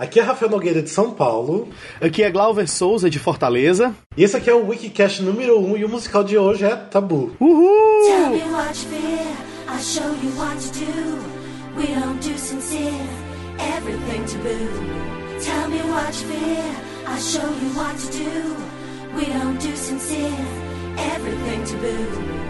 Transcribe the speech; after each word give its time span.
Aqui 0.00 0.20
é 0.20 0.22
Rafael 0.22 0.48
Nogueira 0.48 0.80
de 0.80 0.90
São 0.90 1.10
Paulo. 1.10 1.70
Aqui 2.00 2.22
é 2.22 2.30
Glauber 2.30 2.68
Souza 2.68 3.10
de 3.10 3.18
Fortaleza. 3.18 3.92
E 4.16 4.22
esse 4.22 4.36
aqui 4.36 4.48
é 4.48 4.54
o 4.54 4.68
Wikicast 4.68 5.24
número 5.24 5.58
1 5.58 5.72
um, 5.72 5.76
e 5.76 5.84
o 5.84 5.88
musical 5.88 6.22
de 6.22 6.38
hoje 6.38 6.64
é 6.64 6.76
Tabu. 6.76 7.34
Uhul! 7.40 8.06
Tell 8.06 8.30
me 8.30 8.42
what 8.52 8.78
you 8.78 8.90
fear, 8.90 9.26
I'll 9.66 9.80
show 9.80 10.06
you 10.22 10.30
what 10.38 10.56
to 10.56 10.78
do. 10.78 11.18
We 11.76 11.86
don't 11.98 12.20
do 12.20 12.38
sincere, 12.38 13.08
everything 13.76 14.22
taboo. 14.24 15.40
Tell 15.40 15.68
me 15.68 15.80
what 15.90 16.16
you 16.16 16.28
fear, 16.28 16.64
I'll 17.08 17.18
show 17.18 17.40
you 17.40 17.74
what 17.74 17.98
to 17.98 18.06
do. 18.12 18.56
We 19.16 19.24
don't 19.24 19.58
do 19.58 19.76
sincere, 19.76 20.46
everything 20.96 21.64
taboo. 21.64 22.47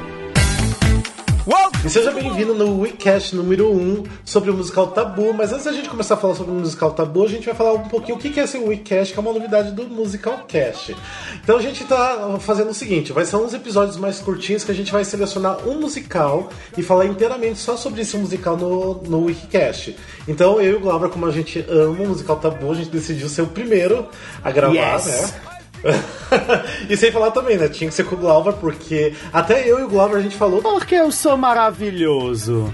E 1.82 1.88
seja 1.88 2.10
bem-vindo 2.10 2.52
no 2.52 2.80
Wikicast 2.82 3.34
número 3.34 3.72
1 3.72 3.74
um 3.74 4.02
sobre 4.22 4.50
o 4.50 4.54
musical 4.54 4.88
Tabu. 4.88 5.32
Mas 5.32 5.50
antes 5.50 5.64
da 5.64 5.72
gente 5.72 5.88
começar 5.88 6.14
a 6.14 6.16
falar 6.18 6.34
sobre 6.34 6.52
o 6.52 6.54
musical 6.54 6.90
Tabu, 6.90 7.24
a 7.24 7.28
gente 7.28 7.46
vai 7.46 7.54
falar 7.54 7.72
um 7.72 7.88
pouquinho 7.88 8.18
o 8.18 8.20
que 8.20 8.38
é 8.38 8.42
esse 8.44 8.58
Wikicast, 8.58 9.14
que 9.14 9.18
é 9.18 9.22
uma 9.22 9.32
novidade 9.32 9.70
do 9.72 9.84
Musical 9.84 10.40
Cast. 10.46 10.94
Então 11.42 11.56
a 11.56 11.62
gente 11.62 11.84
tá 11.84 12.36
fazendo 12.40 12.68
o 12.70 12.74
seguinte: 12.74 13.12
vai 13.12 13.24
ser 13.24 13.36
uns 13.36 13.54
episódios 13.54 13.96
mais 13.96 14.18
curtinhos 14.20 14.62
que 14.62 14.70
a 14.70 14.74
gente 14.74 14.92
vai 14.92 15.04
selecionar 15.06 15.66
um 15.66 15.80
musical 15.80 16.50
e 16.76 16.82
falar 16.82 17.06
inteiramente 17.06 17.58
só 17.58 17.78
sobre 17.78 18.02
esse 18.02 18.18
musical 18.18 18.54
no, 18.56 19.02
no 19.04 19.24
Wikicast. 19.24 19.96
Então 20.26 20.60
eu 20.60 20.72
e 20.72 20.74
o 20.74 20.80
Glauber, 20.80 21.08
como 21.08 21.24
a 21.24 21.32
gente 21.32 21.64
ama 21.66 22.02
o 22.02 22.08
musical 22.08 22.36
Tabu, 22.36 22.72
a 22.72 22.74
gente 22.74 22.90
decidiu 22.90 23.28
ser 23.28 23.40
o 23.42 23.46
primeiro 23.46 24.06
a 24.44 24.50
gravar, 24.50 24.74
Yes. 24.74 25.06
né? 25.06 25.57
e 26.88 26.96
sem 26.96 27.10
falar 27.10 27.30
também, 27.30 27.56
né? 27.56 27.68
Tinha 27.68 27.88
que 27.88 27.94
ser 27.94 28.04
com 28.04 28.14
o 28.14 28.18
Glauber, 28.18 28.54
porque 28.54 29.14
até 29.32 29.68
eu 29.68 29.78
e 29.78 29.82
o 29.82 29.88
Glauber 29.88 30.16
a 30.16 30.20
gente 30.20 30.36
falou. 30.36 30.60
Porque 30.62 30.94
eu 30.94 31.10
sou 31.10 31.36
maravilhoso. 31.36 32.72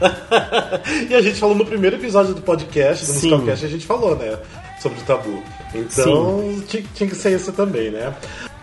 e 1.09 1.15
a 1.15 1.21
gente 1.21 1.39
falou 1.39 1.55
no 1.55 1.67
primeiro 1.67 1.97
episódio 1.97 2.35
do 2.35 2.43
podcast, 2.43 3.05
do 3.05 3.13
Sim. 3.13 3.31
Musicalcast, 3.31 3.65
a 3.65 3.69
gente 3.69 3.87
falou, 3.87 4.17
né? 4.17 4.39
Sobre 4.81 4.99
o 4.99 5.03
tabu. 5.03 5.43
Então 5.75 6.63
tinha, 6.69 6.83
tinha 6.95 7.09
que 7.09 7.17
ser 7.17 7.33
esse 7.33 7.51
também, 7.53 7.91
né? 7.91 8.15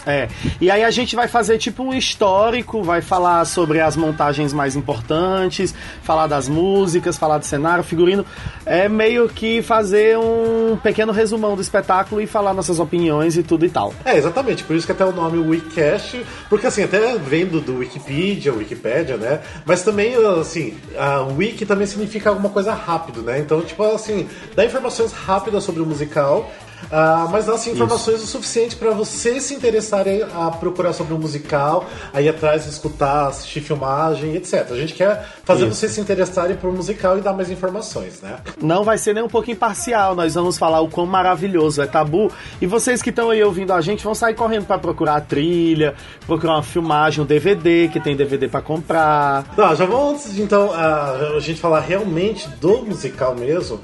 É. 0.06 0.28
E 0.60 0.72
aí 0.72 0.84
a 0.84 0.92
gente 0.92 1.16
vai 1.16 1.28
fazer 1.28 1.58
tipo 1.58 1.84
um 1.84 1.94
histórico, 1.94 2.82
vai 2.84 3.02
falar 3.02 3.46
sobre 3.46 3.80
as 3.80 3.96
montagens 3.96 4.54
mais 4.54 4.76
importantes, 4.76 5.74
falar 6.04 6.28
das 6.28 6.50
músicas, 6.50 7.18
falar 7.18 7.38
do 7.38 7.46
cenário, 7.46 7.84
figurino. 7.84 8.26
É 8.66 8.90
meio 8.90 9.28
que 9.30 9.62
fazer 9.62 10.18
um 10.18 10.78
pequeno 10.82 11.12
resumão 11.12 11.56
do 11.56 11.62
espetáculo 11.62 12.22
e 12.22 12.28
falar 12.28 12.54
nossas 12.54 12.80
opiniões 12.80 13.38
e 13.38 13.44
tudo 13.44 13.66
e 13.66 13.70
tal. 13.70 13.94
É, 14.04 14.18
exatamente, 14.18 14.64
por 14.64 14.76
isso 14.76 14.86
que 14.86 14.92
até 14.92 15.06
o 15.06 15.12
nome 15.12 15.38
Wikicast, 15.38 16.26
porque 16.50 16.68
assim, 16.68 16.84
até 16.84 17.18
vendo 17.18 17.62
do 17.62 17.78
Wikipedia, 17.78 18.54
Wikipédia, 18.54 19.18
né? 19.18 19.42
Mas 19.66 19.84
também, 19.84 20.16
assim, 20.40 20.78
a 20.98 21.22
Wiki 21.22 21.66
também 21.66 21.86
significa 21.86 22.30
alguma 22.30 22.50
coisa 22.50 22.74
rápido, 22.74 23.22
né? 23.22 23.40
Então, 23.40 23.62
tipo 23.62 23.84
assim, 23.84 24.28
dá 24.56 24.66
informações 24.66 25.12
rápidas 25.12 25.64
sobre 25.64 25.82
o 25.82 25.86
musical. 25.86 26.52
Ah, 26.90 27.28
mas 27.32 27.46
dá 27.46 27.54
assim, 27.54 27.72
informações 27.72 28.24
o 28.24 28.28
suficiente 28.28 28.76
para 28.76 28.92
vocês 28.92 29.44
se 29.44 29.54
interessarem 29.54 30.24
a 30.24 30.52
procurar 30.52 30.94
sobre 30.94 31.14
o 31.14 31.18
musical, 31.18 31.86
aí 32.14 32.28
atrás 32.28 32.66
escutar, 32.66 33.28
assistir 33.28 33.62
filmagem, 33.62 34.36
etc. 34.36 34.68
A 34.72 34.76
gente 34.76 34.94
quer 34.94 35.26
fazer 35.44 35.68
Isso. 35.68 35.76
vocês 35.76 35.92
se 35.92 36.02
interessarem 36.02 36.56
por 36.56 36.72
musical 36.72 37.18
e 37.18 37.22
dar 37.22 37.34
mais 37.34 37.50
informações, 37.50 38.22
né? 38.22 38.38
Não 38.62 38.84
vai 38.84 38.98
ser 38.98 39.14
nem 39.14 39.24
um 39.24 39.30
pouco 39.30 39.52
imparcial, 39.52 40.16
nós 40.16 40.36
vamos 40.36 40.58
falar 40.58 40.82
o 40.82 40.90
quão 40.90 41.06
maravilhoso 41.06 41.82
é 41.82 41.86
tabu. 41.86 42.32
E 42.62 42.66
vocês 42.66 43.02
que 43.02 43.10
estão 43.10 43.30
aí 43.30 43.44
ouvindo 43.44 43.74
a 43.74 43.82
gente 43.82 44.04
vão 44.04 44.16
sair 44.16 44.34
correndo 44.34 44.66
pra 44.66 44.78
procurar 44.78 45.16
a 45.16 45.22
trilha, 45.22 45.94
procurar 46.26 46.54
uma 46.54 46.64
filmagem, 46.64 47.24
um 47.24 47.26
DVD, 47.26 47.90
que 47.90 48.00
tem 48.00 48.16
DVD 48.16 48.48
pra 48.48 48.62
comprar. 48.62 49.44
Tá, 49.56 49.76
já 49.76 49.86
vamos 49.86 50.38
então 50.38 50.72
a, 50.74 51.36
a 51.36 51.40
gente 51.40 51.60
falar 51.60 51.80
realmente 51.80 52.48
do 52.60 52.86
musical 52.86 53.36
mesmo. 53.36 53.80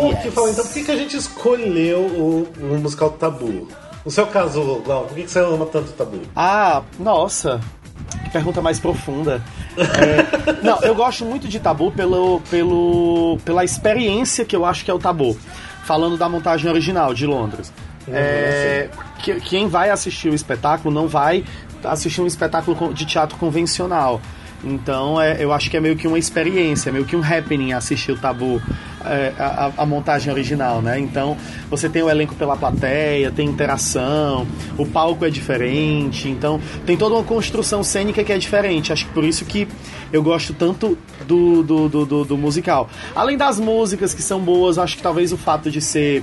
Vamos 0.00 0.24
Yes. 0.24 0.34
falar 0.34 0.50
então 0.50 0.64
por 0.64 0.72
que, 0.72 0.84
que 0.84 0.90
a 0.90 0.96
gente 0.96 1.16
escolheu 1.16 2.00
o, 2.00 2.48
o 2.60 2.78
musical 2.78 3.10
Tabu. 3.10 3.68
No 4.04 4.10
seu 4.10 4.26
caso, 4.26 4.82
Glau, 4.84 5.04
por 5.04 5.14
que, 5.14 5.22
que 5.22 5.30
você 5.30 5.38
ama 5.40 5.66
tanto 5.66 5.90
o 5.90 5.92
Tabu? 5.92 6.20
Ah, 6.34 6.82
nossa. 6.98 7.60
Que 8.24 8.30
pergunta 8.30 8.60
mais 8.60 8.78
profunda. 8.80 9.42
É, 9.76 10.62
não, 10.64 10.80
eu 10.82 10.94
gosto 10.94 11.24
muito 11.24 11.46
de 11.48 11.60
Tabu 11.60 11.90
pelo, 11.92 12.40
pelo, 12.50 13.38
pela 13.44 13.64
experiência 13.64 14.44
que 14.44 14.56
eu 14.56 14.64
acho 14.64 14.84
que 14.84 14.90
é 14.90 14.94
o 14.94 14.98
Tabu. 14.98 15.36
Falando 15.84 16.16
da 16.16 16.28
montagem 16.28 16.70
original 16.70 17.12
de 17.14 17.26
Londres. 17.26 17.72
É, 18.08 18.88
que- 19.22 19.40
quem 19.40 19.68
vai 19.68 19.90
assistir 19.90 20.28
o 20.28 20.34
espetáculo 20.34 20.92
não 20.92 21.06
vai 21.06 21.44
assistir 21.84 22.20
um 22.20 22.26
espetáculo 22.26 22.92
de 22.92 23.04
teatro 23.06 23.36
convencional. 23.38 24.20
Então 24.64 25.20
é, 25.20 25.42
eu 25.42 25.52
acho 25.52 25.68
que 25.70 25.76
é 25.76 25.80
meio 25.80 25.96
que 25.96 26.06
uma 26.06 26.18
experiência, 26.18 26.92
meio 26.92 27.04
que 27.04 27.16
um 27.16 27.22
happening 27.22 27.72
assistir 27.72 28.12
o 28.12 28.16
Tabu, 28.16 28.62
é, 29.04 29.32
a, 29.36 29.72
a- 29.78 29.86
montagem 29.86 30.32
original, 30.32 30.80
né? 30.80 30.98
Então 31.00 31.36
você 31.68 31.88
tem 31.88 32.02
o 32.02 32.08
elenco 32.08 32.34
pela 32.36 32.56
plateia, 32.56 33.32
tem 33.32 33.48
interação, 33.48 34.46
o 34.78 34.86
palco 34.86 35.24
é 35.24 35.30
diferente, 35.30 36.28
então 36.28 36.60
tem 36.86 36.96
toda 36.96 37.16
uma 37.16 37.24
construção 37.24 37.82
cênica 37.82 38.22
que 38.22 38.32
é 38.32 38.38
diferente. 38.38 38.92
Acho 38.92 39.06
que 39.06 39.12
por 39.12 39.24
isso 39.24 39.44
que 39.44 39.66
eu 40.12 40.22
gosto 40.22 40.54
tanto 40.54 40.96
do, 41.26 41.62
do, 41.64 41.88
do, 41.88 42.06
do- 42.06 42.24
do 42.24 42.38
musical. 42.38 42.88
Além 43.16 43.36
das 43.36 43.58
músicas 43.58 44.14
que 44.14 44.22
são 44.22 44.38
boas, 44.40 44.78
acho 44.78 44.96
que 44.96 45.02
talvez 45.02 45.32
o 45.32 45.36
fato 45.36 45.68
de 45.72 45.80
ser 45.80 46.22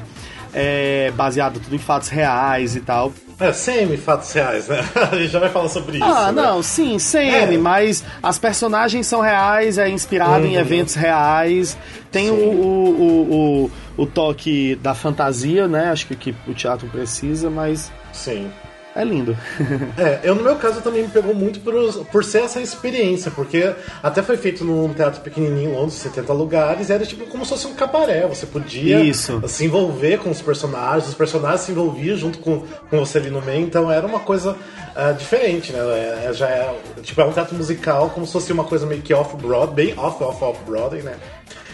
é, 0.54 1.12
baseado 1.16 1.60
tudo 1.60 1.76
em 1.76 1.80
fatos 1.80 2.08
reais 2.08 2.76
e 2.78 2.80
tal. 2.80 3.12
É, 3.40 3.54
semi-fatos 3.54 4.32
reais, 4.34 4.68
né? 4.68 4.80
A 5.12 5.16
gente 5.16 5.30
já 5.30 5.40
vai 5.40 5.50
falar 5.50 5.70
sobre 5.70 5.98
isso. 5.98 6.04
Ah, 6.06 6.32
né? 6.32 6.42
não, 6.42 6.62
sim, 6.62 7.00
semi, 7.00 7.56
É. 7.56 7.58
mas 7.58 8.04
as 8.22 8.38
personagens 8.38 9.08
são 9.08 9.22
reais, 9.22 9.78
é 9.78 9.90
inspirado 9.90 10.46
em 10.46 10.56
Uhum. 10.56 10.60
eventos 10.62 10.96
reais. 10.96 11.78
Tem 12.12 12.30
o, 12.30 12.34
o, 12.34 12.90
o, 12.90 13.72
o, 13.98 14.04
o 14.04 14.06
toque 14.06 14.76
da 14.82 14.94
fantasia, 14.94 15.68
né? 15.68 15.90
Acho 15.92 16.08
que, 16.08 16.16
que 16.16 16.36
o 16.48 16.54
teatro 16.54 16.88
precisa, 16.90 17.50
mas 17.50 17.92
Sim. 18.12 18.52
É 18.96 19.04
lindo. 19.04 19.38
É, 19.98 20.22
eu 20.24 20.34
no 20.34 20.44
meu 20.44 20.56
caso 20.56 20.82
também 20.82 21.04
me 21.04 21.10
pegou 21.10 21.34
muito 21.34 21.60
por, 21.60 21.74
por 22.06 22.24
ser 22.24 22.44
essa 22.44 22.62
experiência, 22.62 23.30
porque 23.32 23.74
até 24.02 24.22
foi 24.22 24.38
feito 24.38 24.64
num 24.64 24.94
teatro 24.94 25.22
pequenininho, 25.22 25.72
em 25.72 25.74
Londres, 25.74 25.96
70 25.96 26.32
lugares, 26.32 26.90
era 26.90 27.06
tipo 27.06 27.26
como 27.26 27.44
se 27.44 27.50
fosse 27.52 27.68
um 27.68 27.74
cabaré, 27.74 28.26
você 28.28 28.46
podia 28.46 29.02
Isso. 29.02 29.42
se 29.48 29.66
envolver 29.66 30.20
com 30.20 30.30
os 30.30 30.42
personagens, 30.42 31.10
os 31.10 31.16
personagens 31.16 31.62
se 31.62 31.72
envolviam 31.72 32.16
junto 32.16 32.40
com, 32.40 32.64
com 32.90 33.00
você 33.00 33.18
ali 33.18 33.30
no 33.30 33.42
meio, 33.42 33.62
então 33.66 33.92
era 33.92 34.06
uma 34.06 34.20
coisa 34.20 34.56
ah, 34.96 35.12
diferente, 35.12 35.72
né? 35.72 35.80
É, 35.80 36.26
é- 36.30 36.34
já 36.34 36.48
é, 36.48 36.76
tipo, 37.02 37.20
é 37.22 37.26
um 37.26 37.32
teatro 37.32 37.56
musical, 37.56 38.10
como 38.10 38.26
se 38.26 38.34
fosse 38.34 38.52
uma 38.52 38.64
coisa 38.64 38.86
meio 38.86 39.02
que 39.02 39.14
off-Broadway, 39.14 39.88
bem 39.88 39.98
off, 39.98 40.24
off, 40.24 40.44
off-Broadway, 40.44 41.02
né? 41.02 41.16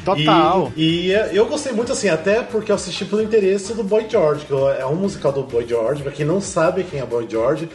Total. 0.05 0.71
E, 0.77 1.07
e, 1.07 1.13
é, 1.13 1.31
eu 1.33 1.47
gostei 1.47 1.73
muito 1.73 1.91
assim, 1.91 2.09
até 2.09 2.43
porque 2.43 2.71
eu 2.71 2.75
assisti 2.75 3.03
pelo 3.03 3.23
interesse 3.23 3.73
do 3.73 3.83
Boy 3.83 4.05
George, 4.07 4.45
que 4.45 4.53
é 4.53 4.85
um 4.85 4.95
musical 4.95 5.31
do 5.31 5.41
Boy 5.41 5.67
George. 5.67 6.03
Pra 6.03 6.11
quem 6.11 6.25
não 6.25 6.39
sabe 6.39 6.83
quem 6.83 6.99
é 6.99 7.05
Boy 7.05 7.25
George, 7.27 7.67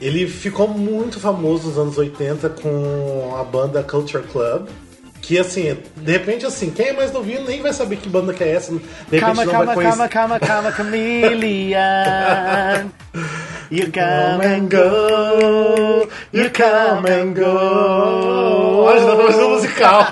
ele 0.00 0.26
ficou 0.26 0.66
muito 0.66 1.20
famoso 1.20 1.68
nos 1.68 1.78
anos 1.78 1.96
80 1.96 2.48
com 2.50 3.36
a 3.38 3.44
banda 3.44 3.82
Culture 3.84 4.24
Club. 4.24 4.66
Que 5.22 5.38
assim, 5.38 5.76
de 5.96 6.12
repente 6.12 6.44
assim, 6.46 6.70
quem 6.70 6.88
é 6.88 6.92
mais 6.92 7.10
novinho 7.10 7.44
nem 7.44 7.60
vai 7.60 7.72
saber 7.72 7.96
que 7.96 8.08
banda 8.08 8.32
que 8.32 8.44
é 8.44 8.52
essa. 8.52 8.70
De 8.70 8.78
repente 8.78 9.20
Calma, 9.20 9.44
não 9.44 9.52
calma, 9.52 9.74
calma, 9.74 10.08
calma, 10.08 10.38
calma, 10.40 10.72
Chameleon. 10.72 11.76
You 13.70 13.90
come 13.92 14.44
and 14.44 14.70
go, 14.70 16.08
you 16.32 16.50
come 16.50 17.10
and 17.10 17.34
go. 17.34 18.84
Olha, 18.84 19.04
tá 19.04 19.16
fazendo 19.16 19.48
musical. 19.50 20.06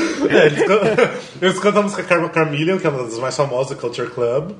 é, 0.30 0.46
eles, 0.46 0.64
can- 0.64 1.10
eles 1.42 1.58
cantam 1.58 1.80
a 1.80 1.84
música 1.84 2.02
Carmen 2.02 2.28
Carmillion, 2.30 2.78
que 2.78 2.86
é 2.86 2.90
uma 2.90 3.04
das 3.04 3.18
mais 3.18 3.36
famosas 3.36 3.76
do 3.76 3.80
Culture 3.80 4.08
Club. 4.10 4.52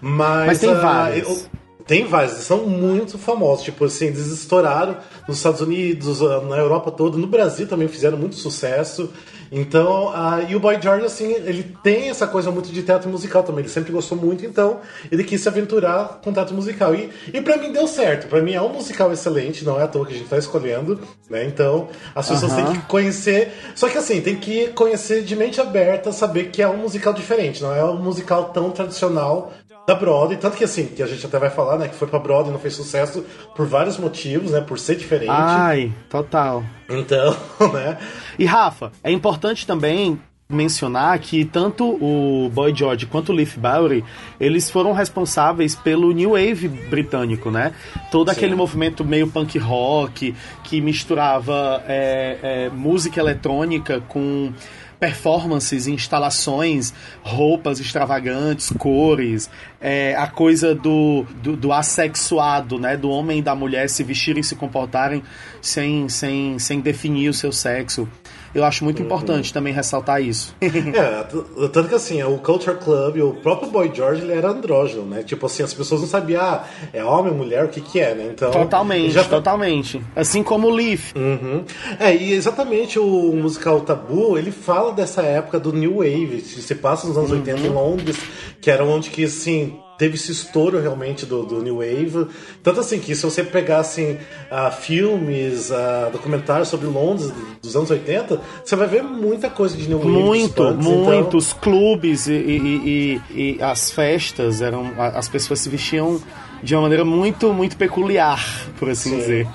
Mas, 0.00 0.46
Mas 0.46 0.58
tem 0.60 0.70
ah, 0.70 0.74
várias. 0.74 1.28
eu- 1.28 1.58
tem 1.86 2.04
vários, 2.06 2.34
eles 2.34 2.44
são 2.44 2.66
muito 2.66 3.16
famosos. 3.18 3.64
Tipo 3.64 3.86
assim, 3.86 4.06
eles 4.08 4.26
estouraram 4.26 4.96
nos 5.26 5.38
Estados 5.38 5.60
Unidos, 5.62 6.20
ah, 6.22 6.40
na 6.42 6.56
Europa 6.58 6.90
toda, 6.90 7.16
no 7.16 7.26
Brasil 7.26 7.66
também 7.66 7.88
fizeram 7.88 8.18
muito 8.18 8.36
sucesso. 8.36 9.10
Então, 9.50 10.12
e 10.48 10.54
o 10.54 10.60
Boy 10.60 10.80
George, 10.80 11.06
assim, 11.06 11.32
ele 11.32 11.74
tem 11.82 12.10
essa 12.10 12.26
coisa 12.26 12.50
muito 12.50 12.70
de 12.70 12.82
teatro 12.82 13.08
musical 13.08 13.42
também. 13.42 13.60
Ele 13.60 13.68
sempre 13.68 13.92
gostou 13.92 14.16
muito, 14.16 14.44
então 14.44 14.80
ele 15.10 15.24
quis 15.24 15.40
se 15.40 15.48
aventurar 15.48 16.20
com 16.22 16.32
teatro 16.32 16.54
musical. 16.54 16.94
E, 16.94 17.10
e 17.32 17.40
para 17.40 17.56
mim 17.56 17.72
deu 17.72 17.86
certo. 17.86 18.28
Pra 18.28 18.42
mim 18.42 18.52
é 18.52 18.62
um 18.62 18.72
musical 18.72 19.12
excelente, 19.12 19.64
não 19.64 19.80
é 19.80 19.84
à 19.84 19.88
toa 19.88 20.06
que 20.06 20.14
a 20.14 20.16
gente 20.16 20.28
tá 20.28 20.38
escolhendo, 20.38 21.00
né? 21.30 21.44
Então, 21.44 21.88
as 22.14 22.28
pessoas 22.28 22.54
têm 22.54 22.66
que 22.66 22.78
conhecer. 22.86 23.52
Só 23.74 23.88
que 23.88 23.98
assim, 23.98 24.20
tem 24.20 24.36
que 24.36 24.68
conhecer 24.68 25.22
de 25.22 25.34
mente 25.34 25.60
aberta, 25.60 26.12
saber 26.12 26.50
que 26.50 26.62
é 26.62 26.68
um 26.68 26.76
musical 26.76 27.12
diferente, 27.12 27.62
não 27.62 27.74
é 27.74 27.84
um 27.84 27.96
musical 27.96 28.50
tão 28.50 28.70
tradicional 28.70 29.52
da 29.88 29.94
Broadway, 29.94 30.36
tanto 30.36 30.54
que 30.54 30.64
assim, 30.64 30.84
que 30.84 31.02
a 31.02 31.06
gente 31.06 31.24
até 31.24 31.38
vai 31.38 31.48
falar, 31.48 31.78
né, 31.78 31.88
que 31.88 31.94
foi 31.94 32.06
pra 32.06 32.18
Broadway 32.18 32.50
e 32.50 32.52
não 32.52 32.60
fez 32.60 32.74
sucesso 32.74 33.24
por 33.56 33.66
vários 33.66 33.96
motivos, 33.96 34.50
né, 34.50 34.60
por 34.60 34.78
ser 34.78 34.96
diferente. 34.96 35.30
Ai, 35.30 35.90
total. 36.10 36.62
Então, 36.90 37.34
né, 37.72 37.96
E 38.38 38.44
Rafa, 38.44 38.92
é 39.02 39.10
importante 39.10 39.66
também 39.66 40.20
mencionar 40.46 41.18
que 41.18 41.42
tanto 41.42 41.84
o 42.02 42.50
Boy 42.50 42.74
George 42.74 43.06
quanto 43.06 43.32
o 43.32 43.34
Leaf 43.34 43.56
Bowery, 43.56 44.04
eles 44.38 44.70
foram 44.70 44.92
responsáveis 44.92 45.74
pelo 45.74 46.12
New 46.12 46.30
Wave 46.30 46.68
britânico, 46.68 47.50
né? 47.50 47.72
Todo 48.10 48.30
aquele 48.30 48.54
movimento 48.54 49.04
meio 49.04 49.28
punk 49.28 49.58
rock 49.58 50.34
que 50.64 50.80
misturava 50.80 51.82
é, 51.86 52.38
é, 52.42 52.70
música 52.70 53.20
eletrônica 53.20 54.02
com 54.08 54.52
performances, 54.98 55.86
instalações, 55.86 56.92
roupas 57.22 57.78
extravagantes, 57.80 58.72
cores, 58.78 59.48
é, 59.80 60.14
a 60.16 60.26
coisa 60.26 60.74
do, 60.74 61.24
do, 61.42 61.56
do, 61.56 61.72
assexuado, 61.72 62.78
né? 62.78 62.96
Do 62.96 63.10
homem 63.10 63.38
e 63.38 63.42
da 63.42 63.54
mulher 63.54 63.88
se 63.88 64.02
vestirem 64.02 64.40
e 64.40 64.44
se 64.44 64.56
comportarem 64.56 65.22
sem, 65.62 66.08
sem, 66.08 66.58
sem 66.58 66.80
definir 66.80 67.28
o 67.28 67.34
seu 67.34 67.52
sexo. 67.52 68.08
Eu 68.54 68.64
acho 68.64 68.84
muito 68.84 69.00
uhum. 69.00 69.06
importante 69.06 69.52
também 69.52 69.72
ressaltar 69.72 70.22
isso. 70.22 70.54
é, 70.60 71.68
tanto 71.68 71.88
que 71.88 71.94
assim, 71.94 72.22
o 72.22 72.38
Culture 72.38 72.76
Club, 72.76 73.18
o 73.18 73.34
próprio 73.34 73.70
Boy 73.70 73.90
George, 73.94 74.22
ele 74.22 74.32
era 74.32 74.50
andrógeno, 74.50 75.04
né? 75.04 75.22
Tipo 75.22 75.46
assim, 75.46 75.62
as 75.62 75.74
pessoas 75.74 76.00
não 76.00 76.08
sabiam, 76.08 76.42
ah, 76.42 76.64
é 76.92 77.04
homem, 77.04 77.32
mulher, 77.32 77.64
o 77.64 77.68
que 77.68 77.80
que 77.80 78.00
é, 78.00 78.14
né? 78.14 78.30
Então... 78.32 78.50
Totalmente, 78.50 79.10
já... 79.10 79.24
Totalmente. 79.24 80.02
Assim 80.16 80.42
como 80.42 80.68
o 80.68 80.70
Leaf. 80.70 81.12
Uhum. 81.14 81.64
É, 81.98 82.14
e 82.14 82.32
exatamente 82.32 82.98
o 82.98 83.32
musical 83.32 83.80
Tabu, 83.80 84.38
ele 84.38 84.50
fala 84.50 84.92
dessa 84.92 85.22
época 85.22 85.60
do 85.60 85.72
New 85.72 85.96
Wave, 85.96 86.40
se 86.40 86.74
passa 86.74 87.06
nos 87.06 87.16
anos 87.16 87.30
uhum. 87.30 87.38
80 87.38 87.60
em 87.60 87.70
Londres, 87.70 88.18
que 88.60 88.70
era 88.70 88.84
onde 88.84 89.10
que, 89.10 89.24
assim, 89.24 89.78
teve 89.98 90.14
esse 90.14 90.30
estouro 90.30 90.80
realmente 90.80 91.26
do, 91.26 91.42
do, 91.42 91.60
New 91.60 91.78
Wave. 91.78 92.28
Tanto 92.62 92.80
assim 92.80 93.00
que 93.00 93.14
se 93.14 93.22
você 93.22 93.42
pegar 93.42 93.80
assim, 93.80 94.12
uh, 94.12 94.70
filmes, 94.70 95.70
uh, 95.70 96.10
documentários 96.12 96.68
sobre 96.68 96.86
Londres 96.86 97.32
dos 97.60 97.74
anos 97.74 97.90
80, 97.90 98.40
você 98.64 98.76
vai 98.76 98.86
ver 98.86 99.02
muita 99.02 99.50
coisa 99.50 99.76
de 99.76 99.88
New 99.88 99.98
Wave. 99.98 100.10
Muito, 100.10 100.54
punks, 100.54 100.86
muitos 100.86 101.48
então... 101.48 101.60
clubes 101.60 102.28
e, 102.28 102.32
e, 102.32 103.20
e, 103.34 103.56
e, 103.58 103.62
as 103.62 103.90
festas 103.90 104.62
eram. 104.62 104.92
As 104.96 105.28
pessoas 105.28 105.58
se 105.60 105.68
vestiam 105.68 106.20
de 106.62 106.74
uma 106.74 106.82
maneira 106.82 107.04
muito, 107.04 107.52
muito 107.52 107.76
peculiar, 107.76 108.40
por 108.78 108.90
assim 108.90 109.10
Sim. 109.10 109.16
dizer. 109.16 109.48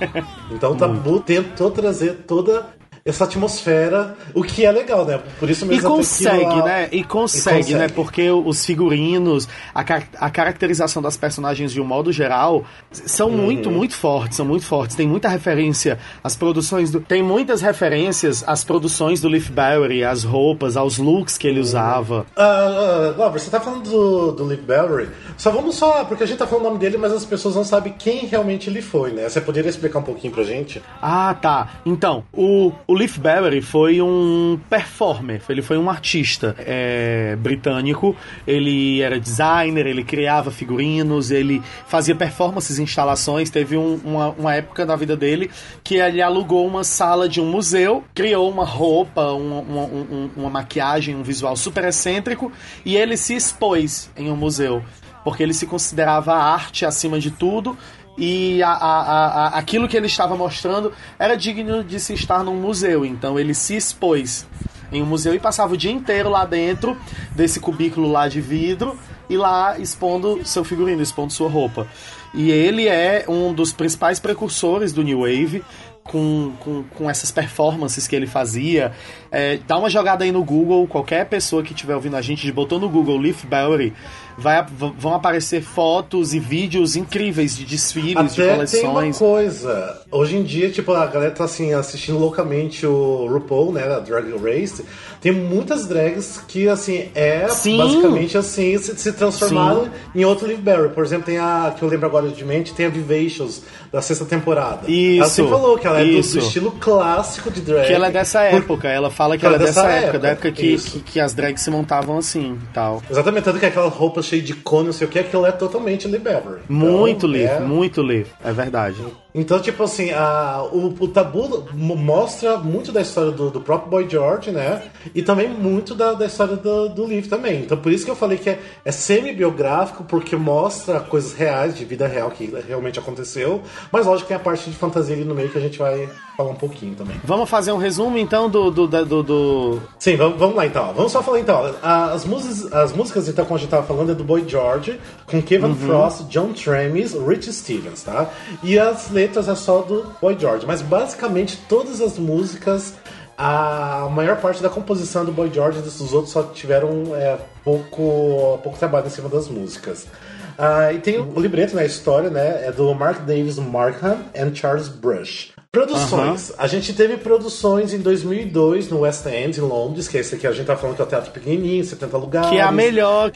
Então 0.51 0.73
o 0.73 0.75
Tabu 0.75 1.19
tentou 1.19 1.71
trazer 1.71 2.25
toda 2.27 2.65
essa 3.05 3.25
atmosfera, 3.25 4.15
o 4.33 4.41
que 4.41 4.65
é 4.65 4.71
legal, 4.71 5.05
né? 5.05 5.19
Por 5.37 5.49
isso 5.49 5.65
mesmo 5.65 5.87
E 5.87 5.91
consegue, 5.91 6.45
lá... 6.45 6.63
né? 6.63 6.89
E 6.89 7.03
consegue, 7.03 7.59
e 7.59 7.63
consegue, 7.63 7.73
né? 7.75 7.89
Porque 7.89 8.29
os 8.31 8.65
figurinos, 8.65 9.49
a, 9.75 9.83
car 9.83 10.07
a 10.17 10.29
caracterização 10.29 11.01
das 11.01 11.17
personagens 11.17 11.73
de 11.73 11.81
um 11.81 11.83
modo 11.83 12.13
geral 12.13 12.63
são 12.91 13.27
uhum. 13.29 13.37
muito, 13.37 13.69
muito 13.69 13.93
fortes, 13.93 14.37
são 14.37 14.45
muito 14.45 14.65
fortes. 14.65 14.95
Tem 14.95 15.05
muita 15.05 15.27
referência 15.27 15.99
às 16.23 16.37
produções 16.37 16.91
do... 16.91 17.01
Tem 17.01 17.21
muitas 17.21 17.61
referências 17.61 18.41
às 18.47 18.63
produções 18.63 19.19
do 19.19 19.27
Leaf 19.27 19.49
Barry, 19.49 20.05
às 20.05 20.23
roupas, 20.23 20.77
aos 20.77 20.97
looks 20.97 21.37
que 21.37 21.45
ele 21.45 21.59
uhum. 21.59 21.63
usava. 21.63 22.25
Uh, 22.37 23.21
uh, 23.21 23.31
você 23.31 23.49
tá 23.49 23.59
falando 23.59 23.83
do, 23.83 24.31
do 24.31 24.45
Leaf 24.45 24.61
Barry? 24.61 25.09
Só 25.37 25.51
vamos 25.51 25.75
só, 25.75 26.05
porque 26.05 26.23
a 26.23 26.27
gente 26.27 26.37
tá 26.37 26.47
falando 26.47 26.67
o 26.67 26.69
nome 26.69 26.79
dele, 26.79 26.97
mas 26.97 27.11
as 27.11 27.25
pessoas 27.25 27.53
não 27.53 27.65
sabem 27.65 27.93
quem 27.99 28.27
realmente 28.27 28.69
ele 28.69 28.81
foi, 28.81 29.11
né? 29.11 29.27
Você 29.27 29.41
poderia 29.41 29.69
explicar 29.69 29.99
um 29.99 30.03
pouquinho 30.03 30.31
pra 30.31 30.43
gente? 30.43 30.81
Ah, 31.01 31.33
tá. 31.33 31.67
Então, 31.85 32.23
o, 32.31 32.71
o 32.87 32.92
Leaf 32.93 33.17
Barry 33.17 33.61
foi 33.61 34.01
um 34.01 34.59
performer, 34.69 35.41
ele 35.47 35.61
foi 35.61 35.77
um 35.77 35.89
artista 35.89 36.55
é, 36.59 37.35
britânico. 37.37 38.15
Ele 38.45 39.01
era 39.01 39.19
designer, 39.19 39.85
ele 39.85 40.03
criava 40.03 40.51
figurinos, 40.51 41.31
ele 41.31 41.61
fazia 41.87 42.15
performances, 42.15 42.79
instalações. 42.79 43.49
Teve 43.49 43.77
um, 43.77 43.99
uma, 44.03 44.29
uma 44.29 44.55
época 44.55 44.85
da 44.85 44.95
vida 44.95 45.15
dele 45.15 45.49
que 45.83 45.95
ele 45.95 46.21
alugou 46.21 46.65
uma 46.67 46.83
sala 46.83 47.27
de 47.29 47.39
um 47.39 47.49
museu, 47.49 48.03
criou 48.13 48.49
uma 48.49 48.65
roupa, 48.65 49.31
uma, 49.31 49.59
uma, 49.61 49.89
uma 50.35 50.49
maquiagem, 50.49 51.15
um 51.15 51.23
visual 51.23 51.55
super 51.55 51.85
excêntrico 51.85 52.51
e 52.85 52.95
ele 52.95 53.17
se 53.17 53.35
expôs 53.35 54.11
em 54.17 54.29
um 54.29 54.35
museu 54.35 54.83
porque 55.23 55.41
ele 55.41 55.53
se 55.53 55.65
considerava 55.65 56.33
arte 56.33 56.85
acima 56.85 57.19
de 57.19 57.31
tudo 57.31 57.77
e 58.17 58.61
a, 58.61 58.69
a, 58.69 59.01
a, 59.01 59.47
aquilo 59.57 59.87
que 59.87 59.97
ele 59.97 60.07
estava 60.07 60.35
mostrando 60.35 60.93
era 61.17 61.35
digno 61.35 61.83
de 61.83 61.99
se 61.99 62.13
estar 62.13 62.43
num 62.43 62.55
museu. 62.55 63.05
Então 63.05 63.39
ele 63.39 63.53
se 63.53 63.75
expôs 63.75 64.47
em 64.91 65.01
um 65.01 65.05
museu 65.05 65.33
e 65.33 65.39
passava 65.39 65.73
o 65.73 65.77
dia 65.77 65.91
inteiro 65.91 66.29
lá 66.29 66.45
dentro 66.45 66.95
desse 67.35 67.59
cubículo 67.59 68.11
lá 68.11 68.27
de 68.27 68.39
vidro 68.39 68.97
e 69.29 69.35
lá 69.35 69.79
expondo 69.79 70.45
seu 70.45 70.63
figurino, 70.63 71.01
expondo 71.01 71.33
sua 71.33 71.49
roupa. 71.49 71.87
E 72.33 72.51
ele 72.51 72.87
é 72.87 73.25
um 73.27 73.53
dos 73.53 73.73
principais 73.73 74.19
precursores 74.19 74.91
do 74.93 75.03
New 75.03 75.21
Wave. 75.21 75.63
Com, 76.05 76.51
com, 76.59 76.83
com 76.83 77.09
essas 77.09 77.31
performances 77.31 78.09
que 78.09 78.13
ele 78.13 78.27
fazia. 78.27 78.91
É, 79.31 79.57
dá 79.65 79.77
uma 79.77 79.89
jogada 79.89 80.25
aí 80.25 80.33
no 80.33 80.43
Google, 80.43 80.85
qualquer 80.85 81.25
pessoa 81.29 81.63
que 81.63 81.71
estiver 81.71 81.95
ouvindo 81.95 82.17
a 82.17 82.21
gente, 82.21 82.51
botou 82.51 82.77
no 82.77 82.89
Google 82.89 83.17
Leaf 83.17 83.45
Bowery, 83.45 83.93
vai, 84.37 84.65
vão 84.97 85.13
aparecer 85.13 85.61
fotos 85.61 86.33
e 86.33 86.39
vídeos 86.39 86.95
incríveis 86.95 87.55
de 87.55 87.65
desfiles, 87.65 88.17
Até 88.17 88.27
de 88.27 88.53
coleções. 88.53 88.81
Tem 88.81 88.89
uma 88.89 89.13
coisa, 89.13 90.01
hoje 90.11 90.37
em 90.37 90.43
dia, 90.43 90.69
tipo, 90.69 90.91
a 90.93 91.05
galera 91.05 91.31
tá 91.31 91.43
assim, 91.43 91.73
assistindo 91.73 92.17
loucamente 92.17 92.85
o 92.85 93.27
RuPaul, 93.27 93.71
né, 93.73 93.83
a 93.83 93.99
Drag 93.99 94.31
Race. 94.41 94.83
Tem 95.23 95.31
muitas 95.31 95.87
drags 95.87 96.41
que, 96.47 96.67
assim, 96.67 97.09
é 97.15 97.47
Sim. 97.47 97.77
basicamente 97.77 98.37
assim, 98.37 98.77
se, 98.77 98.93
se 98.97 99.13
transformaram 99.13 99.85
Sim. 99.85 99.91
em 100.15 100.25
outro 100.25 100.45
Live 100.45 100.61
Barry. 100.61 100.89
Por 100.89 101.01
exemplo, 101.03 101.25
tem 101.25 101.37
a, 101.37 101.73
que 101.77 101.81
eu 101.81 101.87
lembro 101.87 102.07
agora 102.07 102.27
de 102.27 102.43
mente, 102.43 102.73
tem 102.73 102.87
a 102.87 102.89
Vivacious 102.89 103.61
da 103.89 104.01
sexta 104.01 104.25
temporada. 104.25 104.89
Isso. 104.89 105.21
Ela 105.21 105.29
sempre 105.29 105.51
falou 105.51 105.77
que 105.77 105.85
ela 105.85 106.01
é 106.01 106.05
do, 106.05 106.11
do, 106.11 106.39
estilo 106.39 106.71
clássico 106.71 107.51
de 107.51 107.61
drag. 107.61 107.85
Que 107.85 107.93
ela 107.93 108.07
é 108.07 108.11
dessa 108.11 108.41
época, 108.41 108.89
ela 108.89 109.11
fala 109.11 109.37
que 109.37 109.45
ela, 109.45 109.55
ela 109.55 109.63
é 109.63 109.67
dessa, 109.67 109.81
época, 109.83 109.95
época, 109.95 110.19
da 110.19 110.27
época 110.29 110.51
que, 110.51 110.77
que, 110.77 110.99
que, 110.99 111.19
as 111.19 111.33
drags 111.33 111.61
se 111.61 111.69
montavam 111.69 112.17
assim 112.17 112.57
tal. 112.73 113.03
Exatamente, 113.09 113.43
tanto 113.43 113.59
que 113.59 113.65
aquela 113.67 113.87
roupa 113.87 114.22
cheia 114.23 114.41
de 114.41 114.53
cone, 114.53 114.87
não 114.87 114.93
sei 114.93 115.07
o 115.07 115.09
que, 115.09 115.19
aquilo 115.19 115.45
é 115.45 115.51
totalmente 115.51 116.07
Lee 116.07 116.19
Beverly. 116.19 116.61
Muito 116.67 117.27
então, 117.27 117.29
Lee, 117.29 117.43
é... 117.43 117.59
muito 117.59 118.01
Lee, 118.01 118.25
é 118.43 118.51
verdade. 118.51 118.97
Então, 119.35 119.59
tipo 119.59 119.81
assim, 119.81 120.11
a, 120.11 120.63
o, 120.71 120.93
o 120.99 121.07
Tabu 121.07 121.65
mostra 121.73 122.57
muito 122.57 122.91
da 122.91 123.01
história 123.01 123.31
do, 123.31 123.49
do, 123.49 123.61
próprio 123.61 123.89
Boy 123.89 124.07
George, 124.07 124.51
né? 124.51 124.83
E 125.15 125.23
também 125.23 125.49
muito 125.49 125.95
da, 125.95 126.13
da 126.13 126.27
história 126.27 126.55
do, 126.55 126.89
do 126.89 127.05
Liv 127.05 127.27
também. 127.27 127.61
Então, 127.61 127.75
por 127.77 127.91
isso 127.91 128.05
que 128.05 128.11
eu 128.11 128.15
falei 128.15 128.37
que 128.37 128.51
é, 128.51 128.59
é 128.85 128.91
semi-biográfico, 128.91 130.03
porque 130.03 130.35
mostra 130.35 130.99
coisas 130.99 131.33
reais, 131.33 131.75
de 131.75 131.83
vida 131.83 132.07
real, 132.07 132.29
que 132.29 132.53
realmente 132.67 132.99
aconteceu. 132.99 133.61
Mas, 133.91 134.05
lógico, 134.05 134.27
tem 134.27 134.37
a 134.37 134.39
parte 134.39 134.69
de 134.69 134.75
fantasia 134.75 135.15
ali 135.15 135.25
no 135.25 135.33
meio 135.33 135.49
que 135.49 135.57
a 135.57 135.61
gente 135.61 135.79
vai 135.79 136.07
falar 136.37 136.51
um 136.51 136.55
pouquinho 136.55 136.93
também. 136.95 137.15
Vamos 137.23 137.49
fazer 137.49 137.71
um 137.71 137.77
resumo, 137.77 138.17
então, 138.19 138.47
do... 138.47 138.69
do, 138.69 138.87
do, 138.87 139.23
do... 139.23 139.79
Sim, 139.97 140.15
vamos, 140.15 140.37
vamos 140.37 140.55
lá, 140.55 140.67
então. 140.67 140.93
Vamos 140.93 141.11
só 141.11 141.23
falar, 141.23 141.39
então. 141.39 141.73
As, 141.81 142.23
músicas, 142.23 142.71
as 142.71 142.93
músicas, 142.93 143.27
então, 143.27 143.45
como 143.45 143.57
a 143.57 143.59
gente 143.59 143.69
tava 143.69 143.85
falando, 143.85 144.11
é 144.11 144.15
do 144.15 144.23
Boy 144.23 144.43
George, 144.47 144.99
com 145.25 145.41
Kevin 145.41 145.67
uhum. 145.67 145.75
Frost, 145.75 146.23
John 146.25 146.53
Tramis, 146.53 147.13
Rich 147.13 147.51
Stevens, 147.51 148.03
tá? 148.03 148.29
E 148.61 148.77
as 148.77 149.09
letras 149.09 149.22
letras 149.23 149.47
é 149.47 149.55
só 149.55 149.81
do 149.81 150.05
Boy 150.21 150.37
George, 150.37 150.65
mas 150.65 150.81
basicamente 150.81 151.57
todas 151.69 152.01
as 152.01 152.17
músicas, 152.17 152.93
a 153.37 154.09
maior 154.11 154.37
parte 154.41 154.61
da 154.61 154.69
composição 154.69 155.23
do 155.23 155.31
Boy 155.31 155.49
George 155.51 155.79
e 155.79 155.81
dos 155.81 156.13
outros 156.13 156.33
só 156.33 156.43
tiveram 156.43 157.15
é, 157.15 157.37
pouco, 157.63 158.59
pouco 158.61 158.77
trabalho 158.77 159.07
em 159.07 159.09
cima 159.09 159.29
das 159.29 159.47
músicas. 159.47 160.07
Uh, 160.53 160.93
e 160.93 160.99
tem 160.99 161.19
o, 161.19 161.39
libreto 161.39 161.73
na 161.73 161.81
né, 161.81 161.87
história, 161.87 162.29
né? 162.29 162.67
É 162.67 162.71
do 162.71 162.93
Mark 162.93 163.21
Davis 163.21 163.57
Markham 163.57 164.19
e 164.35 164.55
Charles 164.55 164.87
Brush. 164.87 165.51
Produções. 165.71 166.49
Uh 166.49 166.53
-huh. 166.53 166.55
A 166.59 166.67
gente 166.67 166.93
teve 166.93 167.17
produções 167.17 167.91
em 167.91 167.97
2002 167.97 168.89
no 168.89 168.99
West 168.99 169.25
End, 169.25 169.59
em 169.59 169.63
Londres, 169.63 170.07
que 170.07 170.17
é 170.17 170.21
esse 170.21 170.35
aqui 170.35 170.45
a 170.45 170.51
gente 170.51 170.67
tá 170.67 170.75
falando 170.75 170.95
que 170.95 171.01
é 171.01 171.05
o 171.05 171.07
teatro 171.07 171.31
pequenininho, 171.31 171.83
70 171.83 172.17
lugares. 172.17 172.49
Que 172.51 172.57
é 172.57 172.61
a 172.61 172.71
melhor 172.71 173.31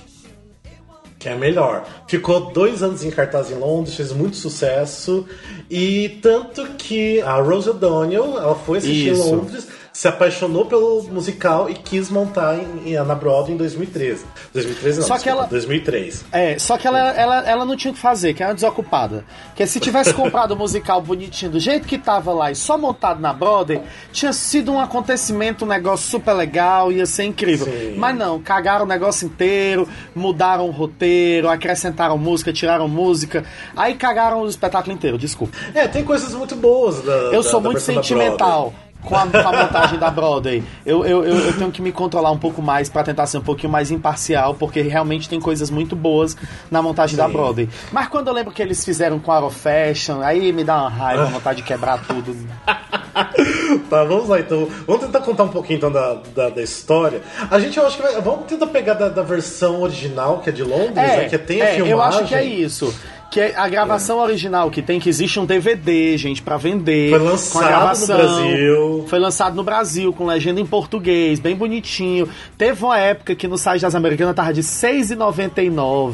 que 1.20 1.28
é 1.28 1.36
melhor. 1.36 1.86
Ficou 2.08 2.52
dois 2.52 2.84
anos 2.84 3.04
em 3.04 3.10
cartaz 3.10 3.52
em 3.52 3.56
Londres, 3.56 3.96
fez 3.96 4.12
muito 4.12 4.38
sucesso. 4.38 5.26
E 5.70 6.20
tanto 6.22 6.66
que 6.78 7.22
a 7.22 7.36
Rose 7.36 7.70
O'Donnell, 7.70 8.38
ela 8.38 8.56
foi 8.56 8.78
assistir 8.78 9.12
Isso. 9.12 9.22
em 9.22 9.32
Londres 9.32 9.68
se 9.98 10.08
apaixonou 10.08 10.63
pelo 10.63 11.01
musical 11.10 11.68
e 11.68 11.74
quis 11.74 12.12
montar 12.12 12.56
em, 12.56 12.94
em, 12.94 13.04
na 13.04 13.16
Broadway 13.16 13.56
em 13.56 13.58
2013. 13.58 14.25
2013 14.54 15.00
não, 15.00 15.08
só 15.08 15.18
que 15.18 15.27
ela, 15.27 15.48
2003. 15.48 16.25
É, 16.32 16.60
só 16.60 16.77
que 16.77 16.86
ela, 16.86 17.00
ela, 17.00 17.50
ela 17.50 17.66
não 17.66 17.75
tinha 17.75 17.89
o 17.89 17.96
que 17.96 18.00
fazer, 18.00 18.36
que 18.36 18.44
era 18.44 18.54
desocupada. 18.54 19.25
Porque 19.48 19.66
se 19.66 19.80
tivesse 19.80 20.13
comprado 20.13 20.51
o 20.51 20.56
musical 20.56 21.01
bonitinho 21.01 21.54
do 21.54 21.60
jeito 21.60 21.88
que 21.88 21.98
tava 21.98 22.32
lá 22.32 22.51
e 22.51 22.56
só 22.56 22.77
montado 22.77 23.20
na 23.20 23.34
Broadway, 23.34 23.82
tinha 24.12 24.32
sido 24.34 24.72
um 24.72 24.80
acontecimento, 24.80 25.66
um 25.66 25.68
negócio 25.68 26.08
super 26.08 26.34
legal, 26.34 26.92
ia 26.92 27.08
ser 27.08 27.24
incrível. 27.24 27.66
Sim. 27.66 27.96
Mas 27.98 28.16
não, 28.16 28.39
cagaram 28.39 28.86
o 28.86 28.88
negócio 28.88 29.25
inteiro, 29.25 29.89
mudaram 30.13 30.68
o 30.68 30.72
roteiro, 30.72 31.50
acrescentaram 31.50 32.20
música, 32.20 32.54
tiraram 32.54 32.88
música, 32.88 33.44
aí 33.75 33.96
cagaram 33.96 34.44
o 34.44 34.48
espetáculo 34.48 34.94
inteiro, 34.94 35.18
desculpa. 35.18 35.58
É, 35.74 35.88
tem 35.88 36.04
coisas 36.04 36.36
muito 36.36 36.56
boas 36.56 37.01
da 37.01 37.12
Eu 37.12 37.42
da, 37.42 37.50
sou 37.50 37.60
da 37.60 37.70
muito 37.70 37.82
sentimental 37.82 38.72
com 39.08 39.16
a, 39.16 39.26
com 39.26 39.38
a 39.38 39.64
montagem 39.64 39.98
da 39.98 40.12
Broadway. 40.12 40.64
Eu, 40.86 41.06
eu, 41.06 41.24
eu, 41.26 41.38
eu, 41.38 41.58
tenho 41.58 41.72
que 41.72 41.82
me 41.82 41.92
controlar 41.92 42.32
um 42.32 42.38
pouco 42.38 42.62
mais 42.62 42.90
para 42.90 43.04
tentar 43.04 43.26
ser 43.26 43.38
um 43.38 43.42
pouquinho 43.42 43.72
mais 43.72 43.90
imparcial, 43.90 44.54
porque 44.54 44.82
realmente 44.82 45.30
tem 45.30 45.40
coisas 45.40 45.70
muito 45.70 45.96
boas 45.96 46.36
na 46.70 46.82
montagem 46.82 47.16
Sim. 47.16 47.22
da 47.22 47.28
Broadway. 47.28 47.70
Mas 47.92 48.08
quando 48.08 48.28
eu 48.28 48.34
lembro 48.34 48.52
que 48.52 48.62
eles 48.62 48.84
fizeram 48.84 49.20
com 49.20 49.32
Aero 49.32 49.50
Fashion, 49.50 50.22
aí 50.22 50.52
me 50.52 50.64
dá 50.64 50.82
uma 50.82 50.90
raiva, 50.90 51.26
vontade 51.26 51.58
de 51.58 51.64
quebrar 51.64 52.00
tudo. 52.06 52.36
tá, 53.90 54.04
vamos 54.04 54.28
lá 54.28 54.40
então. 54.40 54.68
Vamos 54.86 55.06
tentar 55.06 55.22
contar 55.22 55.44
um 55.44 55.50
pouquinho 55.50 55.78
então 55.78 55.92
da, 55.92 56.18
da, 56.36 56.50
da 56.50 56.62
história. 56.62 57.22
A 57.50 57.60
gente, 57.60 57.78
eu 57.78 57.86
acho 57.88 57.98
que 57.98 58.04
vai, 58.04 58.22
vamos 58.22 58.46
tentar 58.46 58.68
pegar 58.68 58.94
da, 58.94 59.10
da 59.10 59.24
versão 59.24 59.82
original, 59.82 60.40
que 60.40 60.50
é 60.50 60.52
de 60.52 60.64
Londres, 60.64 60.98
é, 60.98 61.18
né, 61.18 61.30
que 61.30 61.38
tem 61.38 61.62
a 61.62 61.66
é, 61.66 61.76
filmagem. 61.76 61.92
Eu 61.92 62.02
acho 62.02 62.26
que 62.26 62.36
é 62.36 62.44
isso. 62.44 62.94
Que 63.29 63.41
é 63.41 63.55
a 63.57 63.67
gravação 63.67 64.19
original 64.19 64.72
que 64.72 64.81
tem, 64.81 65.00
que 65.00 65.10
existe 65.10 65.39
um 65.39 65.46
DVD, 65.46 66.17
gente, 66.17 66.41
pra 66.41 66.57
vender. 66.57 67.10
Foi 67.10 67.19
com 67.19 67.25
a 67.27 67.31
lançado 67.31 67.67
gravação. 67.67 68.17
no 68.17 68.24
Brasil. 68.24 69.05
Foi 69.07 69.19
lançado 69.19 69.55
no 69.55 69.63
Brasil, 69.63 70.13
com 70.13 70.25
legenda 70.25 70.62
em 70.62 70.65
português, 70.65 71.39
bem 71.39 71.55
bonitinho. 71.55 72.29
Teve 72.57 72.84
uma 72.84 72.98
época 72.98 73.36
que 73.36 73.48
no 73.48 73.57
site 73.57 73.81
das 73.81 73.96
Americanas 73.96 74.36
tava 74.36 74.53
de 74.53 74.62
R$ 74.62 74.67
6,99. 74.67 76.13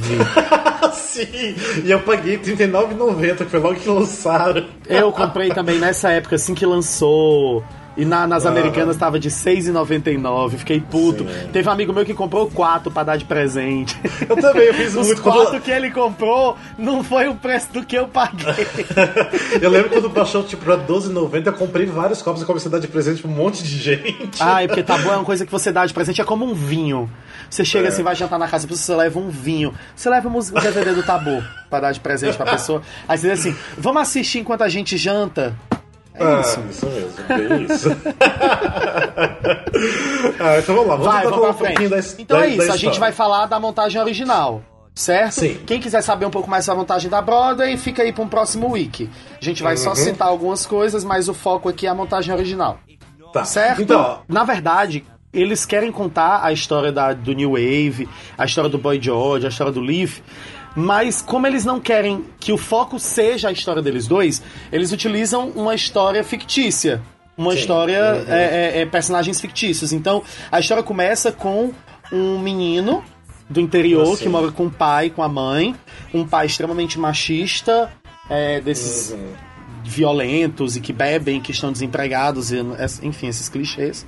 Sim, 0.94 1.56
e 1.86 1.92
eu 1.92 2.00
paguei 2.00 2.38
R$39,90, 2.38 3.38
que 3.38 3.46
foi 3.46 3.60
logo 3.60 3.76
que 3.76 3.88
lançaram. 3.88 4.66
Eu 4.88 5.12
comprei 5.12 5.50
também 5.50 5.78
nessa 5.78 6.10
época, 6.10 6.36
assim 6.36 6.54
que 6.56 6.66
lançou. 6.66 7.64
E 7.96 8.06
na- 8.06 8.26
nas 8.26 8.46
americanas 8.46 8.98
tava 8.98 9.20
de 9.20 9.30
R$ 9.30 9.36
6,99. 9.36 10.58
Fiquei 10.58 10.82
puto. 10.82 11.24
Sim. 11.28 11.50
Teve 11.54 11.70
um 11.70 11.72
amigo 11.72 11.94
meu 11.94 12.04
que 12.04 12.14
comprou 12.14 12.50
quatro 12.50 12.90
pra 12.92 13.04
dar 13.04 13.18
de 13.18 13.26
presente. 13.26 13.96
Eu 14.28 14.36
também, 14.36 14.64
eu 14.68 14.74
fiz 14.74 14.96
Os 14.96 15.08
muito. 15.08 15.22
quatro 15.22 15.44
Quando... 15.52 15.62
que 15.62 15.70
ele 15.72 15.92
comprou 15.92 16.58
não 16.78 17.04
foi 17.04 17.28
o 17.28 17.36
preço 17.36 17.72
do 17.72 17.86
que 17.86 17.96
eu 17.96 18.08
paguei. 18.08 18.44
Eu 19.62 19.70
lembro 19.70 19.90
quando 19.92 20.10
baixou 20.10 20.44
tipo, 20.44 20.64
pra 20.66 20.76
R$12,90, 20.76 21.46
eu 21.48 21.54
comprei 21.54 21.86
vários 21.86 22.22
copos 22.22 22.42
e 22.42 22.46
comecei 22.46 22.68
a 22.70 22.72
dar 22.72 22.80
de 22.80 22.88
presente 22.88 23.22
pra 23.22 23.30
um 23.30 23.34
monte 23.34 23.64
de 23.64 23.78
gente. 23.78 24.38
Ah, 24.42 24.64
é 24.64 24.68
porque 24.68 24.82
tabu 24.84 25.10
é 25.10 25.16
uma 25.16 25.24
coisa 25.24 25.46
que 25.46 25.52
você 25.52 25.72
dá 25.72 25.86
de 25.86 25.94
presente, 25.94 26.20
é 26.20 26.24
como 26.24 26.46
um 26.46 26.54
vinho. 26.54 27.10
Você 27.50 27.64
chega 27.64 27.88
É. 27.88 27.90
assim, 27.90 28.02
vai 28.04 28.16
jantar 28.16 28.40
na 28.40 28.48
casa, 28.48 28.66
você 28.68 28.96
leva 28.96 29.20
um 29.20 29.30
vinho. 29.30 29.74
Você 29.96 30.10
leva 30.10 30.28
um 30.28 30.40
DVD 30.40 30.94
do 30.94 31.04
tabu 31.04 31.44
pra 31.70 31.80
dar 31.80 31.92
de 31.92 32.00
presente 32.00 32.36
pra 32.36 32.46
pessoa. 32.52 32.82
Aí 33.08 33.18
você 33.18 33.30
diz 33.30 33.40
assim, 33.40 33.56
vamos 33.78 34.02
assistir 34.02 34.40
enquanto 34.40 34.64
a 34.64 34.70
gente 34.70 34.98
janta. 34.98 35.56
É 36.16 36.24
Ah, 36.24 36.42
isso. 36.42 36.60
isso 36.70 36.86
mesmo, 36.86 37.10
bem 37.28 37.64
isso. 37.66 37.90
ah, 40.40 40.60
então 40.60 40.76
vamos 40.76 40.90
lá, 40.90 40.96
vamos 40.96 41.06
Vai, 41.14 41.24
vamos 41.24 41.50
um 41.50 41.54
pouquinho 41.54 41.90
da. 41.90 42.00
Então 42.20 42.40
da- 42.40 42.46
é 42.46 42.50
isso, 42.50 42.72
a 42.72 42.78
gente 42.78 43.00
vai 43.00 43.12
falar 43.12 43.46
da 43.48 43.60
montagem 43.60 44.00
original. 44.02 44.62
Certo? 44.96 45.32
Sim. 45.32 45.58
Quem 45.66 45.80
quiser 45.80 46.02
saber 46.04 46.28
um 46.28 46.30
pouco 46.30 46.48
mais 46.48 46.68
da 46.68 46.76
montagem 46.76 47.10
da 47.10 47.20
Broadway, 47.20 47.76
fica 47.78 48.04
aí 48.04 48.14
para 48.14 48.24
um 48.24 48.28
próximo 48.28 48.70
wiki. 48.74 49.10
A 49.42 49.44
gente 49.44 49.64
vai 49.64 49.74
Uhum. 49.74 49.78
só 49.80 49.96
citar 49.96 50.28
algumas 50.28 50.68
coisas, 50.68 51.04
mas 51.04 51.28
o 51.28 51.34
foco 51.34 51.68
aqui 51.68 51.88
é 51.88 51.90
a 51.90 51.96
montagem 51.96 52.32
original. 52.32 52.78
Tá. 53.34 53.44
Certo? 53.44 53.82
Então, 53.82 54.20
Na 54.30 54.44
verdade, 54.44 55.04
eles 55.34 55.66
querem 55.66 55.92
contar 55.92 56.42
a 56.46 56.52
história 56.54 56.92
da, 56.92 57.12
do 57.12 57.34
New 57.34 57.54
Wave, 57.54 58.08
a 58.38 58.46
história 58.46 58.70
do 58.70 58.78
Boy 58.78 59.02
George, 59.02 59.48
a 59.48 59.50
história 59.50 59.74
do 59.74 59.82
Leaf. 59.82 60.20
Mas 60.76 61.22
como 61.22 61.46
eles 61.46 61.64
não 61.64 61.80
querem 61.80 62.26
que 62.40 62.52
o 62.52 62.58
foco 62.58 63.00
seja 63.00 63.50
a 63.50 63.52
história 63.52 63.82
deles 63.82 64.08
dois, 64.08 64.42
eles 64.72 64.92
utilizam 64.92 65.50
uma 65.50 65.76
história 65.76 66.24
fictícia. 66.24 67.02
Uma 67.38 67.54
Sim. 67.54 67.60
história, 67.60 68.16
Uhum. 68.28 68.34
é, 68.34 68.44
é, 68.44 68.82
é, 68.82 68.86
personagens 68.86 69.40
fictícios. 69.42 69.92
Então, 69.94 70.24
a 70.52 70.60
história 70.60 70.84
começa 70.84 71.32
com 71.32 71.72
um 72.12 72.40
menino 72.40 73.04
do 73.50 73.60
interior 73.60 74.18
que 74.18 74.30
mora 74.30 74.52
com 74.52 74.66
o 74.68 74.72
pai, 74.72 75.10
com 75.10 75.22
a 75.24 75.30
mãe. 75.30 75.76
Um 76.14 76.28
pai 76.28 76.46
extremamente 76.46 76.98
machista, 77.00 77.92
é, 78.30 78.60
desses 78.62 79.12
Uhum. 79.12 79.34
violentos 79.84 80.76
e 80.76 80.80
que 80.82 80.94
bebem, 80.94 81.42
que 81.42 81.52
estão 81.52 81.72
desempregados, 81.72 82.52
e, 82.52 82.58
enfim, 83.04 83.28
esses 83.28 83.50
clichês. 83.50 84.06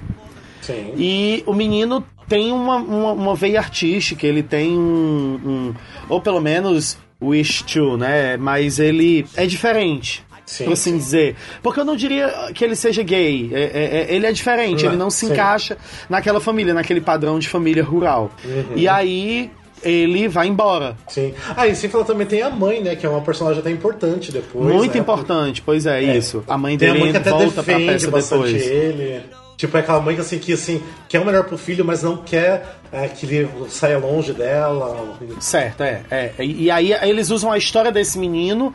Sim. 0.62 0.94
E 0.98 1.44
o 1.46 1.54
menino 1.54 2.04
tem 2.28 2.52
uma, 2.52 2.78
uma, 2.78 3.12
uma 3.12 3.36
veia 3.36 3.60
artística, 3.60 4.26
ele 4.26 4.42
tem 4.44 4.72
um, 4.78 5.40
um- 5.46 5.74
Ou 6.10 6.20
pelo 6.22 6.42
menos 6.42 6.98
wish 7.22 7.64
to, 7.64 7.98
né? 7.98 8.36
Mas 8.38 8.80
ele 8.80 9.26
é 9.36 9.46
diferente. 9.46 10.24
Sim, 10.46 10.66
por 10.66 10.74
assim 10.74 10.92
sim. 10.92 10.98
dizer. 10.98 11.36
Porque 11.64 11.80
eu 11.80 11.86
não 11.86 11.96
diria 11.96 12.28
que 12.54 12.64
ele 12.64 12.76
seja 12.76 13.02
gay. 13.02 13.50
É- 13.52 13.62
é- 13.64 13.98
é- 14.12 14.16
ele 14.16 14.28
é 14.28 14.32
diferente, 14.32 14.84
Não, 14.84 14.92
ele 14.92 14.98
não 14.98 15.10
se 15.10 15.26
sim. 15.26 15.34
encaixa 15.34 15.76
naquela 16.08 16.40
família, 16.40 16.72
naquele 16.72 17.02
padrão 17.02 17.40
de 17.40 17.50
família 17.50 17.84
rural. 17.84 18.30
Uhum. 18.44 18.64
E 18.76 18.88
aí 18.88 19.50
ele 19.82 20.28
vai 20.28 20.48
embora. 20.48 20.96
Sim. 21.08 21.34
Ah, 21.58 21.68
e 21.68 21.76
sem 21.76 21.90
falar 21.90 22.06
também 22.06 22.28
tem 22.28 22.44
a 22.44 22.50
mãe, 22.52 22.80
né? 22.82 22.96
Que 22.96 23.08
é 23.08 23.10
uma 23.10 23.22
personagem 23.22 23.60
até 23.60 23.72
importante 23.72 24.32
depois. 24.32 24.72
Muito 24.72 24.94
né? 24.94 25.00
importante, 25.00 25.64
pois 25.64 25.88
é, 25.88 26.02
isso. 26.16 26.44
A 26.48 26.58
mãe 26.60 26.78
Tem 26.78 26.90
a 26.90 26.92
dele 26.94 27.04
mãe 27.06 27.12
que 27.12 27.18
até 27.18 27.30
volta 27.32 27.64
pra 27.64 27.76
peça 27.76 28.12
depois. 28.12 28.54
ele. 28.54 29.22
Tipo, 29.58 29.78
é 29.78 29.80
aquela 29.80 30.02
mãe 30.02 30.16
que 30.16 30.22
assim, 30.22 30.38
que 30.40 30.54
assim, 30.54 30.84
quer 31.08 31.22
o 31.22 31.26
melhor 31.26 31.46
pro 31.46 31.58
filho, 31.58 31.86
mas 31.86 32.04
não 32.04 32.18
quer 32.18 32.78
é, 32.92 33.08
que 33.08 33.26
ele 33.26 33.50
saia 33.70 33.98
longe 33.98 34.34
dela. 34.34 35.18
Certo, 35.40 35.82
é. 35.82 36.02
é. 36.12 36.34
E 36.40 36.70
aí 36.70 36.92
eles 36.94 37.30
usam 37.30 37.52
a 37.52 37.58
história 37.58 37.92
desse 37.92 38.20
menino 38.20 38.74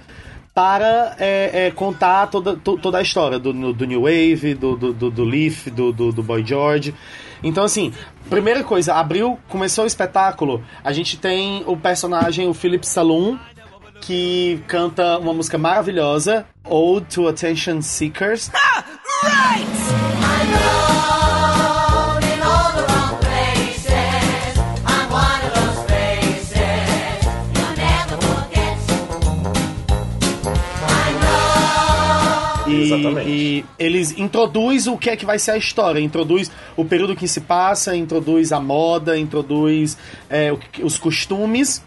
para 0.55 1.15
é, 1.19 1.67
é, 1.67 1.71
contar 1.71 2.27
toda, 2.27 2.57
to- 2.57 2.77
toda 2.79 2.99
a 2.99 3.03
história 3.03 3.39
do, 3.39 3.53
do 3.73 3.85
New 3.85 4.03
Wave, 4.03 4.55
do, 4.55 4.77
do, 4.77 4.93
do, 4.93 5.11
do 5.11 5.25
Leaf, 5.25 5.69
do, 5.69 5.93
do, 5.93 6.13
do 6.13 6.23
Boy 6.23 6.45
George. 6.45 6.95
Então, 7.43 7.65
assim, 7.65 7.93
primeira 8.29 8.63
coisa, 8.65 8.95
abriu, 8.95 9.39
começou 9.49 9.85
o 9.85 9.87
espetáculo, 9.87 10.63
a 10.85 10.93
gente 10.93 11.17
tem 11.17 11.63
o 11.67 11.77
personagem, 11.77 12.49
o 12.49 12.53
Philip 12.53 12.87
Saloon, 12.87 13.39
que 14.01 14.63
canta 14.67 15.19
uma 15.19 15.33
música 15.33 15.59
maravilhosa, 15.59 16.47
Ode 16.65 17.07
to 17.07 17.29
Attention 17.29 17.83
Seekers. 17.83 18.51
in 22.35 22.41
all 22.43 22.73
the 22.73 22.83
wrong 22.89 23.19
places. 23.21 24.59
I'm 24.87 25.11
one 25.11 25.43
of 25.47 25.53
those 25.55 25.81
faces 25.91 27.27
you'll 27.55 27.77
never 27.77 28.17
forget. 28.29 28.79
I 30.89 31.13
know. 31.21 32.73
E, 32.73 32.83
Exatamente. 32.83 33.29
e 33.29 33.65
eles 33.79 34.19
introduz 34.19 34.87
o 34.87 34.97
que 34.97 35.11
é 35.11 35.17
que 35.17 35.27
vai 35.27 35.39
ser 35.39 35.53
a 35.53 35.57
história, 35.57 36.01
introduz 36.01 36.51
o 36.77 36.85
período 36.85 37.15
que 37.15 37.29
se 37.29 37.41
passa, 37.41 37.97
introduz 37.97 38.53
a 38.53 38.61
moda, 38.61 39.19
introduz 39.19 39.97
é, 40.29 40.51
os 40.83 40.99
costumes 40.99 41.83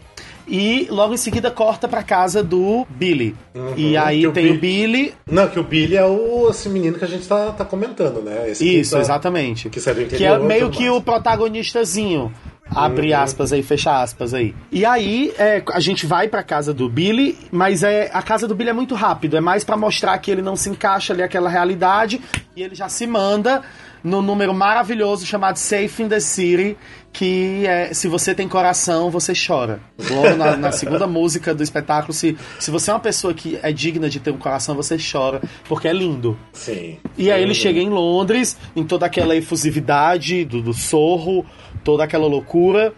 e 0.47 0.87
logo 0.89 1.13
em 1.13 1.17
seguida 1.17 1.49
corta 1.51 1.87
pra 1.87 2.03
casa 2.03 2.43
do 2.43 2.85
Billy. 2.89 3.35
e 3.77 3.95
aí 3.97 4.25
o 4.27 4.31
tem 4.31 4.49
o 4.49 4.53
Bi- 4.53 4.59
Billy. 4.59 5.13
Não, 5.29 5.47
que 5.47 5.59
o 5.59 5.63
Billy 5.63 5.95
é 5.95 6.05
o 6.05 6.49
esse 6.49 6.67
menino 6.69 6.97
que 6.97 7.05
a 7.05 7.07
gente 7.07 7.27
tá, 7.27 7.51
tá 7.51 7.63
comentando, 7.65 8.21
né? 8.21 8.49
Esse 8.49 8.79
Isso, 8.79 8.91
tá- 8.95 8.99
exatamente. 9.01 9.69
que 9.69 9.79
Que 10.17 10.25
é 10.25 10.37
meio 10.39 10.69
que 10.69 10.85
mais. 10.85 10.97
o 10.97 11.01
protagonistazinho. 11.01 12.31
Abre 12.69 13.13
aspas 13.13 13.53
aí, 13.53 13.61
fecha 13.61 14.01
aspas 14.01 14.33
aí. 14.33 14.55
E 14.71 14.85
aí, 14.85 15.33
é, 15.37 15.61
a 15.71 15.79
gente 15.79 16.05
vai 16.05 16.27
pra 16.27 16.41
casa 16.41 16.73
do 16.73 16.89
Billy, 16.89 17.37
mas 17.51 17.83
é 17.83 18.09
a 18.13 18.21
casa 18.21 18.47
do 18.47 18.55
Billy 18.55 18.69
é 18.71 18.73
muito 18.73 18.95
rápido. 18.95 19.37
É 19.37 19.41
mais 19.41 19.63
pra 19.63 19.77
mostrar 19.77 20.17
que 20.17 20.31
ele 20.31 20.41
não 20.41 20.55
se 20.55 20.69
encaixa 20.69 21.13
ali 21.13 21.21
aquela 21.21 21.49
realidade. 21.49 22.19
E 22.55 22.63
ele 22.63 22.73
já 22.73 22.89
se 22.89 23.05
manda 23.05 23.61
no 24.03 24.21
número 24.21 24.53
maravilhoso 24.53 25.25
chamado 25.25 25.57
Safe 25.57 26.03
in 26.03 26.09
the 26.09 26.19
City, 26.19 26.75
que 27.11 27.65
é 27.65 27.93
Se 27.93 28.07
Você 28.07 28.35
Tem 28.35 28.49
Coração, 28.49 29.09
Você 29.09 29.33
Chora. 29.33 29.79
Logo 30.09 30.35
na, 30.35 30.57
na 30.57 30.71
segunda 30.71 31.07
música 31.07 31.53
do 31.53 31.63
espetáculo, 31.63 32.11
se, 32.11 32.35
se 32.59 32.69
você 32.69 32.91
é 32.91 32.93
uma 32.93 32.99
pessoa 32.99 33.33
que 33.33 33.57
é 33.61 33.71
digna 33.71 34.09
de 34.09 34.19
ter 34.19 34.31
um 34.31 34.37
coração, 34.37 34.75
você 34.75 34.97
chora, 34.97 35.41
porque 35.69 35.87
é 35.87 35.93
lindo. 35.93 36.37
Sim. 36.51 36.97
E 37.17 37.31
aí 37.31 37.41
ele 37.41 37.53
chega 37.53 37.79
em 37.79 37.89
Londres, 37.89 38.57
em 38.75 38.83
toda 38.83 39.05
aquela 39.05 39.35
efusividade 39.35 40.43
do, 40.43 40.61
do 40.61 40.73
sorro, 40.73 41.45
toda 41.83 42.03
aquela 42.03 42.27
loucura, 42.27 42.93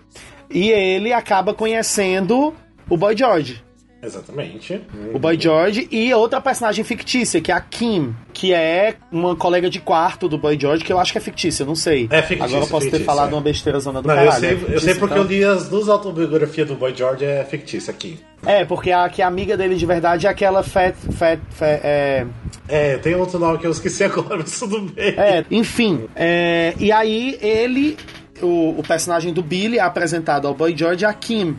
e 0.49 0.71
ele 0.71 1.11
acaba 1.11 1.53
conhecendo 1.53 2.53
o 2.89 2.97
Boy 2.97 3.17
George. 3.17 3.65
Exatamente. 4.05 4.81
O 5.13 5.19
Boy 5.19 5.39
George 5.39 5.87
e 5.91 6.13
outra 6.13 6.39
personagem 6.39 6.85
fictícia, 6.85 7.41
que 7.41 7.51
é 7.51 7.55
a 7.55 7.59
Kim, 7.59 8.15
que 8.31 8.53
é 8.53 8.95
uma 9.11 9.35
colega 9.35 9.67
de 9.67 9.79
quarto 9.79 10.29
do 10.29 10.37
Boy 10.37 10.57
George, 10.59 10.83
que 10.83 10.93
eu 10.93 10.99
acho 10.99 11.11
que 11.11 11.17
é 11.17 11.21
fictícia, 11.21 11.65
não 11.65 11.73
sei. 11.75 12.07
É 12.11 12.21
fictícia, 12.21 12.45
Agora 12.45 12.63
eu 12.63 12.67
posso 12.67 12.85
ter 12.85 12.91
fictícia, 12.91 13.05
falado 13.05 13.31
é. 13.31 13.35
uma 13.35 13.41
besteira 13.41 13.79
zona 13.79 14.01
do 14.01 14.07
Não, 14.07 14.15
caralho. 14.15 14.35
eu 14.35 14.39
sei, 14.39 14.49
é 14.49 14.53
eu 14.53 14.57
sei 14.59 14.69
fictícia, 14.69 14.95
porque 14.99 15.15
então. 15.15 15.23
eu 15.25 15.29
li 15.29 15.43
as 15.43 15.67
duas 15.69 15.89
autobiografias 15.89 16.67
do 16.67 16.75
Boy 16.75 16.93
George 16.95 17.25
é 17.25 17.43
fictícia 17.45 17.91
aqui. 17.91 18.19
É, 18.45 18.63
porque 18.63 18.91
a, 18.91 19.09
que 19.09 19.23
a 19.23 19.27
amiga 19.27 19.57
dele 19.57 19.75
de 19.75 19.85
verdade 19.87 20.27
é 20.27 20.29
aquela 20.29 20.61
Fat... 20.61 20.93
fat, 21.13 21.39
fat 21.49 21.79
é, 21.83 22.27
É, 22.67 22.97
tem 22.97 23.15
outro 23.15 23.39
nome 23.39 23.57
que 23.57 23.65
eu 23.65 23.71
esqueci 23.71 24.03
agora, 24.05 24.37
mas 24.37 24.59
tudo 24.59 24.81
bem. 24.81 25.15
É, 25.17 25.43
enfim. 25.49 26.07
é, 26.15 26.75
e 26.77 26.91
aí 26.91 27.39
ele, 27.41 27.97
o, 28.41 28.79
o 28.79 28.83
personagem 28.83 29.33
do 29.33 29.41
Billy 29.41 29.77
é 29.77 29.81
apresentado 29.81 30.47
ao 30.47 30.53
Boy 30.53 30.75
George 30.75 31.03
e 31.03 31.05
a 31.05 31.13
Kim. 31.13 31.57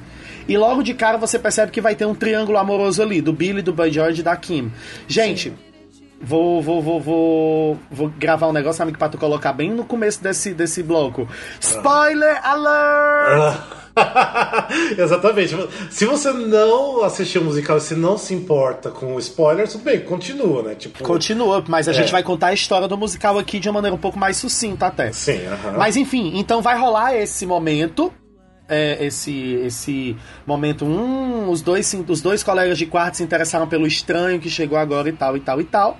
E 0.48 0.56
logo 0.56 0.82
de 0.82 0.94
cara 0.94 1.18
você 1.18 1.38
percebe 1.38 1.72
que 1.72 1.80
vai 1.80 1.94
ter 1.94 2.06
um 2.06 2.14
triângulo 2.14 2.58
amoroso 2.58 3.02
ali, 3.02 3.20
do 3.20 3.32
Billy, 3.32 3.62
do 3.62 3.72
Boy 3.72 3.90
George 3.90 4.20
e 4.20 4.24
da 4.24 4.36
Kim. 4.36 4.70
Gente, 5.08 5.52
vou, 6.20 6.62
vou, 6.62 6.82
vou, 6.82 7.00
vou, 7.00 7.78
vou 7.90 8.08
gravar 8.10 8.48
um 8.48 8.52
negócio, 8.52 8.82
amigo, 8.82 8.98
pra 8.98 9.08
tu 9.08 9.18
colocar 9.18 9.52
bem 9.52 9.70
no 9.70 9.84
começo 9.84 10.22
desse, 10.22 10.54
desse 10.54 10.82
bloco. 10.82 11.28
Spoiler 11.60 12.40
alert! 12.44 13.60
Exatamente. 14.98 15.54
Se 15.90 16.04
você 16.06 16.32
não 16.32 17.02
assistiu 17.02 17.42
o 17.42 17.44
musical 17.44 17.76
e 17.78 17.80
se 17.80 17.94
não 17.94 18.18
se 18.18 18.34
importa 18.34 18.90
com 18.90 19.18
spoilers, 19.18 19.72
tudo 19.72 19.84
bem, 19.84 20.00
continua, 20.00 20.62
né? 20.62 20.74
Tipo, 20.74 21.02
Continua, 21.02 21.64
mas 21.68 21.88
a 21.88 21.92
É. 21.92 21.94
gente 21.94 22.12
vai 22.12 22.22
contar 22.22 22.48
a 22.48 22.54
história 22.54 22.86
do 22.88 22.96
musical 22.96 23.38
aqui 23.38 23.58
de 23.58 23.68
uma 23.68 23.74
maneira 23.74 23.94
um 23.94 23.98
pouco 23.98 24.18
mais 24.18 24.36
sucinta 24.36 24.86
até. 24.86 25.12
Sim, 25.12 25.46
aham. 25.46 25.78
Mas 25.78 25.96
enfim, 25.96 26.32
então 26.36 26.60
vai 26.62 26.78
rolar 26.78 27.14
esse 27.16 27.46
momento. 27.46 28.12
é, 28.68 29.04
esse 29.06 29.54
esse 29.64 30.16
momento, 30.44 30.84
hum, 30.84 31.48
os 31.50 31.62
dois, 31.62 31.94
os 32.08 32.20
dois 32.20 32.42
colegas 32.42 32.76
de 32.76 32.84
quarto 32.84 33.16
se 33.16 33.22
interessaram 33.22 33.68
pelo 33.68 33.86
estranho 33.86 34.40
que 34.40 34.50
chegou 34.50 34.76
agora 34.76 35.08
e 35.08 35.12
tal 35.12 35.36
e 35.36 35.40
tal 35.40 35.60
e 35.60 35.64
tal. 35.64 35.98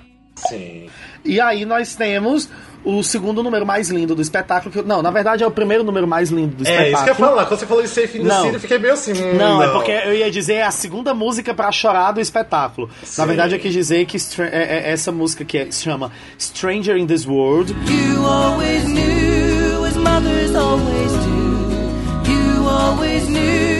Sim. 0.49 0.89
E 1.25 1.39
aí 1.41 1.65
nós 1.65 1.95
temos 1.95 2.49
o 2.85 3.03
segundo 3.03 3.43
número 3.43 3.65
mais 3.65 3.89
lindo 3.89 4.15
do 4.15 4.21
espetáculo. 4.21 4.71
Que, 4.71 4.79
eu- 4.79 4.85
não, 4.85 5.01
na 5.01 5.11
verdade 5.11 5.43
é 5.43 5.47
o 5.47 5.51
primeiro 5.51 5.83
número 5.83 6.07
mais 6.07 6.29
lindo 6.29 6.55
do 6.55 6.65
É, 6.65 6.71
espetáculo. 6.71 6.93
isso 6.95 7.03
que 7.03 7.09
eu 7.09 7.13
ia 7.13 7.29
falar. 7.31 7.45
Quando 7.47 7.59
você 7.59 7.65
falou 7.65 7.83
em 7.83 7.87
Safe 7.87 8.17
in 8.17 8.21
the 8.21 8.27
Não. 8.27 8.41
City, 8.43 8.53
eu 8.53 8.59
fiquei 8.61 8.77
meio 8.79 8.93
assim. 8.93 9.11
hum, 9.13 9.33
Não, 9.35 9.61
é 9.63 9.67
porque 9.69 9.91
eu 9.91 10.13
ia 10.13 10.31
dizer 10.31 10.61
a 10.61 10.71
segunda 10.71 11.13
música 11.13 11.53
pra 11.53 11.71
chorar 11.71 12.11
do 12.13 12.21
espetáculo. 12.21 12.89
Sim. 13.03 13.19
Na 13.21 13.25
verdade, 13.27 13.55
eu 13.55 13.59
quis 13.59 13.73
dizer 13.73 14.05
que 14.05 14.15
é- 14.41 14.43
é- 14.87 14.91
essa 14.91 15.11
música 15.11 15.43
que 15.43 15.57
é- 15.57 15.71
se 15.71 15.81
chama 15.83 16.11
Stranger 16.39 16.95
in 16.97 17.05
This 17.07 17.25
World, 17.27 17.75
You 17.89 18.25
always 18.25 18.83
knew, 18.85 19.83
as 19.85 19.95
mothers 19.97 20.55
always 20.55 21.11
do. 21.11 22.31
You 22.31 22.69
always 22.69 23.27
knew, 23.27 23.76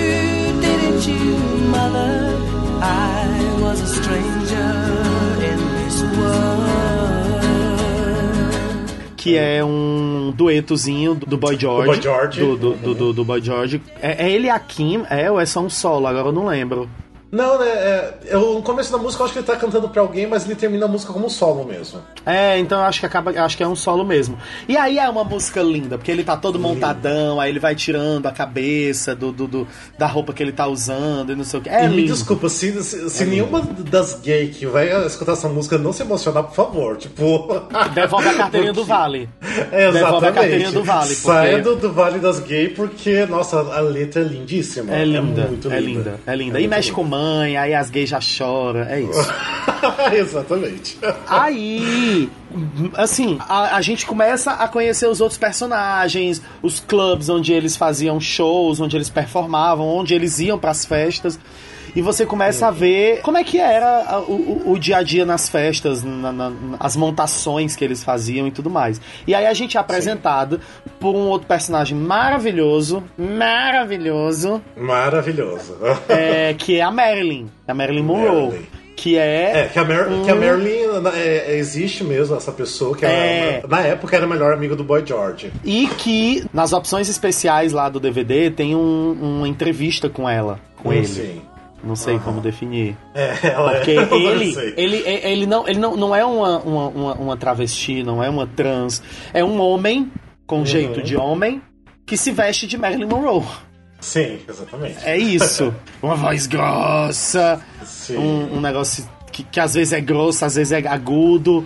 que 9.15 9.35
é 9.35 9.63
um 9.63 10.31
duetozinho 10.33 11.13
do 11.13 11.37
Boy 11.37 11.57
George. 11.59 11.87
Do 11.87 11.93
Boy 11.93 12.01
George. 12.01 12.39
Do, 12.39 12.55
do, 12.55 12.73
do, 12.95 13.13
do- 13.13 13.25
Boy 13.25 13.41
George. 13.41 13.81
É, 14.01 14.25
é 14.27 14.31
ele 14.31 14.49
a 14.49 14.57
Kim? 14.57 15.03
É, 15.09 15.29
ou 15.29 15.37
é 15.39 15.45
só 15.45 15.59
um 15.59 15.69
solo? 15.69 16.07
Agora 16.07 16.29
eu 16.29 16.31
não 16.31 16.45
lembro. 16.47 16.89
Não, 17.31 17.59
né? 17.59 17.65
É, 17.67 18.13
eu, 18.27 18.53
no 18.53 18.61
começo 18.61 18.91
da 18.91 18.97
música 18.97 19.21
eu 19.21 19.25
acho 19.25 19.33
que 19.33 19.39
ele 19.39 19.45
tá 19.47 19.55
cantando 19.55 19.89
pra 19.89 20.01
alguém, 20.01 20.25
mas 20.27 20.45
ele 20.45 20.55
termina 20.55 20.85
a 20.85 20.87
música 20.87 21.11
como 21.11 21.29
solo 21.29 21.65
mesmo. 21.65 21.99
É, 22.25 22.57
então 22.57 22.79
eu 22.79 22.85
acho 22.85 22.99
que 23.01 23.05
acaba, 23.05 23.31
acho 23.31 23.57
que 23.57 23.63
é 23.63 23.67
um 23.67 23.75
solo 23.75 24.05
mesmo. 24.05 24.37
E 24.67 24.77
aí 24.77 24.97
é 24.97 25.09
uma 25.09 25.23
música 25.23 25.61
linda, 25.61 25.97
porque 25.97 26.09
ele 26.11 26.23
tá 26.23 26.37
todo 26.37 26.57
montadão, 26.57 27.39
aí 27.39 27.49
ele 27.51 27.59
vai 27.59 27.75
tirando 27.75 28.25
a 28.27 28.31
cabeça 28.31 29.13
do, 29.15 29.31
do, 29.31 29.47
do- 29.47 29.67
da 29.97 30.07
roupa 30.07 30.31
que 30.33 30.41
ele 30.41 30.51
tá 30.53 30.67
usando 30.67 31.31
e 31.31 31.35
não 31.35 31.43
sei 31.43 31.59
o 31.59 31.63
que. 31.63 31.69
É 31.69 31.85
e 31.85 31.89
me 31.89 31.95
lindo. 31.97 32.13
desculpa, 32.13 32.47
se, 32.49 32.81
se, 32.83 33.09
se 33.09 33.25
nenhuma 33.25 33.61
das 33.61 34.19
gays 34.21 34.55
que 34.57 34.65
vai 34.65 34.87
escutar 35.05 35.33
essa 35.33 35.49
música 35.49 35.77
não 35.77 35.91
se 35.91 36.01
emocionar, 36.03 36.43
por 36.43 36.55
favor. 36.55 36.97
Tipo. 36.97 37.47
Devolve 37.93 38.27
a 38.29 38.33
carteirinha 38.35 38.73
do 38.73 38.83
Vale. 38.87 39.27
É, 39.71 39.91
Devolve 39.91 39.97
a 39.97 39.99
exatamente. 39.99 40.33
carteirinha 40.33 40.71
do 40.71 40.83
Vale. 40.83 41.07
Porque 41.15 41.15
Saia 41.21 41.61
do, 41.61 41.75
do 41.75 41.91
Vale 41.91 42.19
das 42.19 42.39
Gays, 42.39 42.73
porque, 42.73 43.25
nossa, 43.25 43.57
a 43.59 43.79
letra 43.81 44.21
é 44.21 44.25
lindíssima. 44.25 44.93
É 44.95 45.03
linda, 45.03 45.43
muito 45.47 45.71
é 45.71 45.79
linda, 45.79 46.19
é 46.25 46.35
linda. 46.35 46.59
E 46.59 46.67
mexe 46.67 46.91
com 46.91 47.03
mãe, 47.17 47.57
aí 47.57 47.73
as 47.73 47.89
gays 47.89 48.09
já 48.09 48.21
choram, 48.21 48.81
é 48.81 49.01
isso. 49.01 49.33
Exatamente. 50.13 50.97
Aí, 51.27 52.29
assim, 52.95 53.37
a, 53.41 53.75
a 53.75 53.81
gente 53.81 54.05
começa 54.05 54.51
a 54.51 54.67
conhecer 54.67 55.07
os 55.07 55.19
outros 55.19 55.37
personagens, 55.39 56.41
os 56.61 56.79
clubes 56.79 57.29
onde 57.29 57.51
eles 57.51 57.75
faziam 57.75 58.19
shows, 58.19 58.79
onde 58.79 58.95
eles 58.95 59.09
performavam, 59.09 59.87
onde 59.87 60.13
eles 60.13 60.39
iam 60.39 60.59
pras 60.59 60.85
festas. 60.85 61.39
E 61.97 62.01
você 62.01 62.25
começa 62.25 62.67
a 62.67 62.71
ver 62.71 63.21
como 63.21 63.37
é 63.37 63.43
que 63.43 63.57
era 63.59 64.19
o, 64.27 64.31
o- 64.33 64.71
o 64.73 64.79
dia 64.79 64.97
a 64.97 65.03
dia 65.03 65.25
nas 65.25 65.49
festas, 65.49 66.03
na- 66.03 66.31
na- 66.31 66.51
as 66.79 66.95
montações 66.95 67.75
que 67.75 67.83
eles 67.83 68.03
faziam 68.03 68.45
e 68.47 68.51
tudo 68.51 68.69
mais. 68.69 69.01
E 69.25 69.33
aí 69.33 69.47
a 69.47 69.53
gente 69.53 69.77
é 69.77 69.79
apresentado 69.79 70.61
por 70.99 71.15
um 71.15 71.27
outro 71.27 71.47
personagem 71.47 71.97
maravilhoso, 71.97 73.03
maravilhoso, 73.17 74.61
Maravilhoso. 74.75 75.75
é, 76.07 76.53
que 76.53 76.77
é 76.79 76.83
a 76.83 76.91
Marilyn, 76.91 77.47
a 77.67 77.73
Marilyn 77.73 78.03
Monroe. 78.03 78.45
Marilyn. 78.47 78.65
Que 78.95 79.15
é, 79.15 79.59
É, 79.59 79.69
que 79.71 79.77
a, 79.77 79.83
Mar 79.83 80.07
que 80.25 80.31
a 80.31 80.35
Marilyn 80.35 81.07
é, 81.13 81.51
é, 81.53 81.57
existe 81.57 82.03
mesmo, 82.03 82.35
essa 82.35 82.51
pessoa 82.51 82.97
que 82.97 83.05
É. 83.05 83.59
era, 83.63 83.67
na 83.67 83.81
época 83.81 84.15
era 84.15 84.25
a 84.25 84.27
melhor 84.29 84.51
amiga 84.53 84.75
do 84.75 84.83
Boy 84.83 85.03
George. 85.05 85.51
E 85.63 85.87
que 85.99 86.43
nas 86.51 86.73
opções 86.73 87.07
especiais 87.07 87.73
lá 87.73 87.89
do 87.89 87.99
DVD 87.99 88.49
tem 88.49 88.75
um- 88.75 89.11
uma 89.39 89.47
entrevista 89.47 90.09
com 90.09 90.27
ela, 90.27 90.59
com 90.77 90.91
ele. 90.91 91.05
Sim. 91.05 91.41
Não 91.87 91.95
sei 91.95 92.19
como 92.19 92.41
definir. 92.41 92.97
É, 93.15 93.33
ela 93.47 93.75
Porque 93.75 93.91
é. 93.91 94.13
ele, 94.13 94.73
ele, 94.75 94.97
ele, 95.05 95.45
não, 95.45 95.67
ele 95.67 95.79
não, 95.79 95.95
não 95.95 96.15
é 96.15 96.25
uma, 96.25 96.59
uma, 96.59 97.13
uma, 97.13 97.37
travesti, 97.37 98.03
não 98.03 98.23
é 98.23 98.29
uma 98.29 98.45
trans. 98.45 99.01
É 99.33 99.43
um 99.43 99.59
homem 99.59 100.11
com 100.45 100.65
jeito 100.65 101.01
de 101.01 101.15
homem 101.15 101.61
que 102.05 102.17
se 102.17 102.31
veste 102.31 102.67
de 102.67 102.77
Marilyn 102.77 103.07
Monroe. 103.07 103.43
Sim, 103.99 104.39
exatamente. 104.47 104.97
É 105.03 105.17
isso. 105.17 105.73
Uma 106.01 106.15
voz 106.15 106.45
grossa, 106.45 107.59
um, 108.11 108.57
um 108.57 108.61
negócio 108.61 109.09
que, 109.31 109.43
que 109.43 109.59
às 109.59 109.73
vezes 109.73 109.91
é 109.91 109.99
grosso, 109.99 110.45
às 110.45 110.55
vezes 110.55 110.71
é 110.71 110.87
agudo. 110.87 111.65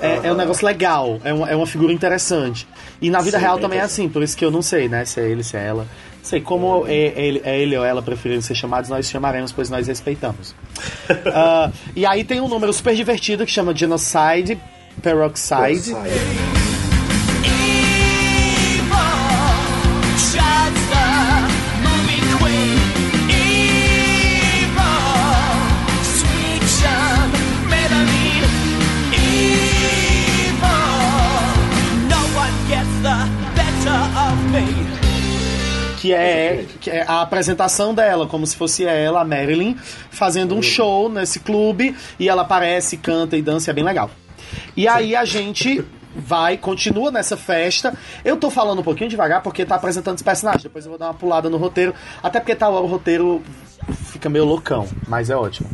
É, 0.00 0.28
é 0.28 0.32
um 0.32 0.36
negócio 0.36 0.64
legal, 0.64 1.20
é 1.24 1.32
uma, 1.32 1.50
é 1.50 1.56
uma 1.56 1.66
figura 1.66 1.92
interessante. 1.92 2.66
E 3.00 3.10
na 3.10 3.20
vida 3.20 3.38
Sim, 3.38 3.44
real 3.44 3.58
também 3.58 3.78
é 3.78 3.82
assim, 3.82 4.08
por 4.08 4.22
isso 4.22 4.36
que 4.36 4.44
eu 4.44 4.50
não 4.50 4.62
sei, 4.62 4.88
né? 4.88 5.04
Se 5.04 5.20
é 5.20 5.28
ele, 5.28 5.42
se 5.42 5.56
é 5.56 5.66
ela. 5.66 5.86
Sei, 6.24 6.40
como 6.40 6.86
é, 6.86 6.94
é 6.94 7.26
ele, 7.26 7.42
é 7.44 7.60
ele 7.60 7.76
ou 7.76 7.84
ela 7.84 8.00
preferirem 8.00 8.40
ser 8.40 8.54
chamados, 8.54 8.88
nós 8.88 9.06
chamaremos, 9.06 9.52
pois 9.52 9.68
nós 9.68 9.86
respeitamos. 9.86 10.54
Ah, 11.26 11.70
e 11.94 12.06
aí 12.06 12.24
tem 12.24 12.40
um 12.40 12.48
número 12.48 12.72
super 12.72 12.94
divertido 12.94 13.44
que 13.44 13.52
chama 13.52 13.74
Genocide 13.74 14.58
Peroxide. 15.02 15.90
Sai. 15.90 16.63
Que 36.04 36.12
é, 36.12 36.66
que 36.82 36.90
é 36.90 37.02
a 37.08 37.22
apresentação 37.22 37.94
dela, 37.94 38.26
como 38.26 38.46
se 38.46 38.54
fosse 38.54 38.84
ela, 38.84 39.22
a 39.22 39.24
Marilyn, 39.24 39.74
fazendo 40.10 40.54
um 40.54 40.60
show 40.60 41.08
nesse 41.08 41.40
clube, 41.40 41.96
e 42.18 42.28
ela 42.28 42.42
aparece, 42.42 42.98
canta 42.98 43.38
e 43.38 43.40
dança, 43.40 43.70
é 43.70 43.74
bem 43.74 43.82
legal. 43.82 44.10
E 44.76 44.86
aí 44.86 45.16
a 45.16 45.24
gente 45.24 45.82
vai, 46.14 46.58
continua 46.58 47.10
nessa 47.10 47.38
festa. 47.38 47.96
Eu 48.22 48.36
tô 48.36 48.50
falando 48.50 48.80
um 48.80 48.82
pouquinho 48.82 49.08
devagar 49.08 49.42
porque 49.42 49.64
tá 49.64 49.76
apresentando 49.76 50.16
os 50.16 50.22
personagens, 50.22 50.62
depois 50.62 50.84
eu 50.84 50.90
vou 50.90 50.98
dar 50.98 51.06
uma 51.06 51.14
pulada 51.14 51.48
no 51.48 51.56
roteiro, 51.56 51.94
até 52.22 52.38
porque 52.38 52.54
tá 52.54 52.68
o 52.68 52.84
roteiro 52.84 53.42
fica 54.12 54.28
meio 54.28 54.44
loucão, 54.44 54.86
mas 55.08 55.30
é 55.30 55.36
ótimo. 55.36 55.70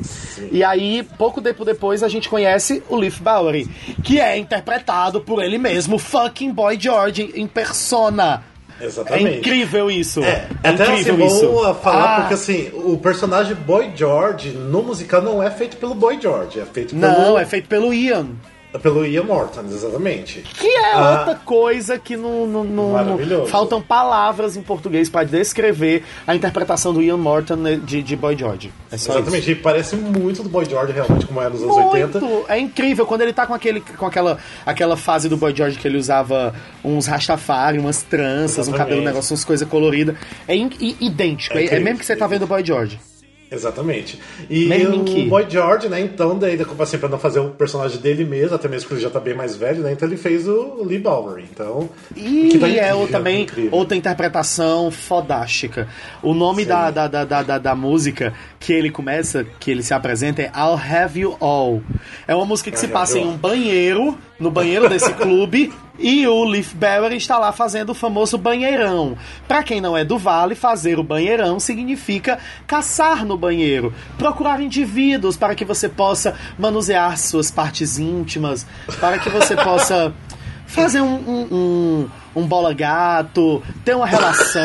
E 0.52 0.62
aí, 0.62 1.02
pouco 1.18 1.42
tempo 1.42 1.64
depois, 1.64 2.04
a 2.04 2.08
gente 2.08 2.28
conhece 2.28 2.84
o 2.88 2.94
Leaf 2.94 3.20
Bowery, 3.20 3.68
que 4.04 4.20
é 4.20 4.38
interpretado 4.38 5.20
por 5.20 5.42
ele 5.42 5.58
mesmo, 5.58 5.98
fucking 5.98 6.52
Boy 6.52 6.78
George, 6.78 7.32
em 7.34 7.48
persona. 7.48 8.44
Exatamente. 8.80 9.26
É 9.26 9.38
incrível 9.38 9.90
isso. 9.90 10.22
É, 10.22 10.46
É 10.62 10.68
até 10.70 10.84
assim, 10.92 11.24
isso. 11.24 11.46
bom 11.48 11.64
a 11.64 11.74
falar, 11.74 12.16
Ah, 12.16 12.20
porque 12.20 12.34
assim, 12.34 12.70
o 12.74 12.96
personagem 12.98 13.54
Boy 13.54 13.90
George 13.94 14.50
no 14.50 14.82
musical 14.82 15.22
não 15.22 15.42
é 15.42 15.50
feito 15.50 15.76
pelo 15.76 15.94
Boy 15.94 16.18
George, 16.20 16.58
é 16.60 16.64
feito 16.64 16.94
Não, 16.96 17.14
pelo, 17.14 17.38
é 17.38 17.44
feito 17.44 17.68
pelo 17.68 17.92
Ian. 17.92 18.28
Pelo 18.78 19.04
Ian 19.04 19.24
Morton, 19.24 19.62
exatamente. 19.66 20.40
Que 20.42 20.66
é 20.68 20.92
Ah. 20.94 21.18
outra 21.20 21.34
coisa 21.44 21.98
que 21.98 22.16
não, 22.16 22.46
não, 22.46 23.46
faltam 23.46 23.82
palavras 23.82 24.56
em 24.56 24.62
português 24.62 25.08
para 25.08 25.24
descrever 25.24 26.04
a 26.26 26.34
interpretação 26.36 26.92
do 26.94 27.02
Ian 27.02 27.16
Morton 27.16 27.56
de, 27.84 28.02
de 28.02 28.16
Boy 28.16 28.36
George. 28.36 28.72
É 28.90 28.94
Exatamente, 28.94 29.50
e 29.50 29.54
parece 29.54 29.96
muito 29.96 30.42
do 30.42 30.48
Boy 30.48 30.64
George 30.68 30.92
realmente, 30.92 31.26
como 31.26 31.40
era 31.40 31.50
nos 31.50 31.62
anos 31.62 31.76
isso. 31.76 31.86
80. 31.88 32.20
Muito! 32.20 32.44
É 32.50 32.58
incrível 32.58 33.04
quando 33.06 33.22
ele 33.22 33.32
tá 33.32 33.46
com, 33.46 33.54
aquele, 33.54 33.80
com 33.80 34.06
aquela, 34.06 34.38
aquela 34.64 34.96
fase 34.96 35.28
do 35.28 35.36
Boy 35.36 35.54
George 35.54 35.78
que 35.78 35.86
ele 35.88 35.98
usava 35.98 36.54
uns 36.84 37.06
rastafari, 37.06 37.78
umas 37.78 38.02
tranças, 38.02 38.58
um 38.68 38.70
Exatamente. 38.70 38.78
cabelo, 38.78 39.00
um 39.00 39.04
negócio, 39.04 39.32
umas 39.32 39.44
coisas 39.44 39.68
coloridas. 39.68 40.14
É 40.46 40.54
in- 40.54 40.70
idêntico. 41.00 41.56
É 41.58 41.64
É, 41.64 41.74
é 41.76 41.80
mesmo 41.80 41.98
que 41.98 42.06
você 42.06 42.14
tá 42.16 42.26
vendo 42.26 42.44
o 42.44 42.46
Boy 42.46 42.64
George. 42.64 42.98
Exatamente. 43.50 44.20
E 44.48 44.68
o 44.86 45.28
Boy 45.28 45.44
George, 45.48 45.88
né, 45.88 46.00
então, 46.00 46.38
daí, 46.38 46.56
como 46.64 46.82
assim, 46.82 46.98
pra 46.98 47.08
não 47.08 47.18
fazer 47.18 47.40
o 47.40 47.50
personagem 47.50 47.98
dele 48.00 48.24
mesmo, 48.24 48.54
até 48.54 48.68
mesmo 48.68 48.82
porque 48.88 48.94
ele 48.94 49.02
já 49.02 49.10
tá 49.10 49.18
bem 49.18 49.34
mais 49.34 49.56
velho, 49.56 49.82
né, 49.82 49.92
então 49.92 50.06
ele 50.08 50.16
fez 50.16 50.46
o 50.46 50.84
Lee 50.84 50.98
Bowery, 50.98 51.46
então... 51.52 51.88
E 52.16 52.48
que 52.50 52.58
tá 52.58 52.68
é 52.68 52.70
incrível, 52.70 53.00
o- 53.02 53.08
também 53.08 53.42
incrível. 53.42 53.70
outra 53.72 53.96
interpretação 53.96 54.90
fodástica. 54.90 55.88
O 56.22 56.32
nome 56.32 56.64
da, 56.64 56.90
da, 56.90 57.08
da, 57.08 57.24
da, 57.24 57.42
da, 57.42 57.58
da 57.58 57.74
música 57.74 58.32
que 58.60 58.74
ele 58.74 58.90
começa, 58.90 59.44
que 59.58 59.70
ele 59.70 59.82
se 59.82 59.94
apresenta 59.94 60.42
é 60.42 60.52
I'll 60.54 60.78
Have 60.78 61.18
You 61.18 61.36
All. 61.40 61.82
É 62.28 62.34
uma 62.34 62.44
música 62.44 62.70
que 62.70 62.78
se 62.78 62.86
passa 62.86 63.18
em 63.18 63.26
um 63.26 63.34
banheiro, 63.34 64.18
no 64.38 64.50
banheiro 64.50 64.86
desse 64.86 65.12
clube, 65.16 65.72
e 65.98 66.26
o 66.26 66.44
Leaf 66.44 66.74
Barry 66.74 67.16
está 67.16 67.38
lá 67.38 67.52
fazendo 67.52 67.90
o 67.90 67.94
famoso 67.94 68.36
banheirão. 68.36 69.16
Pra 69.48 69.62
quem 69.62 69.80
não 69.80 69.96
é 69.96 70.04
do 70.04 70.18
Vale, 70.18 70.54
fazer 70.54 70.98
o 70.98 71.02
banheirão 71.02 71.58
significa 71.58 72.38
caçar 72.66 73.24
no 73.24 73.36
banheiro, 73.36 73.94
procurar 74.18 74.60
indivíduos 74.60 75.38
para 75.38 75.54
que 75.54 75.64
você 75.64 75.88
possa 75.88 76.34
manusear 76.58 77.16
suas 77.16 77.50
partes 77.50 77.98
íntimas, 77.98 78.66
para 79.00 79.18
que 79.18 79.30
você 79.30 79.56
possa 79.62 80.12
fazem 80.70 81.00
um, 81.02 81.14
um, 81.14 81.48
um, 81.50 82.08
um 82.36 82.46
bola 82.46 82.72
gato, 82.72 83.62
tem 83.84 83.94
uma 83.94 84.06
relação. 84.06 84.62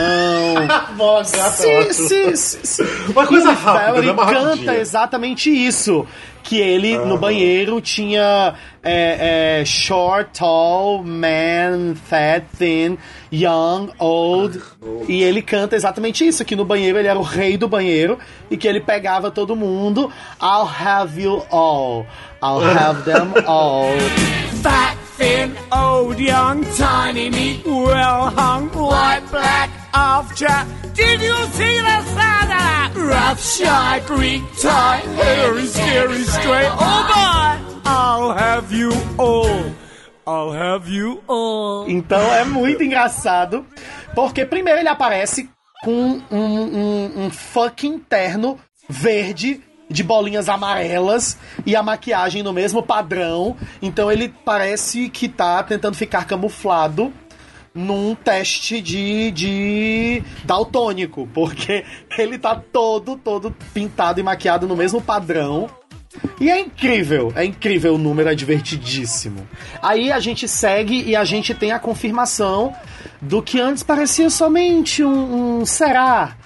Bola 0.96 1.24
sim, 1.24 1.40
ótimo. 1.40 1.94
sim, 1.94 2.36
sim, 2.36 2.60
sim. 2.64 2.84
Uma 3.10 3.26
coisa 3.26 3.50
E 3.50 3.54
o 3.54 3.56
rápida, 3.56 4.02
né? 4.02 4.12
Uma 4.12 4.24
Ele 4.24 4.34
canta 4.34 4.76
exatamente 4.76 5.50
isso. 5.50 6.06
Que 6.44 6.60
ele, 6.62 6.96
no 7.00 7.18
banheiro, 7.18 7.82
tinha 7.82 8.54
é, 8.84 9.62
é, 9.62 9.66
short, 9.66 10.30
tall, 10.38 11.04
man, 11.04 11.96
fat, 11.96 12.44
thin, 12.56 13.00
young, 13.32 13.90
old. 13.98 14.62
E 15.08 15.24
ele 15.24 15.42
canta 15.42 15.76
exatamente 15.76 16.26
isso, 16.26 16.46
que 16.46 16.56
no 16.56 16.64
banheiro 16.64 17.00
ele 17.00 17.08
era 17.08 17.18
o 17.18 17.24
rei 17.24 17.58
do 17.58 17.68
banheiro 17.68 18.20
e 18.52 18.56
que 18.56 18.68
ele 18.68 18.80
pegava 18.80 19.32
todo 19.32 19.56
mundo. 19.56 20.12
I'll 20.40 20.70
have 20.70 21.20
you 21.20 21.42
all. 21.50 22.06
I'll 22.44 22.62
have 22.78 23.02
them 23.12 23.34
all. 23.48 23.90
Fat, 24.62 24.95
thin, 25.18 25.56
old, 25.72 26.20
young, 26.20 26.64
tiny, 26.76 27.30
neat, 27.30 27.66
well 27.66 28.30
hung, 28.30 28.70
white, 28.70 29.26
black, 29.32 29.70
of 29.94 30.36
chat. 30.36 30.68
Did 30.94 31.22
you 31.22 31.36
see 31.58 31.80
the 31.80 32.02
sound 32.16 32.52
of 32.52 32.60
that? 32.60 32.92
Rough, 32.96 33.42
shy, 33.42 34.04
Greek, 34.08 34.44
tight, 34.60 35.04
hairy, 35.16 35.66
scary, 35.68 36.24
straight. 36.24 36.72
Oh 36.72 37.02
my! 37.10 37.82
I'll 37.86 38.34
have 38.34 38.72
you 38.72 38.92
all. 39.18 39.74
I'll 40.28 40.52
have 40.52 40.88
you 40.90 41.22
all. 41.28 41.88
Então 41.88 42.34
é 42.34 42.44
muito 42.44 42.84
engraçado, 42.84 43.66
porque 44.14 44.46
primeiro 44.46 44.80
ele 44.80 44.90
aparece 44.90 45.50
com 45.84 46.22
um, 46.32 46.36
um, 46.36 47.26
um 47.26 47.30
fucking 47.30 48.00
terno 48.00 48.60
verde 48.90 49.62
de 49.90 50.04
bolinhas 50.04 50.50
amarelas 50.50 51.38
e 51.66 51.76
a 51.76 51.84
maquiagem 51.84 52.44
no 52.44 52.54
mesmo 52.54 52.82
padrão. 52.82 53.56
Então 53.82 54.12
ele 54.12 54.34
parece 54.44 55.10
que 55.10 55.28
tá 55.28 55.62
tentando 55.64 55.96
ficar 55.96 56.26
camuflado 56.26 57.14
num 57.74 58.16
teste 58.16 58.82
de, 58.82 59.32
de 59.32 60.24
daltônico, 60.46 61.28
porque 61.34 61.84
ele 62.18 62.38
tá 62.38 62.56
todo, 62.56 63.18
todo 63.18 63.54
pintado 63.74 64.20
e 64.20 64.24
maquiado 64.24 64.66
no 64.66 64.76
mesmo 64.76 65.02
padrão. 65.02 65.70
E 66.40 66.50
é 66.50 66.60
incrível, 66.60 67.34
é 67.36 67.44
incrível 67.44 67.96
o 67.96 67.98
número, 67.98 68.30
é 68.30 68.36
divertidíssimo. 68.36 69.46
Aí 69.82 70.14
a 70.14 70.20
gente 70.20 70.48
segue 70.48 71.04
e 71.04 71.14
a 71.14 71.26
gente 71.26 71.54
tem 71.54 71.74
a 71.74 71.80
confirmação 71.80 72.74
do 73.22 73.42
que 73.42 73.60
antes 73.60 73.84
parecia 73.84 74.30
somente 74.30 75.04
um, 75.04 75.60
um 75.60 75.66
será, 75.66 76.38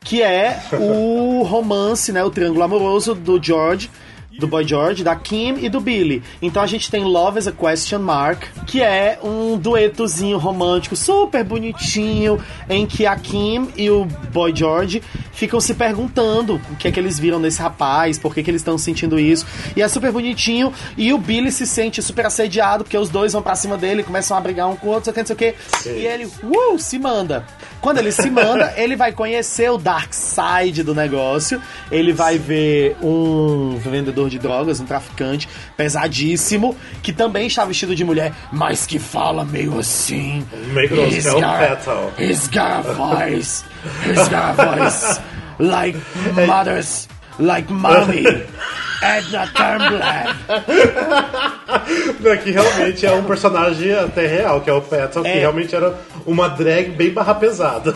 que 0.00 0.22
é 0.22 0.58
o 0.72 1.42
romance, 1.42 2.12
né, 2.12 2.22
o 2.24 2.30
triângulo 2.30 2.62
amoroso 2.62 3.14
do 3.14 3.42
George, 3.42 3.90
do 4.38 4.46
Boy 4.46 4.66
George, 4.66 5.02
da 5.02 5.16
Kim 5.16 5.56
e 5.60 5.68
do 5.68 5.80
Billy. 5.80 6.22
Então 6.40 6.62
a 6.62 6.66
gente 6.66 6.90
tem 6.90 7.04
Love 7.04 7.38
as 7.38 7.48
a 7.48 7.52
Question 7.52 7.98
Mark, 7.98 8.44
que 8.66 8.80
é 8.80 9.18
um 9.22 9.58
duetozinho 9.58 10.38
romântico 10.38 10.94
super 10.94 11.42
bonitinho, 11.44 12.40
em 12.68 12.86
que 12.86 13.04
a 13.04 13.16
Kim 13.16 13.68
e 13.76 13.90
o 13.90 14.04
Boy 14.32 14.54
George 14.54 15.02
ficam 15.32 15.60
se 15.60 15.74
perguntando 15.74 16.60
o 16.70 16.76
que 16.76 16.88
é 16.88 16.92
que 16.92 16.98
eles 16.98 17.18
viram 17.18 17.38
nesse 17.38 17.60
rapaz, 17.60 18.18
por 18.18 18.34
que, 18.34 18.42
que 18.42 18.50
eles 18.50 18.60
estão 18.60 18.76
sentindo 18.76 19.18
isso. 19.18 19.46
E 19.76 19.82
é 19.82 19.88
super 19.88 20.10
bonitinho, 20.10 20.72
e 20.96 21.12
o 21.12 21.18
Billy 21.18 21.52
se 21.52 21.66
sente 21.66 22.02
super 22.02 22.26
assediado, 22.26 22.84
porque 22.84 22.98
os 22.98 23.08
dois 23.08 23.32
vão 23.32 23.42
pra 23.42 23.54
cima 23.54 23.76
dele, 23.76 24.02
começam 24.02 24.36
a 24.36 24.40
brigar 24.40 24.68
um 24.68 24.76
com 24.76 24.88
o 24.88 24.90
outro, 24.90 25.12
não 25.16 25.26
sei 25.26 25.34
o 25.34 25.36
que, 25.36 25.54
não 25.54 25.80
sei 25.80 25.92
o 25.92 25.94
que. 25.94 26.00
E 26.00 26.06
ele, 26.06 26.26
uh, 26.26 26.78
se 26.78 26.98
manda. 26.98 27.44
Quando 27.80 27.98
ele 27.98 28.10
se 28.10 28.28
manda, 28.30 28.74
ele 28.76 28.96
vai 28.96 29.12
conhecer 29.12 29.70
o 29.70 29.78
dark 29.78 30.12
side 30.12 30.82
do 30.82 30.94
negócio. 30.94 31.62
Ele 31.90 32.12
vai 32.12 32.38
ver 32.38 32.96
um 33.02 33.76
vendedor 33.78 34.27
de 34.28 34.38
drogas, 34.38 34.80
um 34.80 34.86
traficante 34.86 35.48
pesadíssimo, 35.76 36.76
que 37.02 37.12
também 37.12 37.46
está 37.46 37.64
vestido 37.64 37.94
de 37.94 38.04
mulher, 38.04 38.32
mas 38.52 38.86
que 38.86 38.98
fala 38.98 39.44
meio 39.44 39.78
assim. 39.78 40.46
Meio 40.72 40.88
petal. 40.88 42.12
He's 42.18 42.48
got 42.48 42.86
a 42.86 42.92
voice. 42.92 43.64
He's 44.04 44.28
got 44.28 44.58
a 44.58 44.76
voice 44.76 45.20
like 45.58 45.98
mothers, 46.46 47.08
like 47.38 47.72
mommy. 47.72 48.24
Edna 49.02 49.46
Turnblad. 49.48 50.36
Não, 52.20 52.36
que 52.36 52.50
realmente 52.50 53.06
é 53.06 53.12
um 53.12 53.24
personagem 53.24 53.92
até 53.92 54.26
real, 54.26 54.60
que 54.60 54.68
é 54.70 54.72
o 54.72 54.80
Petal, 54.80 55.22
que 55.22 55.28
É. 55.28 55.40
realmente 55.40 55.74
era 55.74 55.94
uma 56.26 56.48
drag 56.48 56.90
bem 56.90 57.10
barra 57.10 57.34
pesada. 57.34 57.94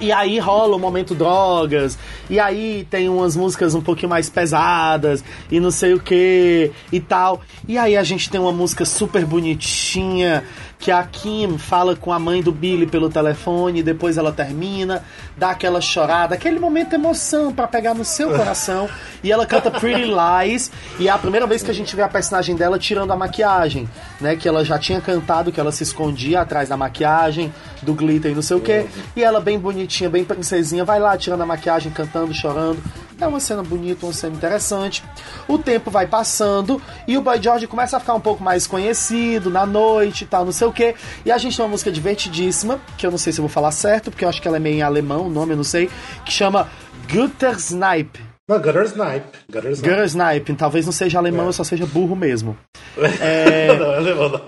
E 0.00 0.12
aí 0.12 0.38
rola 0.38 0.76
o 0.76 0.78
momento 0.78 1.14
drogas, 1.14 1.98
e 2.28 2.38
aí 2.38 2.86
tem 2.90 3.08
umas 3.08 3.34
músicas 3.36 3.74
um 3.74 3.80
pouquinho 3.80 4.08
mais 4.10 4.30
pesadas, 4.30 5.24
e 5.50 5.58
não 5.58 5.70
sei 5.70 5.94
o 5.94 6.00
que, 6.00 6.70
e 6.92 7.00
tal. 7.00 7.40
E 7.66 7.76
aí 7.76 7.96
a 7.96 8.02
gente 8.04 8.30
tem 8.30 8.40
uma 8.40 8.52
música 8.52 8.84
super 8.84 9.24
bonitinha, 9.24 10.44
que 10.80 10.90
a 10.90 11.02
Kim 11.04 11.58
fala 11.58 11.94
com 11.94 12.10
a 12.10 12.18
mãe 12.18 12.42
do 12.42 12.50
Billy 12.50 12.86
pelo 12.86 13.10
telefone, 13.10 13.82
depois 13.82 14.16
ela 14.16 14.32
termina, 14.32 15.04
dá 15.36 15.50
aquela 15.50 15.78
chorada, 15.78 16.34
aquele 16.34 16.58
momento 16.58 16.88
de 16.88 16.94
emoção 16.94 17.52
pra 17.52 17.68
pegar 17.68 17.92
no 17.92 18.02
seu 18.02 18.30
coração, 18.30 18.88
e 19.22 19.30
ela 19.30 19.44
canta 19.44 19.70
Pretty 19.70 20.10
Lies, 20.10 20.72
e 20.98 21.06
é 21.06 21.10
a 21.10 21.18
primeira 21.18 21.46
vez 21.46 21.62
que 21.62 21.70
a 21.70 21.74
gente 21.74 21.94
vê 21.94 22.00
a 22.00 22.08
personagem 22.08 22.56
dela 22.56 22.78
tirando 22.78 23.12
a 23.12 23.16
maquiagem, 23.16 23.86
né? 24.18 24.34
Que 24.36 24.48
ela 24.48 24.64
já 24.64 24.78
tinha 24.78 25.02
cantado, 25.02 25.52
que 25.52 25.60
ela 25.60 25.70
se 25.70 25.82
escondia 25.82 26.40
atrás 26.40 26.70
da 26.70 26.78
maquiagem, 26.78 27.52
do 27.82 27.92
glitter 27.92 28.32
e 28.32 28.34
não 28.34 28.42
sei 28.42 28.56
o 28.56 28.60
que, 28.60 28.86
e 29.14 29.22
ela 29.22 29.38
bem 29.38 29.58
bonitinha, 29.58 30.08
bem 30.08 30.24
princesinha, 30.24 30.82
vai 30.82 30.98
lá 30.98 31.14
tirando 31.18 31.42
a 31.42 31.46
maquiagem, 31.46 31.92
cantando, 31.92 32.32
chorando. 32.32 32.82
É 33.20 33.26
uma 33.26 33.38
cena 33.38 33.62
bonita, 33.62 34.06
uma 34.06 34.12
cena 34.14 34.34
interessante. 34.34 35.04
O 35.46 35.58
tempo 35.58 35.90
vai 35.90 36.06
passando 36.06 36.80
e 37.06 37.18
o 37.18 37.20
Boy 37.20 37.40
George 37.42 37.66
começa 37.66 37.98
a 37.98 38.00
ficar 38.00 38.14
um 38.14 38.20
pouco 38.20 38.42
mais 38.42 38.66
conhecido 38.66 39.50
na 39.50 39.66
noite 39.66 40.24
e 40.24 40.26
tal, 40.26 40.44
não 40.44 40.52
sei 40.52 40.66
o 40.66 40.72
que. 40.72 40.94
E 41.24 41.30
a 41.30 41.36
gente 41.36 41.54
tem 41.54 41.64
uma 41.64 41.70
música 41.70 41.92
divertidíssima, 41.92 42.80
que 42.96 43.06
eu 43.06 43.10
não 43.10 43.18
sei 43.18 43.32
se 43.32 43.38
eu 43.38 43.42
vou 43.42 43.50
falar 43.50 43.72
certo, 43.72 44.10
porque 44.10 44.24
eu 44.24 44.28
acho 44.28 44.40
que 44.40 44.48
ela 44.48 44.56
é 44.56 44.60
meio 44.60 44.76
em 44.76 44.82
alemão, 44.82 45.26
o 45.26 45.30
nome 45.30 45.52
eu 45.52 45.56
não 45.56 45.64
sei, 45.64 45.90
que 46.24 46.32
chama 46.32 46.68
Gutter 47.12 47.56
Snipe. 47.56 48.29
Não, 48.50 48.58
Gutter 48.58 48.82
Snipe. 48.82 49.26
Gutter 49.48 49.70
Snipe. 49.70 49.88
Gutter 49.88 50.04
Snipe, 50.06 50.54
talvez 50.54 50.84
não 50.84 50.92
seja 50.92 51.18
alemão, 51.18 51.46
eu 51.46 51.52
só 51.52 51.62
seja 51.62 51.86
burro 51.86 52.16
mesmo. 52.16 52.58
não, 52.98 53.06
é 53.06 53.96
alemão, 53.96 54.28
não. 54.28 54.40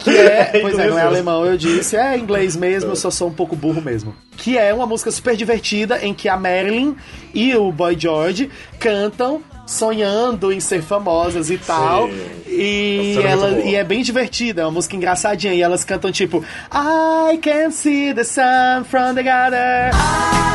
Que 0.00 0.10
é, 0.10 0.50
É 0.54 0.58
pois 0.60 0.74
é, 0.74 0.76
não 0.76 0.82
é 0.82 0.86
mesmo. 0.88 1.08
alemão, 1.08 1.46
eu 1.46 1.56
disse, 1.56 1.96
é 1.96 2.18
inglês 2.18 2.56
mesmo, 2.56 2.90
eu 2.90 2.96
só 2.96 3.12
sou 3.12 3.28
um 3.28 3.32
pouco 3.32 3.54
burro 3.54 3.80
mesmo. 3.80 4.12
Que 4.36 4.58
é 4.58 4.74
uma 4.74 4.88
música 4.88 5.12
super 5.12 5.36
divertida 5.36 6.04
em 6.04 6.12
que 6.12 6.28
a 6.28 6.36
Marilyn 6.36 6.96
e 7.32 7.54
o 7.54 7.70
Boy 7.70 7.96
George 7.96 8.50
cantam 8.80 9.40
sonhando 9.64 10.50
em 10.50 10.58
ser 10.58 10.82
famosas 10.82 11.48
e 11.48 11.58
tal. 11.58 12.08
E, 12.48 13.14
é 13.20 13.22
muito 13.22 13.26
ela, 13.28 13.60
e 13.60 13.74
é 13.76 13.84
bem 13.84 14.02
divertida, 14.02 14.62
é 14.62 14.64
uma 14.64 14.72
música 14.72 14.96
engraçadinha. 14.96 15.54
E 15.54 15.62
elas 15.62 15.84
cantam 15.84 16.10
tipo 16.10 16.44
I 16.72 17.36
can 17.38 17.70
see 17.70 18.12
the 18.12 18.24
sun 18.24 18.82
from 18.84 19.14
the 19.14 19.22
gutter. 19.22 19.90
I 19.94 20.47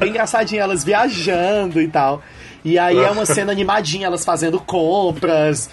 bem 0.00 0.10
engraçadinho, 0.10 0.62
elas 0.62 0.82
viajando 0.82 1.80
e 1.80 1.86
tal. 1.88 2.22
E 2.64 2.78
aí 2.78 2.98
é 2.98 3.10
uma 3.10 3.24
cena 3.24 3.52
animadinha, 3.52 4.06
elas 4.06 4.24
fazendo 4.24 4.58
compras. 4.60 5.70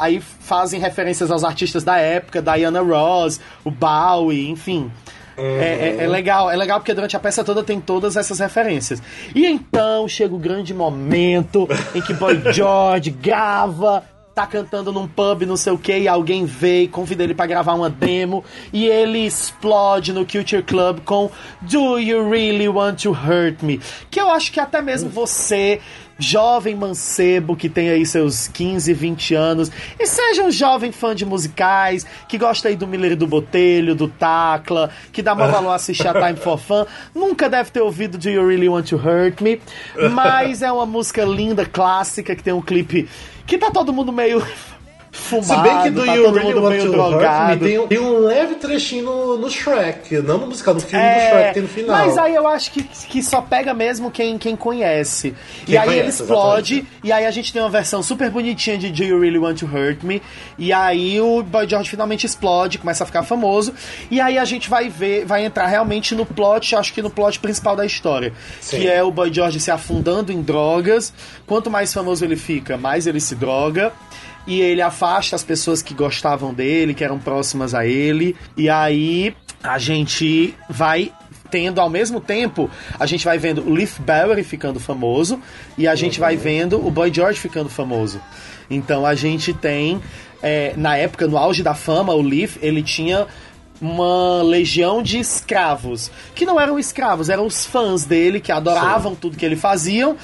Aí 0.00 0.20
fazem 0.20 0.80
referências 0.80 1.30
aos 1.30 1.44
artistas 1.44 1.84
da 1.84 1.98
época, 1.98 2.40
Diana 2.42 2.80
Ross, 2.80 3.40
o 3.64 3.70
Bowie, 3.70 4.48
enfim. 4.50 4.90
É, 5.38 5.96
é- 6.00 6.04
é 6.04 6.06
legal, 6.08 6.50
é 6.50 6.56
legal 6.56 6.80
porque 6.80 6.94
durante 6.94 7.14
a 7.14 7.20
peça 7.20 7.44
toda 7.44 7.62
tem 7.62 7.78
todas 7.78 8.16
essas 8.16 8.38
referências. 8.38 9.02
E 9.34 9.44
então 9.46 10.08
chega 10.08 10.34
o 10.34 10.38
grande 10.38 10.72
momento 10.72 11.68
em 11.94 12.00
que 12.00 12.14
Boy 12.14 12.40
George 12.52 13.10
grava 13.10 14.02
tá 14.36 14.46
cantando 14.46 14.92
num 14.92 15.08
pub, 15.08 15.46
não 15.46 15.56
sei 15.56 15.72
o 15.72 15.78
que, 15.78 15.98
e 15.98 16.06
alguém 16.06 16.44
vê 16.44 16.82
e 16.82 16.88
convida 16.88 17.24
ele 17.24 17.34
pra 17.34 17.46
gravar 17.46 17.72
uma 17.72 17.88
demo, 17.88 18.44
e 18.70 18.84
ele 18.84 19.20
explode 19.20 20.12
no 20.12 20.26
Culture 20.26 20.62
Club 20.62 21.00
com 21.06 21.30
Do 21.62 21.98
You 21.98 22.28
Really 22.28 22.68
Want 22.68 23.04
to 23.04 23.12
Hurt 23.12 23.62
Me? 23.62 23.80
Que 24.10 24.20
eu 24.20 24.30
acho 24.30 24.52
que 24.52 24.60
até 24.60 24.82
mesmo 24.82 25.08
você, 25.08 25.80
jovem 26.18 26.74
mancebo 26.74 27.56
que 27.56 27.70
tem 27.70 27.88
aí 27.88 28.04
seus 28.04 28.46
15, 28.48 28.92
20 28.92 29.34
anos, 29.34 29.72
e 29.98 30.06
seja 30.06 30.42
um 30.42 30.50
jovem 30.50 30.92
fã 30.92 31.14
de 31.14 31.24
musicais, 31.24 32.04
que 32.28 32.36
gosta 32.36 32.68
aí 32.68 32.76
do 32.76 32.86
Miller 32.86 33.12
e 33.12 33.16
do 33.16 33.26
Botelho, 33.26 33.94
do 33.94 34.06
Tacla, 34.06 34.90
que 35.14 35.22
dá 35.22 35.34
maior 35.34 35.50
valor 35.50 35.72
assistir 35.72 36.08
a 36.08 36.12
Time 36.22 36.36
for 36.36 36.58
Fun, 36.58 36.84
nunca 37.14 37.48
deve 37.48 37.70
ter 37.70 37.80
ouvido 37.80 38.18
Do 38.18 38.28
You 38.28 38.46
Really 38.46 38.68
Want 38.68 38.90
to 38.90 38.96
Hurt 38.96 39.40
Me, 39.40 39.62
mas 40.12 40.60
é 40.60 40.70
uma 40.70 40.84
música 40.84 41.24
linda, 41.24 41.64
clássica, 41.64 42.36
que 42.36 42.42
tem 42.42 42.52
um 42.52 42.60
clipe 42.60 43.08
que 43.46 43.56
tá 43.56 43.70
todo 43.70 43.92
mundo 43.92 44.12
meio 44.12 44.42
fumado, 45.16 45.46
Se 45.46 45.56
bem 45.74 45.82
que 45.82 45.90
do 45.90 46.04
tá 46.06 46.14
You 46.14 46.30
Really 46.32 46.54
Want 46.54 46.80
to 46.82 46.92
Hurt 46.92 47.48
Me 47.50 47.56
tem, 47.58 47.78
um- 47.78 47.86
tem 47.88 47.98
um 47.98 48.18
leve 48.20 48.54
trechinho 48.56 49.04
no, 49.04 49.38
no 49.38 49.50
Shrek, 49.50 50.18
não 50.22 50.38
no 50.38 50.46
musical, 50.46 50.74
no 50.74 50.80
filme 50.80 51.04
do 51.04 51.08
É, 51.10 51.30
Shrek 51.30 51.54
tem 51.54 51.62
no 51.62 51.68
final. 51.68 51.96
Mas 51.96 52.18
aí 52.18 52.34
eu 52.34 52.46
acho 52.46 52.70
que, 52.70 52.82
que 52.82 53.22
só 53.22 53.40
pega 53.40 53.72
mesmo 53.74 54.10
quem, 54.10 54.38
quem 54.38 54.54
conhece. 54.54 55.34
Quem 55.64 55.74
e 55.74 55.78
aí 55.78 55.84
conhece, 55.86 56.00
ele 56.02 56.08
explode, 56.08 56.74
exatamente. 56.74 57.00
e 57.04 57.12
aí 57.12 57.26
a 57.26 57.30
gente 57.30 57.52
tem 57.52 57.60
uma 57.62 57.70
versão 57.70 58.02
super 58.02 58.30
bonitinha 58.30 58.78
de 58.78 58.90
Do 58.90 59.02
You 59.04 59.20
Really 59.20 59.38
Want 59.38 59.58
to 59.60 59.66
Hurt 59.66 60.02
Me? 60.02 60.22
E 60.58 60.72
aí 60.72 61.20
o 61.20 61.42
Boy 61.42 61.68
George 61.68 61.88
finalmente 61.90 62.26
explode, 62.26 62.78
começa 62.78 63.02
a 63.04 63.06
ficar 63.06 63.22
famoso. 63.22 63.74
E 64.10 64.20
aí 64.20 64.38
a 64.38 64.44
gente 64.44 64.68
vai 64.70 64.88
ver, 64.88 65.24
vai 65.24 65.44
entrar 65.44 65.66
realmente 65.66 66.14
no 66.14 66.24
plot, 66.26 66.76
acho 66.76 66.92
que 66.92 67.02
no 67.02 67.10
plot 67.10 67.40
principal 67.40 67.74
da 67.74 67.84
história. 67.86 68.32
Sim. 68.60 68.80
Que 68.80 68.88
é 68.88 69.02
o 69.02 69.10
Boy 69.10 69.32
George 69.32 69.58
se 69.60 69.70
afundando 69.70 70.32
em 70.32 70.42
drogas. 70.42 71.12
Quanto 71.46 71.70
mais 71.70 71.92
famoso 71.92 72.24
ele 72.24 72.36
fica, 72.36 72.76
mais 72.76 73.06
ele 73.06 73.20
se 73.20 73.34
droga. 73.34 73.92
E 74.46 74.60
ele 74.60 74.80
afasta 74.80 75.34
as 75.34 75.42
pessoas 75.42 75.82
que 75.82 75.92
gostavam 75.92 76.54
dele, 76.54 76.94
que 76.94 77.02
eram 77.02 77.18
próximas 77.18 77.74
a 77.74 77.86
ele. 77.86 78.36
E 78.56 78.68
aí 78.68 79.34
a 79.62 79.78
gente 79.78 80.54
vai 80.68 81.12
tendo 81.50 81.80
ao 81.80 81.88
mesmo 81.88 82.20
tempo, 82.20 82.68
a 82.98 83.06
gente 83.06 83.24
vai 83.24 83.38
vendo 83.38 83.62
o 83.62 83.72
Leaf 83.72 84.00
Barry 84.00 84.42
ficando 84.42 84.80
famoso 84.80 85.40
e 85.78 85.86
a 85.86 85.94
gente 85.94 86.18
vai 86.18 86.36
vendo 86.36 86.84
o 86.84 86.90
Boy 86.90 87.12
George 87.12 87.38
ficando 87.38 87.68
famoso. 87.68 88.20
Então 88.68 89.06
a 89.06 89.14
gente 89.14 89.52
tem, 89.52 90.00
é, 90.42 90.74
na 90.76 90.96
época, 90.96 91.26
no 91.26 91.38
auge 91.38 91.62
da 91.62 91.74
fama, 91.74 92.12
o 92.12 92.22
Leaf, 92.22 92.58
ele 92.60 92.82
tinha 92.82 93.26
uma 93.80 94.42
legião 94.42 95.02
de 95.02 95.18
escravos, 95.18 96.10
que 96.34 96.46
não 96.46 96.60
eram 96.60 96.78
escravos, 96.78 97.28
eram 97.28 97.46
os 97.46 97.66
fãs 97.66 98.04
dele, 98.04 98.40
que 98.40 98.50
adoravam 98.50 99.14
tudo 99.14 99.36
que 99.36 99.44
ele 99.44 99.56
fazia 99.56 100.16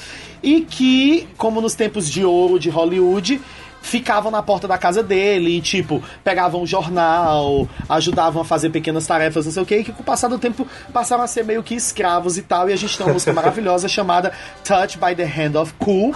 e 0.43 0.63
que, 0.63 1.29
como 1.37 1.61
nos 1.61 1.75
tempos 1.75 2.11
de 2.11 2.25
ouro 2.25 2.59
de 2.59 2.69
Hollywood, 2.69 3.41
ficavam 3.83 4.31
na 4.31 4.42
porta 4.42 4.66
da 4.66 4.79
casa 4.79 5.03
dele 5.03 5.59
e, 5.59 5.61
tipo, 5.61 6.03
pegavam 6.25 6.62
um 6.62 6.66
jornal, 6.66 7.68
ajudavam 7.88 8.42
a 8.42 8.45
fazer 8.45 8.71
pequenas 8.71 9.07
tarefas, 9.07 9.45
não 9.45 9.53
sei 9.53 9.62
o 9.62 9.66
que, 9.66 9.77
e 9.77 9.85
que 9.85 9.92
com 9.92 10.03
o 10.03 10.05
passar 10.05 10.29
do 10.29 10.38
tempo 10.38 10.66
passaram 10.92 11.23
a 11.23 11.27
ser 11.27 11.45
meio 11.45 11.62
que 11.62 11.75
escravos 11.75 12.38
e 12.38 12.42
tal. 12.42 12.71
E 12.71 12.73
a 12.73 12.77
gente 12.77 12.97
tem 12.97 13.07
uma 13.07 13.12
música 13.12 13.33
maravilhosa 13.35 13.88
chamada 13.88 14.33
Touch 14.64 14.97
by 14.99 15.14
the 15.14 15.25
Hand 15.25 15.57
of 15.57 15.75
Cool. 15.79 16.12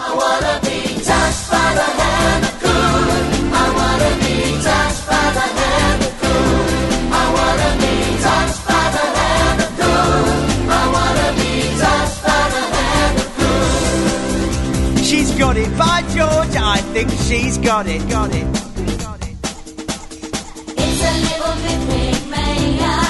She's 5.46 5.65
got 15.56 15.62
it, 15.62 15.78
by 15.78 16.02
George, 16.14 16.56
I 16.56 16.78
think 16.92 17.10
she's 17.26 17.56
got 17.58 17.86
it, 17.86 18.02
got 18.10 18.30
it. 18.34 18.46
It's 20.76 21.02
a 21.02 21.12
little 21.26 21.54
bit 21.62 21.80
Pygmalion. 21.88 23.04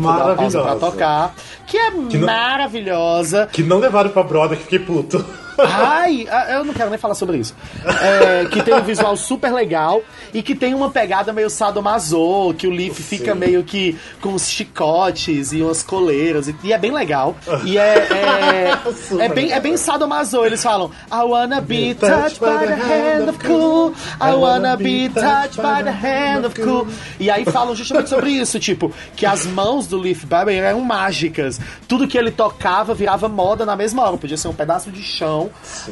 Vou 0.00 0.12
dar 0.12 0.24
uma 0.26 0.34
pausa 0.34 0.58
pra 0.60 0.74
Maravilhosa. 0.74 0.80
tocar. 0.80 1.34
Que 1.66 1.78
é 1.78 1.90
não- 1.90 2.26
maravilhosa. 2.26 3.46
Que 3.52 3.62
não 3.62 3.78
levaram 3.78 4.10
pra 4.10 4.22
Broadway, 4.22 4.58
que 4.58 4.64
fiquei 4.64 4.78
puto. 4.80 5.24
Ai, 5.58 6.26
ah, 6.30 6.52
eu 6.52 6.64
não 6.64 6.72
quero 6.72 6.90
nem 6.90 6.98
falar 6.98 7.14
sobre 7.14 7.38
isso. 7.38 7.54
É, 7.84 8.46
que 8.46 8.62
tem 8.62 8.74
um 8.74 8.82
visual 8.82 9.16
super 9.16 9.52
legal 9.52 10.02
e 10.32 10.42
que 10.42 10.54
tem 10.54 10.74
uma 10.74 10.90
pegada 10.90 11.32
meio 11.32 11.50
sadomaso, 11.50 12.54
que 12.56 12.66
o 12.66 12.70
Leaf 12.70 12.98
fica 13.00 13.34
meio 13.34 13.62
que 13.62 13.98
com 14.20 14.30
uns 14.30 14.48
chicotes 14.48 15.52
e 15.52 15.62
umas 15.62 15.82
coleiras, 15.82 16.48
e, 16.48 16.56
e 16.64 16.72
é 16.72 16.78
bem 16.78 16.92
legal. 16.92 17.36
E 17.64 17.78
é, 17.78 18.08
é, 18.10 18.78
é 19.24 19.28
bem, 19.28 19.52
é 19.52 19.60
bem 19.60 19.76
sadomaso. 19.76 20.44
Eles 20.44 20.62
falam, 20.62 20.90
I 21.10 21.22
wanna 21.24 21.60
be 21.60 21.94
touched 21.94 22.40
by 22.40 22.66
the 22.66 22.74
hand 22.74 23.28
of 23.28 23.38
cool, 23.44 23.94
I 24.20 24.34
wanna 24.34 24.76
be 24.76 25.08
touched 25.08 25.56
by 25.56 25.82
the 25.82 25.90
hand 25.90 26.46
of 26.46 26.60
cool. 26.60 26.86
E 27.20 27.30
aí 27.30 27.44
falam 27.44 27.74
justamente 27.74 28.08
sobre 28.08 28.30
isso, 28.30 28.58
tipo, 28.58 28.92
que 29.16 29.26
as 29.26 29.46
mãos 29.46 29.86
do 29.86 29.98
Leaf 29.98 30.24
Barber 30.24 30.56
eram 30.56 30.80
mágicas. 30.80 31.60
Tudo 31.86 32.08
que 32.08 32.16
ele 32.16 32.30
tocava 32.30 32.94
virava 32.94 33.28
moda 33.28 33.64
na 33.66 33.76
mesma 33.76 34.02
hora. 34.02 34.16
Podia 34.16 34.36
ser 34.36 34.48
um 34.48 34.54
pedaço 34.54 34.90
de 34.90 35.02
chão 35.02 35.41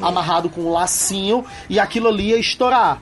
amarrado 0.01 0.51
com 0.51 0.63
um 0.63 0.73
lacinho 0.73 1.45
e 1.69 1.79
aquilo 1.79 2.09
ali 2.09 2.31
ia 2.31 2.39
estourar. 2.39 3.01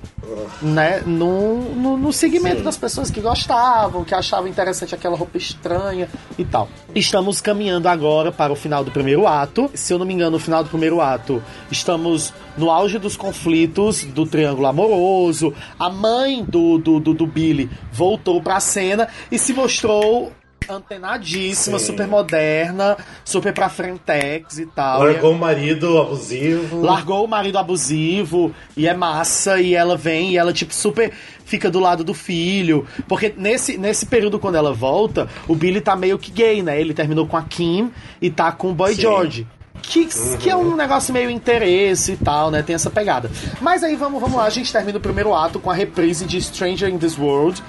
Né? 0.60 1.02
No, 1.06 1.74
no, 1.74 1.96
no 1.96 2.12
segmento 2.12 2.62
das 2.62 2.76
pessoas 2.76 3.10
que 3.10 3.20
gostavam, 3.20 4.04
que 4.04 4.14
achavam 4.14 4.48
interessante 4.48 4.94
aquela 4.94 5.16
roupa 5.16 5.38
estranha 5.38 6.08
e 6.38 6.44
tal. 6.44 6.68
Estamos 6.94 7.40
caminhando 7.40 7.88
agora 7.88 8.30
para 8.30 8.52
o 8.52 8.56
final 8.56 8.84
do 8.84 8.90
primeiro 8.90 9.26
ato. 9.26 9.70
Se 9.74 9.92
eu 9.92 9.98
não 9.98 10.06
me 10.06 10.14
engano, 10.14 10.32
no 10.32 10.38
final 10.38 10.62
do 10.62 10.70
primeiro 10.70 11.00
ato, 11.00 11.42
estamos 11.70 12.32
no 12.56 12.70
auge 12.70 12.98
dos 12.98 13.16
conflitos 13.16 14.04
do 14.04 14.26
triângulo 14.26 14.66
amoroso. 14.66 15.54
A 15.78 15.88
mãe 15.88 16.44
do, 16.44 16.78
do, 16.78 17.00
do, 17.00 17.14
do 17.14 17.26
Billy 17.26 17.70
voltou 17.92 18.42
pra 18.42 18.60
cena 18.60 19.08
e 19.30 19.38
se 19.38 19.52
mostrou 19.52 20.32
antenadíssima, 20.68 21.78
Sim. 21.78 21.86
super 21.86 22.06
moderna, 22.06 22.96
super 23.24 23.52
pra 23.52 23.68
frentex 23.68 24.58
e 24.58 24.66
tal. 24.66 25.02
Largou 25.02 25.32
E- 25.32 25.34
o 25.34 25.38
marido 25.38 25.98
abusivo. 25.98 26.80
largou 26.82 27.24
o 27.24 27.28
marido 27.28 27.58
abusivo 27.58 28.52
e 28.76 28.86
é 28.86 28.94
massa 28.94 29.60
e 29.60 29.74
ela 29.74 29.96
vem 29.96 30.30
e 30.32 30.36
ela 30.36 30.52
tipo 30.52 30.72
super 30.74 31.12
fica 31.44 31.70
do 31.70 31.80
lado 31.80 32.04
do 32.04 32.12
filho, 32.12 32.86
porque 33.08 33.32
nesse, 33.36 33.78
nesse 33.78 34.04
período 34.04 34.38
quando 34.38 34.56
ela 34.56 34.72
volta, 34.72 35.26
o 35.46 35.54
Billy 35.54 35.80
tá 35.80 35.96
meio 35.96 36.18
que 36.18 36.30
gay, 36.30 36.62
né? 36.62 36.78
Ele 36.78 36.92
terminou 36.92 37.26
com 37.26 37.36
a 37.38 37.42
Kim 37.42 37.90
e 38.20 38.30
tá 38.30 38.52
com 38.52 38.70
o 38.70 38.74
Boy 38.74 38.94
Sim. 38.94 39.00
George. 39.00 39.46
Que, 39.80 40.06
que 40.38 40.50
é 40.50 40.56
um 40.56 40.74
negócio 40.76 41.14
meio 41.14 41.30
interesse 41.30 42.12
e 42.12 42.16
tal, 42.16 42.50
né? 42.50 42.62
Tem 42.62 42.74
essa 42.74 42.90
pegada. 42.90 43.30
Mas 43.62 43.82
aí 43.84 43.94
vamos, 43.96 44.20
vamos 44.20 44.36
lá, 44.36 44.44
a 44.44 44.50
gente 44.50 44.70
termina 44.72 44.98
o 44.98 45.00
primeiro 45.00 45.32
ato 45.32 45.58
com 45.60 45.70
a 45.70 45.74
reprise 45.74 46.26
de 46.26 46.42
Stranger 46.42 46.90
in 46.90 46.98
This 46.98 47.16
World, 47.16 47.62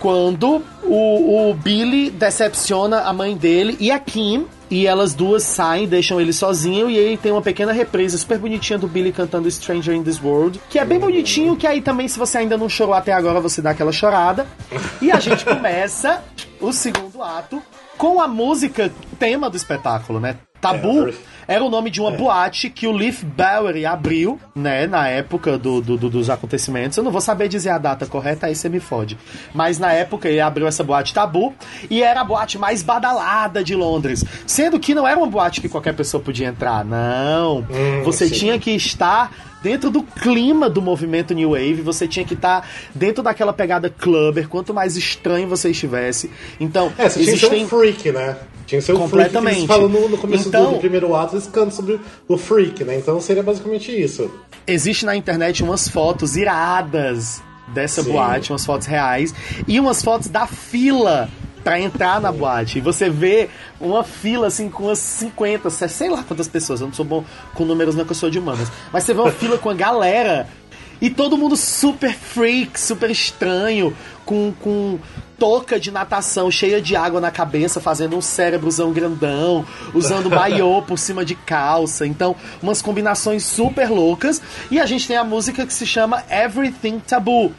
quando 0.00 0.62
o, 0.82 1.50
o 1.50 1.54
Billy 1.54 2.10
decepciona 2.10 3.00
a 3.02 3.12
mãe 3.12 3.36
dele 3.36 3.76
e 3.80 3.90
a 3.90 3.98
Kim. 3.98 4.46
E 4.70 4.86
elas 4.86 5.14
duas 5.14 5.42
saem, 5.42 5.86
deixam 5.86 6.20
ele 6.20 6.32
sozinho. 6.32 6.90
E 6.90 6.98
aí 6.98 7.16
tem 7.16 7.30
uma 7.30 7.42
pequena 7.42 7.70
reprise 7.70 8.18
super 8.18 8.38
bonitinha 8.38 8.78
do 8.78 8.88
Billy 8.88 9.12
cantando 9.12 9.48
Stranger 9.48 9.94
in 9.94 10.02
This 10.02 10.20
World. 10.20 10.60
Que 10.68 10.78
é 10.78 10.84
bem 10.84 10.98
bonitinho, 10.98 11.54
que 11.54 11.66
aí 11.66 11.80
também, 11.80 12.08
se 12.08 12.18
você 12.18 12.38
ainda 12.38 12.56
não 12.56 12.68
chorou 12.68 12.94
até 12.94 13.12
agora, 13.12 13.40
você 13.40 13.62
dá 13.62 13.70
aquela 13.70 13.92
chorada. 13.92 14.46
E 15.00 15.12
a 15.12 15.20
gente 15.20 15.44
começa 15.46 16.24
o 16.60 16.72
segundo 16.72 17.22
ato 17.22 17.62
com 17.96 18.20
a 18.20 18.26
música 18.26 18.90
tema 19.18 19.48
do 19.48 19.56
espetáculo, 19.56 20.18
né? 20.18 20.38
Tabu 20.72 21.08
É, 21.08 21.14
era 21.46 21.62
o 21.62 21.68
nome 21.68 21.90
de 21.90 22.00
uma 22.00 22.10
boate 22.10 22.70
que 22.70 22.86
o 22.86 22.92
Leaf 22.92 23.22
Bowery 23.22 23.84
abriu, 23.84 24.40
né, 24.54 24.86
na 24.86 25.06
época 25.08 25.58
do, 25.58 25.80
do- 25.82 25.96
do- 25.98 26.08
dos 26.08 26.30
acontecimentos. 26.30 26.96
Eu 26.96 27.04
não 27.04 27.10
vou 27.10 27.20
saber 27.20 27.48
dizer 27.48 27.68
a 27.70 27.76
data 27.78 28.06
correta, 28.06 28.46
aí 28.46 28.54
você 28.54 28.68
me 28.68 28.80
fode. 28.80 29.18
Mas 29.52 29.78
na 29.78 29.92
época 29.92 30.26
ele 30.28 30.40
abriu 30.40 30.66
essa 30.66 30.82
boate 30.82 31.12
Tabu 31.12 31.52
e 31.90 32.02
era 32.02 32.22
a 32.22 32.24
boate 32.24 32.56
mais 32.58 32.82
badalada 32.82 33.62
de 33.62 33.74
Londres. 33.74 34.24
Sendo 34.46 34.80
que 34.80 34.94
não 34.94 35.06
era 35.06 35.18
uma 35.18 35.26
boate 35.26 35.60
que 35.60 35.68
qualquer 35.68 35.94
pessoa 35.94 36.22
podia 36.22 36.48
entrar, 36.48 36.84
não. 36.84 37.66
você 38.04 38.26
sim. 38.28 38.34
tinha 38.34 38.58
que 38.58 38.70
estar 38.70 39.30
dentro 39.64 39.90
do 39.90 40.02
clima 40.02 40.68
do 40.68 40.82
movimento 40.82 41.32
New 41.32 41.52
Wave, 41.52 41.80
você 41.80 42.06
tinha 42.06 42.24
que 42.24 42.34
estar 42.34 42.68
dentro 42.94 43.22
daquela 43.22 43.50
pegada 43.52 43.88
clubber, 43.88 44.46
quanto 44.46 44.74
mais 44.74 44.94
estranho 44.94 45.48
você 45.48 45.70
estivesse. 45.70 46.30
Então, 46.60 46.92
É, 46.98 47.08
você 47.08 47.14
tinha 47.20 47.24
que 47.24 47.30
existem... 47.38 47.58
ser 47.60 47.64
um 47.64 47.68
freak, 47.68 48.12
né? 48.12 48.36
Tinha 48.66 48.80
que 48.80 48.86
ser 48.86 48.92
o 48.92 48.96
freak 48.96 49.08
que 49.08 49.10
Completamente. 49.16 49.56
eles 49.56 49.66
falam 49.66 49.88
no, 49.88 50.08
no 50.10 50.18
começo 50.18 50.44
do- 50.44 50.48
Então- 50.50 50.72
do, 50.74 50.78
primeiro 50.78 51.14
ato, 51.16 51.34
eles 51.34 51.46
cantam 51.46 51.70
sobre 51.70 51.98
o 52.28 52.36
freak, 52.36 52.84
né? 52.84 52.98
Então 52.98 53.18
seria 53.22 53.42
basicamente 53.42 53.90
isso. 53.90 54.30
Existe 54.66 55.06
na 55.06 55.16
internet 55.16 55.62
umas 55.62 55.88
fotos 55.88 56.36
iradas 56.36 57.42
dessa 57.68 58.02
Sim. 58.02 58.12
boate, 58.12 58.52
umas 58.52 58.64
fotos 58.66 58.86
reais, 58.86 59.34
e 59.66 59.80
umas 59.80 60.02
fotos 60.02 60.28
da 60.28 60.46
fila 60.46 61.30
pra 61.64 61.80
entrar 61.80 62.20
na 62.20 62.30
boate. 62.30 62.78
E 62.78 62.80
você 62.80 63.08
vê 63.08 63.48
uma 63.80 64.04
fila 64.04 64.46
assim 64.48 64.68
com 64.68 64.84
umas 64.84 64.98
50, 64.98 65.70
sei 65.70 66.10
lá 66.10 66.22
quantas 66.22 66.46
pessoas, 66.46 66.80
eu 66.80 66.86
não 66.86 66.94
sou 66.94 67.04
bom 67.04 67.24
com 67.54 67.64
números, 67.64 67.94
não 67.94 68.04
que 68.04 68.12
eu 68.12 68.16
sou 68.16 68.30
de 68.30 68.38
humanas. 68.38 68.70
Mas 68.92 69.04
você 69.04 69.14
vê 69.14 69.20
uma 69.20 69.32
fila 69.32 69.56
com 69.56 69.70
a 69.70 69.74
galera 69.74 70.46
e 71.00 71.10
todo 71.10 71.36
mundo 71.36 71.56
super 71.56 72.14
freak, 72.14 72.78
super 72.78 73.10
estranho, 73.10 73.96
com, 74.24 74.52
com 74.60 74.98
touca 75.38 75.78
de 75.78 75.90
natação 75.90 76.50
cheia 76.50 76.80
de 76.80 76.96
água 76.96 77.20
na 77.20 77.30
cabeça, 77.30 77.80
fazendo 77.80 78.16
um 78.16 78.20
cérebrozão 78.20 78.92
grandão, 78.92 79.66
usando 79.92 80.30
maiô 80.32 80.82
por 80.82 80.98
cima 80.98 81.24
de 81.24 81.34
calça. 81.34 82.06
Então, 82.06 82.36
umas 82.62 82.80
combinações 82.80 83.44
super 83.44 83.90
loucas. 83.90 84.40
E 84.70 84.80
a 84.80 84.86
gente 84.86 85.06
tem 85.06 85.16
a 85.16 85.24
música 85.24 85.66
que 85.66 85.74
se 85.74 85.86
chama 85.86 86.24
Everything 86.30 87.00
Taboo. 87.00 87.52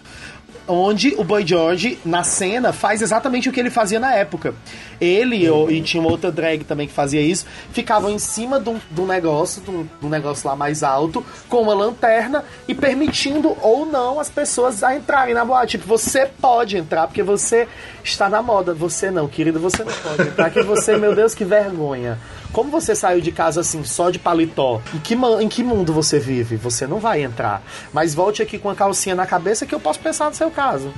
Onde 0.67 1.13
o 1.17 1.23
Boy 1.23 1.45
George, 1.45 1.99
na 2.03 2.23
cena, 2.23 2.73
faz 2.73 3.01
exatamente 3.01 3.47
o 3.47 3.51
que 3.51 3.59
ele 3.59 3.69
fazia 3.69 3.99
na 3.99 4.13
época. 4.13 4.55
Ele 4.99 5.47
e 5.69 5.81
tinha 5.81 6.01
uma 6.01 6.09
outra 6.09 6.31
drag 6.31 6.63
também 6.63 6.87
que 6.87 6.93
fazia 6.93 7.21
isso, 7.21 7.45
ficavam 7.71 8.09
em 8.09 8.17
cima 8.17 8.59
de 8.59 8.69
um, 8.69 8.79
de 8.89 9.01
um 9.01 9.05
negócio, 9.05 9.61
de 9.61 9.69
um, 9.69 9.83
de 9.83 10.05
um 10.05 10.09
negócio 10.09 10.47
lá 10.47 10.55
mais 10.55 10.81
alto, 10.81 11.23
com 11.47 11.61
uma 11.61 11.73
lanterna 11.73 12.43
e 12.67 12.73
permitindo 12.73 13.55
ou 13.61 13.85
não 13.85 14.19
as 14.19 14.29
pessoas 14.29 14.83
a 14.83 14.95
entrarem 14.95 15.33
na 15.33 15.45
boate. 15.45 15.77
Tipo, 15.77 15.87
você 15.87 16.25
pode 16.25 16.77
entrar 16.77 17.07
porque 17.07 17.21
você 17.21 17.67
está 18.03 18.29
na 18.29 18.41
moda. 18.41 18.73
Você 18.73 19.11
não, 19.11 19.27
querido, 19.27 19.59
você 19.59 19.83
não 19.83 19.93
pode 19.93 20.29
entrar. 20.29 20.49
Que 20.49 20.63
você, 20.63 20.97
meu 20.97 21.13
Deus, 21.13 21.35
que 21.35 21.45
vergonha. 21.45 22.17
Como 22.55 22.71
você 22.71 22.95
saiu 22.95 23.19
de 23.19 23.33
casa 23.33 23.59
assim, 23.59 23.83
só 23.83 24.09
de 24.09 24.17
paletó, 24.17 24.81
em 24.93 24.99
que, 24.99 25.13
em 25.13 25.49
que 25.49 25.61
mundo 25.61 25.91
você 25.91 26.19
vive? 26.19 26.55
Você 26.55 26.87
não 26.87 26.99
vai 26.99 27.21
entrar. 27.21 27.61
Mas 27.91 28.15
volte 28.15 28.41
aqui 28.41 28.57
com 28.57 28.69
a 28.69 28.75
calcinha 28.75 29.13
na 29.13 29.25
cabeça 29.25 29.65
que 29.65 29.75
eu 29.75 29.79
posso 29.79 29.99
pensar 29.99 30.29
no 30.29 30.35
seu 30.35 30.49
caso. 30.49 30.89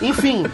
Enfim. 0.00 0.44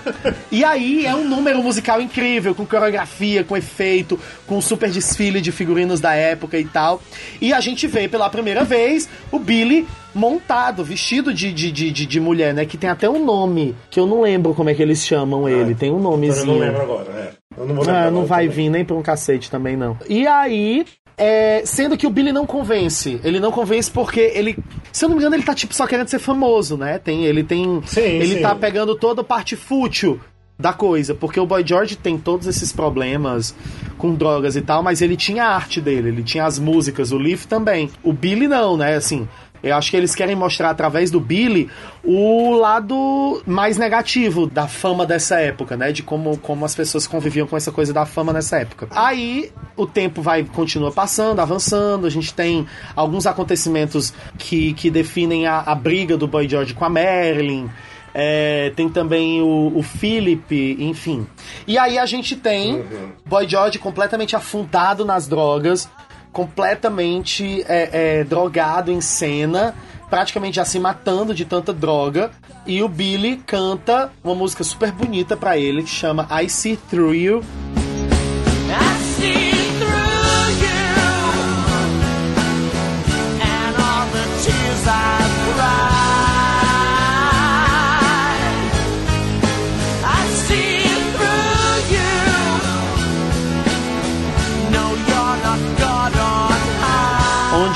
E 0.51 0.65
aí 0.65 1.05
é 1.05 1.15
um 1.15 1.29
número 1.29 1.63
musical 1.63 2.01
incrível, 2.01 2.55
com 2.55 2.65
coreografia, 2.65 3.45
com 3.45 3.55
efeito, 3.55 4.19
com 4.47 4.63
super 4.63 4.91
desfile 4.91 5.43
de 5.43 5.53
figurinos 5.53 6.01
da 6.01 6.15
época 6.15 6.59
e 6.59 6.65
tal. 6.65 7.03
E 7.39 7.53
a 7.53 7.61
gente 7.61 7.87
vê 7.87 8.09
pela 8.09 8.31
primeira 8.31 8.65
vez 8.65 9.07
o 9.31 9.39
Billy 9.39 9.87
montado, 10.15 10.85
vestido 10.85 11.35
de, 11.35 11.53
de, 11.53 11.71
de, 11.71 12.07
de, 12.07 12.21
mulher, 12.21 12.55
né? 12.55 12.65
Que 12.65 12.79
tem 12.79 12.89
até 12.89 13.11
um 13.11 13.23
nome, 13.23 13.75
que 13.91 13.99
eu 13.99 14.07
não 14.07 14.23
lembro 14.23 14.55
como 14.55 14.71
é 14.71 14.75
que 14.75 14.81
eles 14.81 15.05
chamam 15.05 15.49
ele. 15.49 15.75
Tem 15.75 15.91
um 15.91 15.97
Eu 15.97 16.03
nomezinho. 16.03 16.47
não 16.47 16.59
lembro 16.59 16.81
agora, 16.81 17.11
é. 17.13 17.44
Eu 17.57 17.67
não 17.67 17.75
vou 17.75 17.85
lembrar 17.85 18.07
Ah, 18.07 18.11
não 18.11 18.27
vai 18.27 18.45
também. 18.49 18.65
vir 18.65 18.71
nem 18.71 18.85
pra 18.85 18.97
um 18.97 19.03
cacete 19.03 19.51
também, 19.51 19.77
não. 19.77 19.97
E 20.09 20.27
aí, 20.27 20.85
é, 21.17 21.63
sendo 21.65 21.97
que 21.97 22.07
o 22.07 22.11
Billy 22.11 22.33
não 22.33 22.47
convence. 22.47 23.21
Ele 23.23 23.39
não 23.39 23.53
convence 23.53 23.91
porque 23.91 24.21
ele. 24.35 24.57
Se 24.93 25.05
eu 25.05 25.09
não 25.09 25.17
me 25.17 25.23
engano, 25.23 25.37
ele 25.37 25.43
tá 25.45 25.55
tipo 25.55 25.75
só 25.75 25.87
querendo 25.87 26.09
ser 26.09 26.19
famoso, 26.19 26.77
né? 26.77 26.99
Tem, 26.99 27.25
ele 27.25 27.45
tem. 27.45 27.81
Sim, 27.87 28.01
ele 28.01 28.37
sim. 28.37 28.43
tá 28.43 28.55
pegando 28.55 28.95
toda 28.97 29.21
a 29.21 29.25
parte 29.25 29.55
fútil 29.57 30.21
da 30.59 30.73
coisa. 30.73 31.15
Porque 31.15 31.39
o 31.39 31.47
Boy 31.47 31.65
George 31.67 31.97
tem 31.97 32.19
todos 32.19 32.47
esses 32.47 32.73
problemas 32.73 33.55
com 33.99 34.15
drogas 34.15 34.57
e 34.57 34.61
tal, 34.61 34.83
mas 34.83 35.01
ele 35.03 35.17
tinha 35.17 35.45
a 35.45 35.55
arte 35.55 35.81
dele, 35.81 36.09
ele 36.09 36.23
tinha 36.23 36.45
as 36.45 36.59
músicas, 36.59 37.13
o 37.13 37.19
Leaf 37.19 37.47
também. 37.47 37.91
O 38.03 38.13
Billy 38.13 38.49
não, 38.49 38.77
né? 38.77 38.95
Assim. 38.97 39.29
Eu 39.65 39.77
acho 39.77 39.91
que 39.91 39.97
eles 39.97 40.15
querem 40.15 40.37
mostrar 40.37 40.71
através 40.71 41.11
do 41.11 41.19
Billy 41.19 41.71
o 42.05 42.53
lado 42.53 43.43
mais 43.47 43.79
negativo 43.79 44.47
da 44.47 44.69
fama 44.69 45.07
dessa 45.07 45.41
época, 45.41 45.75
né? 45.75 45.91
De 45.91 46.03
como, 46.03 46.37
como 46.37 46.67
as 46.67 46.75
pessoas 46.75 47.07
conviviam 47.07 47.47
com 47.47 47.57
essa 47.57 47.73
coisa 47.73 47.93
da 47.93 48.05
fama 48.05 48.33
nessa 48.33 48.59
época. 48.59 48.89
Aí 48.91 49.51
o 49.75 49.87
tempo 49.87 50.21
vai 50.21 50.45
continua 50.45 50.93
passando, 50.93 51.41
avançando. 51.41 52.07
A 52.07 52.11
gente 52.11 52.35
tem 52.35 52.67
alguns 52.95 53.27
acontecimentos 53.27 54.13
que, 54.39 54.75
que 54.75 54.91
definem 54.91 55.47
a, 55.47 55.61
a 55.61 55.75
briga 55.75 56.17
do 56.17 56.29
Boy 56.29 56.47
George 56.47 56.75
com 56.75 56.85
a 56.85 56.91
Marilyn. 56.91 57.69
É, 58.17 58.71
tem 58.77 58.89
também 58.89 59.43
o, 59.43 59.73
o 59.75 59.83
Philip, 59.83 60.77
enfim. 60.79 61.27
E 61.67 61.77
aí 61.77 61.99
a 61.99 62.07
gente 62.07 62.37
tem 62.37 62.85
Boy 63.27 63.49
George 63.49 63.79
completamente 63.81 64.37
afundado 64.37 65.05
nas 65.05 65.27
drogas, 65.27 65.89
completamente 66.35 67.65
é, 67.67 68.19
é, 68.19 68.25
drogado 68.25 68.91
em 68.91 69.01
cena, 69.01 69.75
praticamente 70.11 70.57
já 70.57 70.65
se 70.65 70.79
matando 70.79 71.33
de 71.33 71.47
tanta 71.47 71.73
droga. 71.73 72.31
E 72.67 72.83
o 72.83 72.89
Billy 72.89 73.37
canta 73.47 74.11
uma 74.23 74.35
música 74.35 74.65
super 74.65 74.91
bonita 74.93 75.37
pra 75.37 75.57
ele 75.57 75.85
que 75.85 75.91
chama 75.91 76.29
I 76.31 76.51
See 76.51 76.77
Through 76.77 77.15
You. 77.15 77.45
I 78.69 78.99
see 79.17 79.64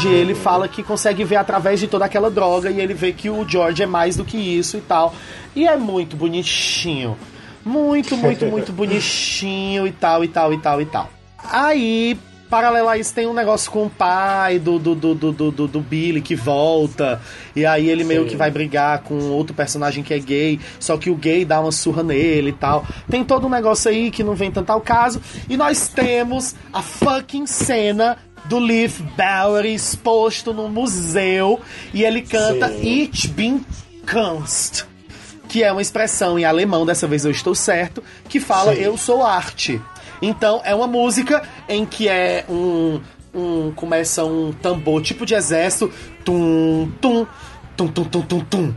ele 0.08 0.34
fala 0.34 0.68
que 0.68 0.82
consegue 0.82 1.24
ver 1.24 1.36
através 1.36 1.80
de 1.80 1.86
toda 1.86 2.04
aquela 2.04 2.30
droga 2.30 2.70
e 2.70 2.80
ele 2.80 2.94
vê 2.94 3.12
que 3.12 3.28
o 3.30 3.46
George 3.48 3.82
é 3.82 3.86
mais 3.86 4.16
do 4.16 4.24
que 4.24 4.36
isso 4.36 4.76
e 4.76 4.80
tal. 4.80 5.14
E 5.54 5.66
é 5.66 5.76
muito 5.76 6.16
bonitinho. 6.16 7.16
Muito, 7.64 8.16
muito, 8.16 8.46
muito 8.46 8.72
bonitinho 8.72 9.86
e 9.86 9.92
tal, 9.92 10.24
e 10.24 10.28
tal, 10.28 10.52
e 10.52 10.58
tal, 10.58 10.80
e 10.80 10.86
tal. 10.86 11.10
Aí, 11.50 12.18
paralelo 12.48 12.88
a 12.88 12.96
isso, 12.96 13.14
tem 13.14 13.26
um 13.26 13.34
negócio 13.34 13.70
com 13.70 13.84
o 13.86 13.90
pai 13.90 14.58
do, 14.58 14.78
do, 14.78 14.94
do, 14.94 15.14
do, 15.14 15.32
do, 15.32 15.68
do- 15.68 15.80
Billy 15.80 16.20
que 16.22 16.34
volta. 16.34 17.20
E 17.54 17.66
aí 17.66 17.88
ele 17.88 18.04
meio 18.04 18.22
Sim. 18.22 18.28
que 18.30 18.36
vai 18.36 18.50
brigar 18.50 19.00
com 19.02 19.18
outro 19.30 19.54
personagem 19.54 20.02
que 20.02 20.14
é 20.14 20.18
gay. 20.18 20.58
Só 20.80 20.96
que 20.96 21.10
o 21.10 21.14
gay 21.14 21.44
dá 21.44 21.60
uma 21.60 21.72
surra 21.72 22.02
nele 22.02 22.50
e 22.50 22.52
tal. 22.52 22.86
Tem 23.10 23.22
todo 23.22 23.46
um 23.46 23.50
negócio 23.50 23.90
aí 23.90 24.10
que 24.10 24.22
não 24.24 24.34
vem 24.34 24.50
tanto 24.50 24.70
ao 24.70 24.80
caso. 24.80 25.20
E 25.48 25.56
nós 25.56 25.88
temos 25.88 26.54
a 26.72 26.80
fucking 26.82 27.46
cena 27.46 28.16
do 28.46 28.58
Leaf 28.58 29.00
Bowery 29.16 29.74
exposto 29.74 30.52
no 30.52 30.68
museu. 30.68 31.60
E 31.92 32.04
ele 32.04 32.22
canta 32.22 32.68
Sim. 32.68 33.02
Ich 33.02 33.28
bin 33.28 33.64
Kunst. 34.10 34.84
Que 35.48 35.64
é 35.64 35.72
uma 35.72 35.80
expressão 35.82 36.38
em 36.38 36.44
alemão, 36.44 36.84
dessa 36.84 37.06
vez 37.06 37.24
eu 37.24 37.30
estou 37.30 37.54
certo, 37.54 38.02
que 38.28 38.38
fala 38.38 38.74
Sim. 38.74 38.82
eu 38.82 38.96
sou 38.98 39.24
arte. 39.24 39.80
Então 40.20 40.60
é 40.64 40.74
uma 40.74 40.86
música 40.86 41.42
em 41.68 41.86
que 41.86 42.08
é 42.08 42.44
um, 42.48 43.00
um 43.34 43.72
começa 43.72 44.24
um 44.24 44.52
tambor 44.52 45.02
tipo 45.02 45.24
de 45.24 45.34
exército, 45.34 45.92
tum 46.24 46.90
tum 47.00 47.26
tum 47.76 47.88
tum 47.88 48.04
tum 48.04 48.22
tum 48.22 48.40
tum 48.40 48.74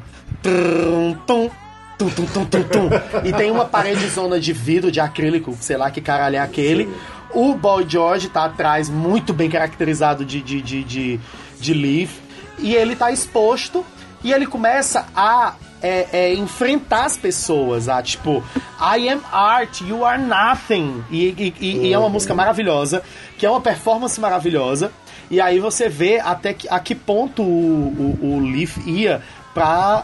tum 1.25 1.49
tum 1.97 2.09
tum 2.09 2.25
tum 2.25 2.45
tum 2.45 2.63
tum 2.63 2.89
e 3.23 3.33
tem 3.33 3.51
uma 3.51 3.65
parede 3.65 4.07
zona 4.07 4.39
de 4.39 4.53
vidro 4.53 4.91
de 4.91 4.99
acrílico, 4.99 5.55
sei 5.59 5.77
lá 5.77 5.91
que 5.91 6.01
caralho 6.01 6.35
é 6.35 6.39
aquele. 6.39 6.89
O 7.33 7.53
Boy 7.55 7.85
George 7.87 8.29
tá 8.29 8.45
atrás, 8.45 8.89
muito 8.89 9.33
bem 9.33 9.49
caracterizado 9.49 10.25
de, 10.25 10.41
de, 10.41 10.61
de, 10.61 10.83
de, 10.83 11.19
de 11.59 11.73
Leaf. 11.73 12.11
E 12.59 12.75
ele 12.75 12.95
tá 12.95 13.11
exposto 13.11 13.85
e 14.23 14.31
ele 14.31 14.45
começa 14.45 15.05
a 15.15 15.55
é, 15.81 16.07
é, 16.13 16.33
enfrentar 16.35 17.05
as 17.05 17.17
pessoas, 17.17 17.89
a 17.89 18.03
tipo, 18.03 18.43
I 18.79 19.09
am 19.09 19.21
art, 19.31 19.81
you 19.81 20.05
are 20.05 20.21
nothing. 20.21 21.03
E, 21.09 21.25
e- 21.29 21.55
e- 21.59 21.77
e 21.87 21.93
é 21.93 21.97
uma 21.97 22.09
música 22.09 22.35
maravilhosa, 22.35 23.01
que 23.37 23.45
é 23.45 23.49
uma 23.49 23.61
performance 23.61 24.19
maravilhosa. 24.21 24.91
E 25.31 25.39
aí 25.41 25.59
você 25.59 25.89
vê 25.89 26.19
até 26.19 26.53
que, 26.53 26.67
a 26.69 26.79
que 26.79 26.93
ponto 26.93 27.41
o, 27.41 28.17
o, 28.21 28.35
o 28.35 28.39
Leaf 28.51 28.77
ia 28.85 29.21
pra 29.55 30.03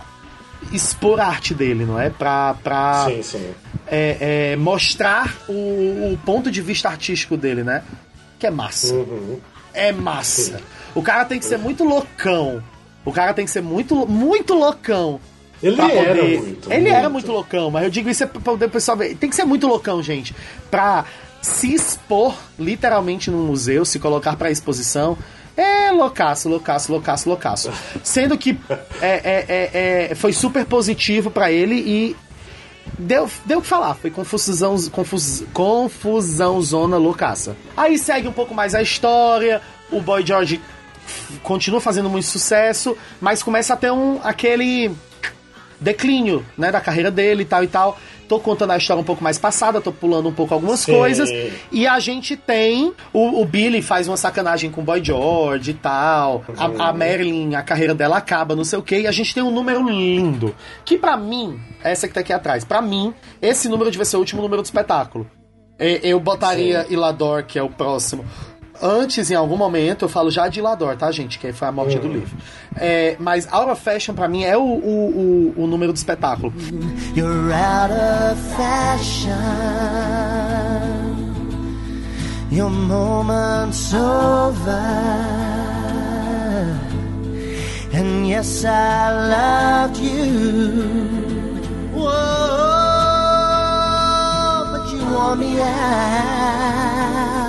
expor 0.71 1.19
a 1.19 1.27
arte 1.27 1.53
dele, 1.53 1.85
não 1.85 1.99
é? 1.99 2.09
Pra, 2.09 2.53
pra 2.63 3.05
Sim, 3.09 3.21
sim. 3.23 3.49
é, 3.87 4.51
é, 4.51 4.55
mostrar 4.55 5.35
o, 5.47 5.53
o 6.13 6.19
ponto 6.25 6.49
de 6.51 6.61
vista 6.61 6.89
artístico 6.89 7.37
dele, 7.37 7.63
né? 7.63 7.83
Que 8.39 8.47
é 8.47 8.51
massa. 8.51 8.93
Uhum. 8.93 9.39
É 9.73 9.91
massa. 9.91 10.59
O 10.95 11.01
cara 11.01 11.25
tem 11.25 11.39
que 11.39 11.45
ser 11.45 11.57
muito 11.57 11.83
loucão. 11.83 12.63
O 13.05 13.11
cara 13.11 13.33
tem 13.33 13.45
que 13.45 13.51
ser 13.51 13.61
muito, 13.61 14.07
muito 14.07 14.53
loucão. 14.53 15.19
Ele 15.61 15.79
era 15.81 15.89
poder- 15.89 16.39
muito, 16.39 16.71
Ele 16.71 16.81
muito. 16.81 16.95
era 16.95 17.09
muito 17.09 17.31
loucão, 17.31 17.71
mas 17.71 17.83
eu 17.83 17.89
digo 17.89 18.09
isso 18.09 18.23
é 18.23 18.27
pra 18.27 18.39
poder 18.41 18.65
o 18.65 18.69
pessoal 18.69 18.95
ver. 18.97 19.15
Tem 19.15 19.29
que 19.29 19.35
ser 19.35 19.43
muito 19.45 19.65
loucão, 19.67 20.03
gente. 20.03 20.35
Pra 20.69 21.05
se 21.41 21.73
expor 21.73 22.35
literalmente 22.59 23.31
num 23.31 23.45
museu, 23.45 23.85
se 23.85 23.97
colocar 23.99 24.35
pra 24.35 24.51
exposição. 24.51 25.17
É 25.57 25.91
loucaço, 25.91 26.47
loucaço, 26.47 26.91
loucaço, 26.91 27.27
loucaço. 27.27 27.71
Sendo 28.03 28.37
que 28.37 28.55
é, 29.01 29.07
é, 29.07 29.45
é, 29.47 30.07
é, 30.11 30.15
foi 30.15 30.31
super 30.31 30.63
positivo 30.65 31.31
pra 31.31 31.51
ele 31.51 31.75
e 31.75 32.15
deu, 32.99 33.27
deu 33.43 33.57
o 33.57 33.61
que 33.63 33.67
falar. 33.67 33.95
Foi 33.95 34.11
confusão, 34.11 34.75
confus, 34.91 35.43
confusão 35.51 36.61
zona 36.61 36.97
loucaça. 36.97 37.57
Aí 37.75 37.97
segue 37.97 38.27
um 38.27 38.33
pouco 38.33 38.53
mais 38.53 38.75
a 38.75 38.83
história. 38.83 39.59
O 39.91 39.99
Boy 39.99 40.23
George 40.23 40.61
continua 41.41 41.81
fazendo 41.81 42.09
muito 42.09 42.27
sucesso, 42.27 42.95
mas 43.19 43.41
começa 43.41 43.73
a 43.73 43.77
ter 43.77 43.91
um, 43.91 44.19
aquele 44.23 44.91
declínio, 45.79 46.45
né, 46.57 46.71
da 46.71 46.81
carreira 46.81 47.09
dele 47.09 47.43
e 47.43 47.45
tal 47.45 47.63
e 47.63 47.67
tal. 47.67 47.99
Tô 48.27 48.39
contando 48.39 48.71
a 48.71 48.77
história 48.77 49.01
um 49.01 49.05
pouco 49.05 49.23
mais 49.23 49.37
passada, 49.37 49.79
tô 49.79 49.91
pulando 49.91 50.27
um 50.27 50.33
pouco 50.33 50.53
algumas 50.53 50.81
Sim. 50.81 50.93
coisas. 50.93 51.29
E 51.71 51.87
a 51.87 51.99
gente 51.99 52.35
tem. 52.35 52.93
O, 53.13 53.41
o 53.41 53.45
Billy 53.45 53.81
faz 53.81 54.07
uma 54.07 54.17
sacanagem 54.17 54.69
com 54.69 54.81
o 54.81 54.83
Boy 54.83 55.03
George 55.03 55.71
e 55.71 55.73
tal. 55.73 56.43
A, 56.57 56.89
a 56.89 56.93
Marilyn, 56.93 57.55
a 57.55 57.63
carreira 57.63 57.95
dela 57.95 58.17
acaba, 58.17 58.55
não 58.55 58.63
sei 58.63 58.77
o 58.79 58.81
que. 58.81 58.99
E 58.99 59.07
a 59.07 59.11
gente 59.11 59.33
tem 59.33 59.43
um 59.43 59.51
número 59.51 59.87
lindo. 59.87 60.55
Que 60.83 60.97
pra 60.97 61.15
mim, 61.15 61.59
essa 61.83 62.07
que 62.07 62.13
tá 62.13 62.19
aqui 62.19 62.33
atrás, 62.33 62.65
pra 62.65 62.81
mim, 62.81 63.13
esse 63.41 63.69
número 63.69 63.89
devia 63.89 64.05
ser 64.05 64.17
o 64.17 64.19
último 64.19 64.41
número 64.41 64.61
do 64.61 64.65
espetáculo. 64.65 65.29
Eu 65.79 66.19
botaria 66.19 66.87
Ilador, 66.89 67.43
que 67.43 67.59
é 67.59 67.63
o 67.63 67.69
próximo. 67.69 68.25
Antes, 68.81 69.31
em 69.31 69.35
algum 69.35 69.57
momento, 69.57 70.05
eu 70.05 70.09
falo 70.09 70.29
já 70.29 70.47
de 70.47 70.59
Ilador, 70.59 70.95
tá, 70.95 71.11
gente? 71.11 71.39
Que 71.39 71.51
foi 71.51 71.67
a 71.67 71.71
morte 71.71 71.97
do 71.97 72.07
livro. 72.07 72.37
É, 72.75 73.15
mas 73.19 73.51
Out 73.51 73.71
of 73.71 73.81
Fashion, 73.81 74.13
pra 74.13 74.27
mim, 74.27 74.43
é 74.43 74.55
o, 74.55 74.61
o, 74.61 75.53
o, 75.57 75.63
o 75.63 75.67
número 75.67 75.91
do 75.91 75.95
espetáculo. 75.95 76.53
You're 77.15 77.51
out 77.53 77.91
of 77.91 78.39
fashion. 78.55 79.31
Your 82.51 82.69
moment's 82.69 83.93
over. 83.93 84.71
And 87.93 88.27
yes, 88.27 88.63
I 88.63 89.87
loved 89.89 89.97
you. 89.97 90.83
Whoa, 91.93 92.11
but 94.71 94.91
you 94.93 94.99
want 95.13 95.39
me 95.39 95.59
out. 95.61 97.46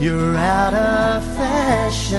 You're 0.00 0.36
out 0.36 0.74
of 0.74 1.24
fashion. 1.36 2.18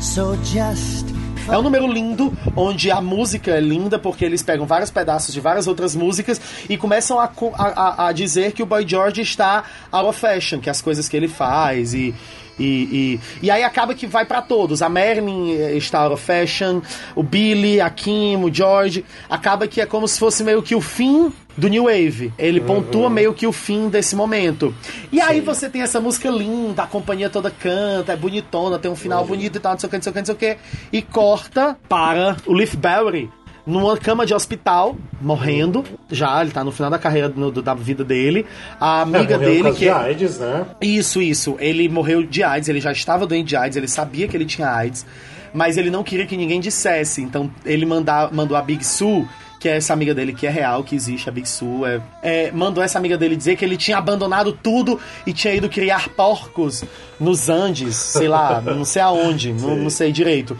So 0.00 0.36
just 0.44 1.06
É 1.48 1.58
um 1.58 1.62
número 1.62 1.86
lindo, 1.90 2.32
onde 2.54 2.90
a 2.92 3.00
música 3.00 3.50
é 3.50 3.60
linda, 3.60 3.98
porque 3.98 4.24
eles 4.24 4.40
pegam 4.42 4.66
vários 4.66 4.88
pedaços 4.90 5.34
de 5.34 5.40
várias 5.40 5.66
outras 5.66 5.96
músicas 5.96 6.40
e 6.68 6.76
começam 6.76 7.18
a, 7.18 7.28
a- 7.56 8.06
a 8.08 8.12
dizer 8.12 8.52
que 8.52 8.62
o 8.62 8.66
Boy 8.66 8.86
George 8.86 9.20
está 9.22 9.64
out 9.90 10.06
of 10.08 10.20
fashion, 10.20 10.60
que 10.60 10.70
as 10.70 10.80
coisas 10.80 11.08
que 11.08 11.16
ele 11.16 11.26
faz 11.28 11.92
e. 11.92 12.14
E, 12.60 13.18
e, 13.42 13.46
e 13.46 13.50
aí 13.50 13.64
acaba 13.64 13.94
que 13.94 14.06
vai 14.06 14.26
pra 14.26 14.42
todos. 14.42 14.82
A 14.82 14.90
eh, 14.94 15.76
está 15.76 16.00
out 16.00 16.14
of 16.14 16.22
fashion, 16.22 16.82
o 17.16 17.22
Billy, 17.22 17.80
a 17.80 17.88
Kim, 17.88 18.36
o 18.36 18.52
George. 18.52 19.04
Acaba 19.28 19.66
que 19.66 19.80
é 19.80 19.86
como 19.86 20.06
se 20.06 20.18
fosse 20.18 20.44
meio 20.44 20.62
que 20.62 20.74
o 20.74 20.80
fim 20.80 21.32
do 21.56 21.68
New 21.68 21.84
Wave. 21.84 22.32
Ele 22.38 22.60
pontua 22.60 23.08
meio 23.08 23.32
que 23.32 23.46
o 23.46 23.52
fim 23.52 23.88
desse 23.88 24.14
momento. 24.14 24.74
E 25.10 25.20
aí 25.20 25.40
você 25.40 25.68
tem 25.68 25.82
essa 25.82 26.00
música 26.00 26.28
linda, 26.30 26.82
a 26.82 26.86
companhia 26.86 27.30
toda 27.30 27.50
canta, 27.50 28.12
é 28.12 28.16
bonitona, 28.16 28.78
tem 28.78 28.90
um 28.90 28.96
final 28.96 29.24
bonito 29.24 29.56
e 29.56 29.60
tal, 29.60 29.72
não 29.72 29.78
sei 29.78 29.86
o 29.86 29.90
que, 29.90 29.96
não 29.96 30.02
sei 30.02 30.10
o 30.10 30.12
que, 30.12 30.18
não 30.18 30.26
sei 30.26 30.34
o 30.34 30.38
que. 30.38 30.56
E 30.92 31.02
corta 31.02 31.78
para 31.88 32.36
o 32.46 32.52
Leaf 32.52 32.76
Barry 32.76 33.30
numa 33.70 33.96
cama 33.96 34.26
de 34.26 34.34
hospital, 34.34 34.96
morrendo. 35.20 35.84
Já, 36.10 36.40
ele 36.42 36.50
tá 36.50 36.62
no 36.64 36.72
final 36.72 36.90
da 36.90 36.98
carreira 36.98 37.28
no- 37.28 37.50
do- 37.50 37.62
da 37.62 37.74
vida 37.74 38.04
dele. 38.04 38.44
A 38.80 39.02
amiga 39.02 39.34
É, 39.34 39.38
morreu 39.38 39.38
por 39.38 39.62
dele, 39.62 39.72
que 39.72 39.78
de 39.80 39.88
é- 39.88 39.92
AIDS, 39.92 40.38
né? 40.38 40.66
isso, 40.80 41.22
isso. 41.22 41.56
Ele 41.58 41.88
morreu 41.88 42.22
de 42.22 42.42
AIDS, 42.42 42.68
ele 42.68 42.80
já 42.80 42.92
estava 42.92 43.26
doente 43.26 43.48
de 43.48 43.56
AIDS, 43.56 43.76
ele 43.76 43.88
sabia 43.88 44.26
que 44.28 44.36
ele 44.36 44.44
tinha 44.44 44.68
AIDS, 44.68 45.06
mas 45.54 45.76
ele 45.76 45.90
não 45.90 46.02
queria 46.02 46.26
que 46.26 46.36
ninguém 46.36 46.60
dissesse. 46.60 47.22
Então 47.22 47.50
ele 47.64 47.86
manda, 47.86 48.28
mandou 48.32 48.56
a 48.56 48.62
Big 48.62 48.84
Sue, 48.84 49.26
que 49.60 49.68
é 49.68 49.76
essa 49.76 49.92
amiga 49.92 50.14
dele 50.14 50.32
que 50.32 50.46
é 50.46 50.50
real, 50.50 50.82
que 50.82 50.96
existe, 50.96 51.28
a 51.28 51.32
Big 51.32 51.46
Sue, 51.46 51.84
é, 51.84 52.00
é, 52.22 52.50
mandou 52.50 52.82
essa 52.82 52.98
amiga 52.98 53.18
dele 53.18 53.36
dizer 53.36 53.56
que 53.56 53.64
ele 53.64 53.76
tinha 53.76 53.98
abandonado 53.98 54.52
tudo 54.52 54.98
e 55.26 55.34
tinha 55.34 55.54
ido 55.54 55.68
criar 55.68 56.08
porcos 56.08 56.82
nos 57.20 57.50
Andes, 57.50 57.94
sei 57.94 58.26
lá, 58.26 58.62
não 58.64 58.86
sei 58.86 59.02
aonde, 59.02 59.52
não, 59.52 59.76
não 59.76 59.90
sei 59.90 60.10
direito. 60.10 60.56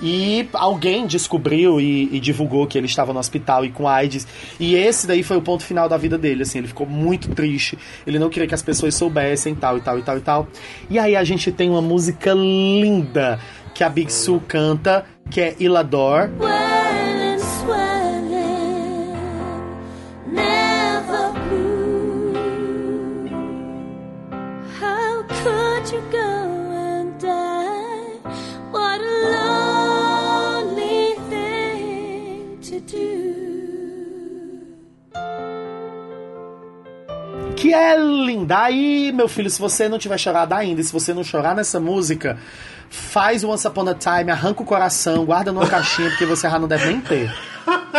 E 0.00 0.48
alguém 0.52 1.04
descobriu 1.04 1.80
e, 1.80 2.08
e 2.14 2.20
divulgou 2.20 2.64
que 2.68 2.78
ele 2.78 2.86
estava 2.86 3.12
no 3.12 3.18
hospital 3.18 3.64
e 3.64 3.70
com 3.70 3.88
AIDS. 3.88 4.24
E 4.60 4.76
esse 4.76 5.04
daí 5.04 5.24
foi 5.24 5.36
o 5.36 5.42
ponto 5.42 5.64
final 5.64 5.88
da 5.88 5.96
vida 5.96 6.16
dele, 6.16 6.44
assim, 6.44 6.58
ele 6.58 6.68
ficou 6.68 6.86
muito 6.86 7.30
triste. 7.30 7.76
Ele 8.06 8.20
não 8.20 8.30
queria 8.30 8.46
que 8.46 8.54
as 8.54 8.62
pessoas 8.62 8.94
soubessem, 8.94 9.52
tal 9.54 9.78
e 9.78 9.80
tal 9.80 9.98
e 9.98 10.02
tal 10.02 10.16
e 10.16 10.20
tal. 10.20 10.48
E 10.88 10.96
aí 10.96 11.16
a 11.16 11.24
gente 11.24 11.50
tem 11.50 11.70
uma 11.70 11.82
música 11.82 12.32
linda 12.32 13.40
que 13.74 13.82
a 13.82 13.88
Big 13.88 14.12
Sue 14.12 14.38
canta, 14.46 15.04
que 15.28 15.40
é 15.40 15.56
Ilador. 15.58 16.30
Swelling, 16.38 17.13
que 37.64 37.72
é 37.72 37.96
linda. 37.96 38.58
Aí, 38.64 39.10
meu 39.10 39.26
filho, 39.26 39.48
se 39.48 39.58
você 39.58 39.88
não 39.88 39.98
tiver 39.98 40.18
chorado 40.18 40.52
ainda, 40.52 40.82
se 40.82 40.92
você 40.92 41.14
não 41.14 41.24
chorar 41.24 41.54
nessa 41.54 41.80
música, 41.80 42.36
faz 42.90 43.42
o 43.42 43.48
Once 43.48 43.66
Upon 43.66 43.88
a 43.88 43.94
Time, 43.94 44.30
arranca 44.30 44.62
o 44.62 44.66
coração, 44.66 45.24
guarda 45.24 45.50
numa 45.50 45.66
caixinha, 45.66 46.10
porque 46.10 46.26
você 46.26 46.46
já 46.46 46.58
não 46.58 46.68
deve 46.68 46.84
nem 46.88 47.00
ter. 47.00 47.34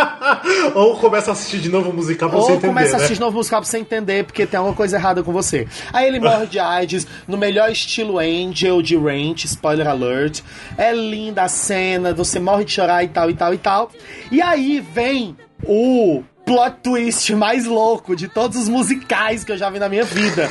Ou 0.76 0.95
começa 0.97 1.32
a 1.32 1.34
assistir 1.34 1.57
de 1.57 1.70
novo 1.70 1.89
o 1.89 1.93
musical 1.95 2.30
pra 2.30 2.38
você 2.38 2.51
Ou 2.51 2.57
entender, 2.57 2.68
começa 2.68 2.95
a 2.95 2.99
né? 2.99 3.05
assistir 3.05 3.20
novo 3.20 3.38
musical 3.38 3.59
pra 3.59 3.68
você 3.68 3.80
entender, 3.80 4.24
porque 4.24 4.45
tem 4.45 4.55
alguma 4.59 4.76
coisa 4.76 4.97
errada 4.97 5.24
com 5.24 5.34
você. 5.34 5.68
Aí 5.91 6.09
ele 6.09 6.20
morre 6.20 6.45
de 6.45 6.59
AIDS, 6.59 7.07
no 7.28 7.36
melhor 7.36 7.72
estilo 7.72 8.20
Angel 8.20 8.84
de 8.84 8.95
Ranch, 8.95 9.45
spoiler 9.45 9.88
alert. 9.88 10.41
É 10.78 10.93
linda 10.93 11.41
a 11.41 11.47
cena, 11.47 12.13
você 12.13 12.39
morre 12.39 12.66
de 12.66 12.72
chorar 12.72 13.03
e 13.03 13.07
tal, 13.07 13.32
e 13.32 13.34
tal, 13.34 13.51
e 13.51 13.57
tal. 13.57 13.91
E 14.32 14.43
aí 14.43 14.80
vem 14.80 15.36
o 15.63 16.22
plot 16.46 16.78
twist 16.84 17.34
mais 17.36 17.66
louco 17.66 18.16
de 18.16 18.28
todos 18.28 18.58
os 18.58 18.70
musicais 18.70 19.43
que 19.43 19.52
eu 19.52 19.58
já 19.58 19.70
vi 19.70 19.80
na 19.80 19.89
minha 19.89 20.06
vida. 20.06 20.50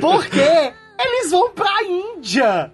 Porque 0.00 0.72
eles 0.98 1.30
vão 1.30 1.50
pra 1.50 1.82
Índia! 1.84 2.72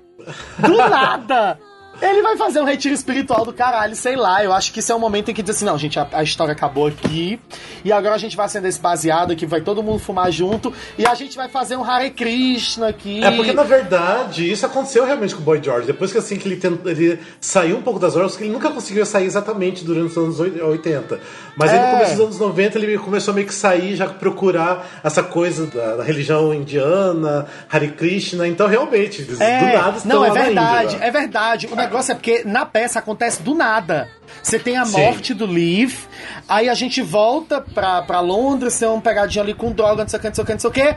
Do 0.59 0.77
nada! 0.77 1.59
Ele 2.01 2.23
vai 2.23 2.37
fazer 2.37 2.61
um 2.61 2.65
retiro 2.65 2.95
espiritual 2.95 3.45
do 3.45 3.53
caralho, 3.53 3.95
sei 3.95 4.17
lá. 4.17 4.43
Eu 4.43 4.53
acho 4.53 4.73
que 4.73 4.81
isso 4.81 4.91
é 4.91 4.95
um 4.95 4.99
momento 4.99 5.31
em 5.31 5.35
que 5.35 5.43
diz 5.43 5.57
assim: 5.57 5.65
não, 5.65 5.79
gente, 5.79 5.99
a, 5.99 6.07
a 6.13 6.23
história 6.23 6.53
acabou 6.53 6.87
aqui. 6.87 7.39
E 7.85 7.93
agora 7.93 8.15
a 8.15 8.19
gente 8.19 8.37
vai 8.37 8.47
acender 8.47 8.69
esse 8.69 8.81
baseado 8.81 9.33
aqui, 9.33 9.45
vai 9.47 9.61
todo 9.61 9.83
mundo 9.83 9.99
fumar 9.99 10.31
junto. 10.31 10.73
E 10.99 11.07
a 11.07 11.15
gente 11.15 11.37
vai 11.37 11.49
fazer 11.49 11.77
um 11.77 11.85
Hare 11.85 12.11
Krishna 12.11 12.89
aqui. 12.89 13.23
É 13.23 13.31
porque, 13.31 13.53
na 13.53 13.63
verdade, 13.63 14.51
isso 14.51 14.65
aconteceu 14.67 15.05
realmente 15.05 15.35
com 15.35 15.41
o 15.41 15.45
Boy 15.45 15.61
George. 15.63 15.87
Depois 15.87 16.11
que 16.13 16.19
assim 16.19 16.37
que 16.37 16.49
ele, 16.49 16.57
tent... 16.57 16.81
ele 16.87 17.19
saiu 17.41 17.77
um 17.77 17.83
pouco 17.83 17.99
das 18.01 18.17
horas, 18.17 18.37
que 18.37 18.45
ele 18.45 18.53
nunca 18.53 18.71
conseguiu 18.71 19.05
sair 19.07 19.25
exatamente 19.27 19.85
durante 19.85 20.11
os 20.13 20.17
anos 20.17 20.41
oi- 20.41 20.61
80. 20.61 21.21
Mas 21.57 21.71
aí 21.71 21.79
É. 21.79 21.83
no 21.87 21.93
começo 21.93 22.11
dos 22.17 22.21
anos 22.25 22.39
90 22.39 22.79
ele 22.79 22.99
começou 22.99 23.33
a 23.33 23.35
meio 23.35 23.47
que 23.47 23.55
sair, 23.55 23.95
já 23.97 24.07
procurar 24.09 25.01
essa 25.05 25.23
coisa 25.23 25.67
da, 25.67 25.97
da 25.97 26.03
religião 26.03 26.53
indiana, 26.55 27.47
Hare 27.71 27.89
Krishna. 27.93 28.47
Então, 28.49 28.67
realmente, 28.67 29.23
eles 29.23 29.41
É, 29.41 29.59
do 29.61 29.79
nada 29.79 29.97
estão 29.99 30.21
não, 30.21 30.25
é 30.25 30.31
verdade, 30.31 30.95
Índia, 30.97 31.07
é 31.07 31.11
verdade. 31.11 31.67
O 31.71 31.77
negócio 31.77 31.92
é 31.99 32.15
porque 32.15 32.43
na 32.45 32.65
peça 32.65 32.99
acontece 32.99 33.43
do 33.43 33.55
nada. 33.55 34.09
Você 34.43 34.59
tem 34.59 34.77
a 34.77 34.85
Sim. 34.85 35.01
morte 35.01 35.35
do 35.35 35.47
Leaf, 35.47 36.07
aí 36.49 36.69
a 36.69 36.75
gente 36.75 37.03
volta 37.03 37.61
pra, 37.61 38.03
pra 38.03 38.21
Londres, 38.21 38.79
tem 38.79 38.89
uma 38.89 39.01
pegadinha 39.01 39.43
ali 39.43 39.55
com 39.55 39.71
droga, 39.71 40.03
não 40.03 40.09
sei 40.09 40.19
o 40.19 40.23
que, 40.23 40.29
não 40.29 40.35
sei 40.35 40.43
o 40.43 40.47
que, 40.47 40.53
não 40.53 40.61
sei 40.61 40.71
o 40.71 40.73
que. 40.73 40.97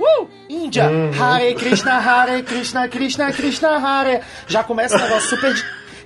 Uh! 0.00 0.28
Índia! 0.48 0.88
Uhum. 0.88 1.10
Hare 1.20 1.54
Krishna, 1.54 1.98
Hare 1.98 2.42
Krishna, 2.42 2.88
Krishna, 2.88 3.32
Krishna, 3.32 3.76
Hare. 3.76 4.20
Já 4.46 4.62
começa 4.62 4.96
um 4.96 5.00
negócio 5.00 5.28
super. 5.28 5.54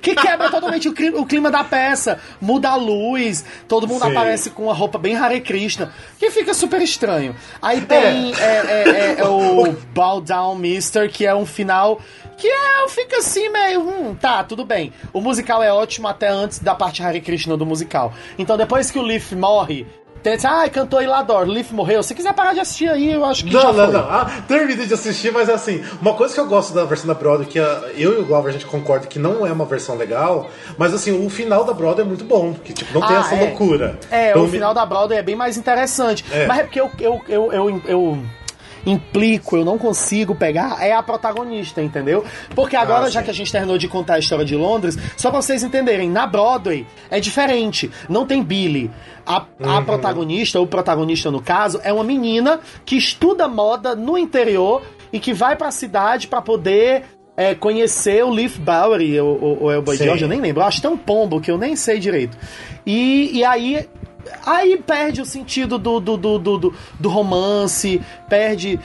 Que 0.03 0.17
quebra 0.17 0.51
totalmente 0.51 0.89
o 0.89 0.93
clima, 0.93 1.19
o 1.19 1.25
clima 1.25 1.51
da 1.51 1.63
peça. 1.63 2.19
Muda 2.41 2.71
a 2.71 2.77
luz, 2.77 3.45
todo 3.69 3.87
mundo 3.87 4.05
Sim. 4.05 4.11
aparece 4.11 4.51
com 4.51 4.65
uma 4.65 4.75
roupa 4.75 4.99
bem 4.99 5.17
Hare 5.17 5.41
Krishna. 5.41 5.93
Que 6.19 6.29
fica 6.31 6.53
super 6.53 6.83
estranho. 6.83 7.37
Aí 7.63 7.81
tem 7.83 8.35
é, 8.35 8.43
é, 8.43 8.85
é, 8.89 9.21
é 9.21 9.25
o 9.25 9.73
Bow 9.95 10.21
Down 10.21 10.57
Mister, 10.57 11.09
que 11.09 11.25
é 11.25 11.33
um 11.33 11.47
final 11.47 12.01
que 12.37 12.49
é, 12.49 12.89
fica 12.89 13.19
assim 13.19 13.49
meio. 13.49 13.81
Hum, 13.81 14.17
tá, 14.17 14.43
tudo 14.43 14.65
bem. 14.65 14.93
O 15.13 15.21
musical 15.21 15.63
é 15.63 15.73
ótimo 15.73 16.09
até 16.09 16.29
antes 16.29 16.59
da 16.59 16.75
parte 16.75 17.01
Hare 17.01 17.21
Krishna 17.21 17.57
do 17.57 17.65
musical. 17.65 18.13
Então 18.37 18.57
depois 18.57 18.91
que 18.91 18.99
o 18.99 19.03
Leaf 19.03 19.33
morre. 19.33 19.87
Tem 20.23 20.37
ah, 20.45 20.69
cantou 20.71 21.03
Ilador, 21.03 21.47
Leaf 21.47 21.73
morreu. 21.73 22.03
Se 22.03 22.15
quiser 22.15 22.33
parar 22.33 22.53
de 22.55 22.61
assistir 22.61 22.89
aí, 22.89 23.13
eu 23.13 23.25
acho 23.25 23.45
que 23.45 23.51
já 23.53 23.59
Não, 23.63 23.73
não, 23.73 23.85
foi. 23.87 23.95
não. 23.95 24.01
Ah, 24.11 24.31
terminei 24.47 24.87
de 24.87 24.95
assistir, 24.95 25.33
mas 25.33 25.49
assim, 25.49 25.83
uma 26.01 26.15
coisa 26.15 26.33
que 26.33 26.39
eu 26.41 26.47
gosto 26.47 26.73
da 26.73 26.85
versão 26.85 27.07
da 27.09 27.15
Broadway, 27.15 27.47
que 27.49 27.59
eu 27.59 27.75
e 27.97 28.07
o 28.21 28.25
Glover 28.25 28.51
a 28.51 28.53
gente 28.53 28.67
concorda 28.67 29.07
que 29.07 29.19
não 29.19 29.47
é 29.47 29.53
uma 29.53 29.65
versão 29.65 29.97
legal, 29.97 30.49
mas 30.79 30.95
assim, 30.95 31.11
o 31.27 31.29
final 31.29 31.65
da 31.65 31.73
Broadway 31.73 32.05
é 32.05 32.09
muito 32.09 32.25
bom, 32.25 32.55
que 32.55 32.73
tipo, 32.73 32.93
não 32.99 33.07
tem 33.07 33.17
Ah, 33.17 33.21
essa 33.21 33.35
é. 33.35 33.41
loucura. 33.41 33.99
É, 34.11 34.31
Então, 34.31 34.43
o 34.43 34.45
me- 34.47 34.53
final 34.53 34.73
da 34.73 34.87
Broadway 34.87 35.19
é 35.19 35.23
bem 35.23 35.35
mais 35.37 35.57
interessante. 35.57 36.25
É. 36.31 36.47
Mas 36.47 36.59
é 36.61 36.63
porque 36.63 36.81
eu, 36.81 36.91
eu, 37.01 37.23
eu, 37.29 37.53
eu, 37.53 37.83
eu 37.87 38.19
implico, 38.85 39.57
eu 39.57 39.65
não 39.65 39.79
consigo 39.79 40.35
pegar, 40.35 40.79
é 40.85 40.93
a 40.93 41.03
protagonista, 41.03 41.81
entendeu? 41.83 42.25
Porque 42.55 42.77
agora, 42.77 43.07
Ah, 43.07 43.11
já 43.11 43.23
que 43.23 43.31
a 43.31 43.35
gente 43.35 43.51
terminou 43.53 43.79
de 43.79 43.89
contar 43.89 44.15
a 44.15 44.19
história 44.19 44.45
de 44.45 44.57
Londres, 44.57 44.97
só 45.17 45.31
pra 45.31 45.41
vocês 45.41 45.63
entenderem, 45.63 46.09
na 46.11 46.27
Broadway 46.27 46.87
é 47.11 47.21
diferente. 47.21 47.91
Não 48.09 48.27
tem 48.27 48.43
Billy. 48.43 48.91
A, 49.25 49.45
a 49.63 49.79
Uhum. 49.79 49.85
protagonista, 49.85 50.59
ou 50.59 50.65
o 50.65 50.69
protagonista 50.69 51.31
no 51.31 51.41
caso, 51.41 51.81
é 51.85 51.93
uma 51.93 52.03
menina 52.05 52.59
que 52.85 52.97
estuda 52.97 53.47
moda 53.47 53.95
no 53.95 54.19
interior 54.19 54.83
e 55.13 55.21
que 55.21 55.33
vai 55.33 55.55
pra 55.55 55.71
cidade 55.71 56.27
pra 56.27 56.43
poder 56.43 57.05
é, 57.37 57.55
conhecer 57.55 58.23
o 58.25 58.31
Leaf 58.31 58.59
Bowery, 58.59 59.19
ou, 59.21 59.41
ou, 59.43 59.63
ou 59.63 59.73
é 59.73 59.79
o 59.79 59.83
Boy 59.83 59.97
Sim. 59.97 60.05
George, 60.05 60.23
eu 60.25 60.29
nem 60.29 60.41
lembro. 60.41 60.61
Eu 60.63 60.67
acho 60.67 60.77
que 60.79 60.83
tem 60.83 60.91
um 60.91 60.99
pombo 60.99 61.41
que 61.41 61.51
eu 61.51 61.57
nem 61.57 61.75
sei 61.77 61.99
direito. 61.99 62.37
E, 62.85 63.31
e 63.39 63.45
aí. 63.45 63.89
Aí 64.45 64.77
perde 64.77 65.21
o 65.21 65.27
sentido 65.27 65.79
do, 65.79 66.01
do, 66.01 66.17
do, 66.17 66.39
do, 66.39 66.59
do- 66.59 67.09
romance, 67.09 68.01
perde. 68.29 68.79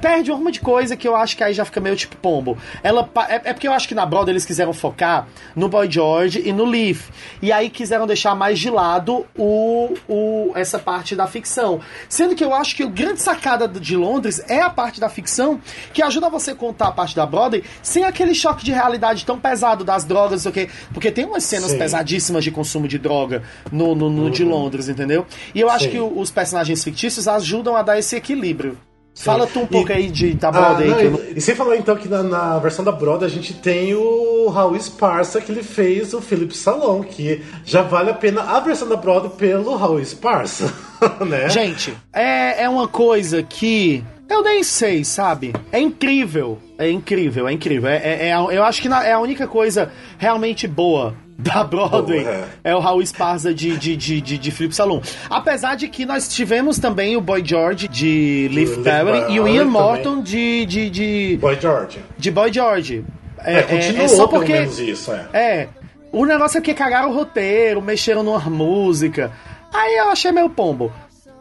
Perde 0.00 0.30
uma 0.32 0.50
de 0.50 0.60
coisa 0.60 0.96
que 0.96 1.06
eu 1.06 1.14
acho 1.14 1.36
que 1.36 1.44
aí 1.44 1.52
já 1.52 1.64
fica 1.64 1.80
meio 1.80 1.96
tipo 1.96 2.16
pombo. 2.16 2.56
Ela, 2.82 3.08
é, 3.28 3.34
é 3.50 3.52
porque 3.52 3.68
eu 3.68 3.72
acho 3.72 3.86
que 3.86 3.94
na 3.94 4.04
Broadway 4.06 4.32
eles 4.32 4.44
quiseram 4.44 4.72
focar 4.72 5.26
no 5.54 5.68
Boy 5.68 5.90
George 5.90 6.42
e 6.44 6.52
no 6.52 6.64
Leaf. 6.64 7.08
E 7.42 7.52
aí 7.52 7.68
quiseram 7.70 8.06
deixar 8.06 8.34
mais 8.34 8.58
de 8.58 8.70
lado 8.70 9.26
o, 9.36 9.94
o, 10.08 10.52
essa 10.54 10.78
parte 10.78 11.14
da 11.14 11.26
ficção. 11.26 11.80
Sendo 12.08 12.34
que 12.34 12.44
eu 12.44 12.54
acho 12.54 12.74
que 12.76 12.84
o 12.84 12.88
grande 12.88 13.20
sacada 13.20 13.68
de 13.68 13.96
Londres 13.96 14.42
é 14.48 14.60
a 14.60 14.70
parte 14.70 15.00
da 15.00 15.08
ficção 15.08 15.60
que 15.92 16.02
ajuda 16.02 16.28
você 16.30 16.52
a 16.52 16.54
contar 16.54 16.88
a 16.88 16.92
parte 16.92 17.14
da 17.14 17.26
Broadway 17.26 17.62
sem 17.82 18.04
aquele 18.04 18.34
choque 18.34 18.64
de 18.64 18.72
realidade 18.72 19.24
tão 19.24 19.38
pesado 19.38 19.84
das 19.84 20.04
drogas, 20.04 20.44
não 20.44 20.50
sei 20.52 20.64
o 20.64 20.66
quê. 20.68 20.72
Porque 20.92 21.10
tem 21.10 21.24
umas 21.24 21.44
cenas 21.44 21.70
Sim. 21.72 21.78
pesadíssimas 21.78 22.42
de 22.44 22.50
consumo 22.50 22.88
de 22.88 22.98
droga 22.98 23.42
no, 23.70 23.94
no, 23.94 24.08
no 24.10 24.30
de 24.30 24.44
Londres, 24.44 24.88
entendeu? 24.88 25.26
E 25.54 25.60
eu 25.60 25.68
acho 25.70 25.84
Sim. 25.84 25.90
que 25.90 25.98
o- 25.98 26.18
os 26.18 26.30
personagens 26.30 26.82
fictícios 26.82 27.28
ajudam 27.28 27.76
a 27.76 27.82
dar 27.82 27.98
esse 27.98 28.16
equilíbrio. 28.16 28.78
Fala 29.14 29.46
tu 29.46 29.60
um 29.60 29.66
pouco 29.66 29.90
E- 29.90 29.92
aí 29.92 30.10
de, 30.10 30.34
da 30.34 30.48
Ah, 30.48 30.52
Broadway. 30.52 30.88
não, 30.88 30.96
que 30.98 31.04
eu 31.04 31.10
não- 31.12 31.20
e, 31.36 31.40
sem 31.40 31.54
falar 31.54 31.76
então 31.76 31.94
que 31.96 32.08
na, 32.08 32.22
na 32.22 32.58
versão 32.58 32.84
da 32.84 32.90
Broadway 32.92 33.26
a 33.30 33.32
gente 33.32 33.54
tem 33.54 33.94
o 33.94 34.48
Raul 34.48 34.74
Esparza 34.76 35.40
que 35.40 35.52
ele 35.52 35.62
fez 35.62 36.12
o 36.14 36.20
Philip 36.20 36.54
Salon, 36.56 37.02
que 37.02 37.42
já 37.64 37.82
vale 37.82 38.10
a 38.10 38.14
pena 38.14 38.42
a 38.42 38.58
versão 38.60 38.88
da 38.88 38.96
Broadway 38.96 39.32
pelo 39.36 39.76
Raul 39.76 40.00
Esparza, 40.00 40.72
né? 41.26 41.48
Gente, 41.48 41.94
é, 42.12 42.64
é 42.64 42.68
uma 42.68 42.88
coisa 42.88 43.42
que. 43.42 44.02
Eu 44.28 44.42
nem 44.42 44.62
sei, 44.64 45.04
sabe? 45.04 45.52
É 45.70 45.78
incrível. 45.78 46.58
É 46.78 46.90
incrível, 46.90 47.46
é 47.46 47.52
incrível. 47.52 47.88
É, 47.90 47.96
é- 47.98 48.28
é 48.30 48.34
eu 48.34 48.64
acho 48.64 48.80
que 48.82 48.88
na- 48.88 49.06
é 49.06 49.12
a 49.12 49.18
única 49.20 49.46
coisa 49.46 49.92
realmente 50.18 50.66
boa 50.66 51.14
da 51.38 51.64
Broadway 51.64 52.22
Boa, 52.22 52.34
é. 52.64 52.70
é 52.70 52.76
o 52.76 52.78
Raul 52.78 53.02
Esparza 53.02 53.52
de, 53.52 53.76
de, 53.76 53.96
de, 53.96 54.20
de, 54.20 54.38
de 54.38 54.50
Philip 54.50 54.74
Saloon. 54.74 55.00
Apesar 55.28 55.74
de 55.74 55.88
que 55.88 56.06
nós 56.06 56.28
tivemos 56.28 56.78
também 56.78 57.16
o 57.16 57.20
Boy 57.20 57.42
George 57.44 57.88
de 57.88 58.48
Leaf 58.52 58.76
Barry 58.78 59.34
e 59.34 59.40
o 59.40 59.48
Ian. 59.48 59.64
Morton 59.64 60.22
de, 60.22 60.64
de, 60.66 60.90
de, 60.90 61.38
Boy 61.40 61.58
George. 61.60 61.98
de 62.16 62.30
Boy 62.30 62.52
George. 62.52 63.04
É, 63.38 63.62
continuou 63.62 64.28
pelo 64.28 64.46
menos 64.46 64.78
isso, 64.78 65.12
é. 65.12 65.26
É. 65.32 65.68
O 66.12 66.24
negócio 66.24 66.58
é 66.58 66.60
que 66.60 66.72
cagaram 66.72 67.10
o 67.10 67.14
roteiro, 67.14 67.82
mexeram 67.82 68.22
numa 68.22 68.38
música. 68.48 69.32
Aí 69.72 69.96
eu 69.96 70.10
achei 70.10 70.30
meio 70.30 70.48
pombo. 70.48 70.92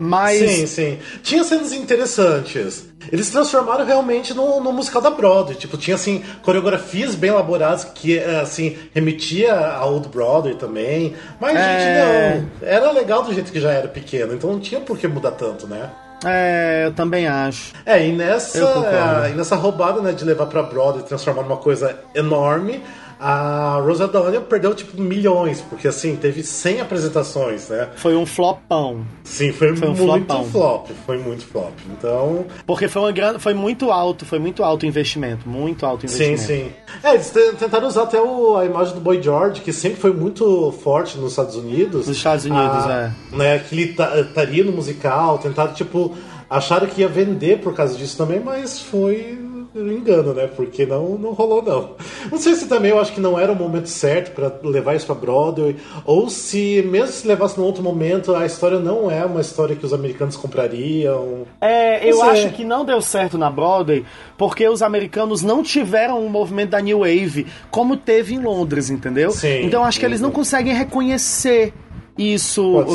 Mas. 0.04 0.40
Sim, 0.40 0.66
sim. 0.68 1.00
Tinha 1.22 1.44
cenas 1.44 1.72
interessantes. 1.74 2.86
Eles 3.12 3.30
transformaram 3.30 3.86
realmente 3.86 4.34
no, 4.34 4.62
no 4.62 4.72
musical 4.72 5.02
da 5.02 5.10
Broadway. 5.10 5.56
Tipo, 5.56 5.78
tinha, 5.78 5.96
assim, 5.96 6.24
coreografias 6.42 7.16
bem 7.16 7.30
elaboradas 7.32 7.84
que, 7.84 8.18
eh, 8.18 8.40
assim, 8.40 8.78
remetia 8.94 9.54
a 9.54 9.86
Old 9.86 10.08
Broadway 10.08 10.56
também. 10.56 11.14
Mas, 11.40 11.56
É. 11.58 12.34
gente, 12.40 12.42
não. 12.62 12.68
Era 12.68 12.92
legal 12.92 13.24
do 13.24 13.34
jeito 13.34 13.52
que 13.52 13.60
já 13.60 13.72
era 13.72 13.88
pequeno. 13.88 14.34
Então 14.34 14.52
não 14.52 14.60
tinha 14.60 14.80
por 14.80 14.98
que 14.98 15.08
mudar 15.08 15.32
tanto, 15.32 15.68
né? 15.68 15.90
É, 16.26 16.84
eu 16.86 16.94
também 16.94 17.28
acho. 17.28 17.74
É, 17.86 18.08
e 18.08 18.14
nessa, 18.14 18.60
concordo. 18.66 19.28
e 19.28 19.34
nessa 19.34 19.56
roubada, 19.58 20.00
né, 20.02 20.14
de 20.14 20.24
levar 20.24 20.46
pra 20.46 20.64
Broadway 20.64 21.04
e 21.04 21.08
transformar 21.08 21.44
numa 21.44 21.58
coisa 21.58 22.00
enorme, 22.16 22.82
a 23.26 23.80
Rosa 23.82 24.08
Donnelly 24.08 24.44
perdeu, 24.44 24.76
tipo, 24.76 25.02
milhões. 25.02 25.62
Porque, 25.62 25.88
assim, 25.88 26.16
teve 26.16 26.44
100 26.44 26.82
apresentações, 26.82 27.70
né? 27.70 27.88
Foi 27.96 28.16
um 28.16 28.26
flopão. 28.26 29.06
Sim, 29.24 29.52
foi, 29.54 29.76
Foi 29.76 29.88
um 29.88 29.94
muito 29.94 30.26
flopão. 30.28 30.46
flop. 30.46 30.88
Foi 31.06 31.18
muito 31.18 31.46
flop. 31.46 31.72
Então, 31.98 32.46
Porque 32.66 32.88
foi 32.88 33.02
uma 33.02 33.12
grande. 33.12 33.40
Foi 33.40 33.54
muito 33.54 33.92
alto, 33.92 34.26
foi 34.26 34.40
muito 34.40 34.64
alto 34.64 34.84
o 34.84 34.86
investimento. 34.86 35.48
Muito 35.48 35.86
alto 35.86 36.06
o 36.06 36.10
Sim, 36.10 36.34
investimento. 36.34 36.70
sim. 36.70 36.72
É, 37.04 37.14
eles 37.14 37.30
te- 37.32 37.54
tentaram 37.54 37.88
usar 37.88 38.04
até 38.04 38.20
o- 38.22 38.58
a 38.58 38.66
imagem 38.66 38.94
do 38.94 39.00
Boy 39.00 39.22
George, 39.22 39.62
que 39.62 39.72
sempre 39.72 40.00
foi 40.02 40.12
muito 40.14 40.72
forte 40.84 41.18
nos 41.18 41.32
Estados 41.32 41.56
Unidos. 41.56 42.08
Nos 42.08 42.18
Estados 42.18 42.46
Unidos, 42.46 42.64
Ah, 42.86 43.12
Né, 43.32 43.60
que 43.60 43.74
ele 43.76 43.94
ta- 43.94 44.20
estaria 44.20 44.64
no 44.64 44.72
musical, 44.74 45.38
tentaram, 45.38 45.74
tipo, 45.74 46.16
acharam 46.50 46.88
que 46.88 47.02
ia 47.02 47.08
vender 47.08 47.60
por 47.62 47.74
causa 47.74 47.96
disso 47.98 48.18
também, 48.18 48.40
mas 48.40 48.80
foi 48.82 49.40
engano, 49.76 50.34
né? 50.34 50.48
Porque 50.48 50.86
não, 50.86 51.18
não 51.18 51.32
rolou, 51.32 51.62
não. 51.62 51.92
Não 52.32 52.38
sei 52.38 52.56
se 52.56 52.68
também 52.68 52.92
eu 52.92 53.00
acho 53.00 53.14
que 53.14 53.20
não 53.20 53.40
era 53.40 53.52
o 53.52 53.56
momento 53.56 53.88
certo 53.88 54.34
pra 54.34 54.52
levar 54.64 54.96
isso 54.96 55.06
pra 55.06 55.16
Broadway, 55.16 55.76
ou 56.06 56.30
se, 56.30 56.84
mesmo 56.88 57.08
se 57.08 57.28
levasse 57.28 57.58
num 57.58 57.66
outro 57.66 57.84
momento, 57.84 58.36
a 58.36 58.46
história 58.46 58.80
não 58.80 59.10
é 59.10 59.26
uma 59.26 59.42
história 59.42 59.76
que 59.76 59.86
os 59.86 59.94
americanos 59.94 60.36
comprariam. 60.36 61.46
É, 61.60 62.08
eu 62.08 62.22
acho 62.24 62.50
que 62.52 62.64
não 62.64 62.86
deu 62.86 63.02
certo 63.02 63.38
na 63.38 63.50
Broadway 63.50 64.06
porque 64.38 64.68
os 64.68 64.82
americanos 64.82 65.42
não 65.42 65.64
tiveram 65.64 66.24
um 66.24 66.30
movimento 66.30 66.72
da 66.72 66.82
New 66.82 67.00
Wave 67.00 67.48
como 67.72 67.98
teve 67.98 68.36
em 68.36 68.40
Londres, 68.40 68.90
entendeu? 68.90 69.32
Sim. 69.32 69.66
Então 69.66 69.84
acho 69.84 70.00
que 70.00 70.06
eles 70.06 70.22
não 70.22 70.32
conseguem 70.32 70.74
reconhecer 70.74 71.74
isso 72.18 72.86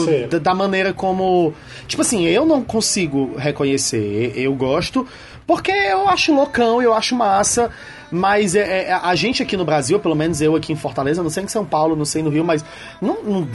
da 0.41 0.55
maneira 0.55 0.93
como. 0.93 1.53
Tipo 1.87 2.03
assim, 2.03 2.25
eu 2.27 2.45
não 2.45 2.63
consigo 2.63 3.35
reconhecer. 3.37 4.33
Eu 4.37 4.55
gosto 4.55 5.07
porque 5.49 5.73
eu 5.73 6.07
acho 6.07 6.35
loucão, 6.35 6.83
eu 6.83 6.93
acho 6.93 7.17
massa. 7.17 7.71
Mas 8.11 8.55
é, 8.55 8.89
é, 8.89 8.93
a 8.93 9.15
gente 9.15 9.43
aqui 9.43 9.57
no 9.57 9.65
Brasil, 9.65 9.99
pelo 9.99 10.15
menos 10.15 10.43
eu 10.43 10.55
aqui 10.55 10.75
em 10.75 10.77
Fortaleza, 10.77 11.23
não 11.23 11.31
sei 11.31 11.45
em 11.45 11.49
São 11.49 11.65
Paulo, 11.65 11.97
não 11.97 12.05
sei 12.05 12.23
no 12.23 12.29
Rio, 12.29 12.45
mas. 12.45 12.63
Não, 13.01 13.23
não, 13.23 13.49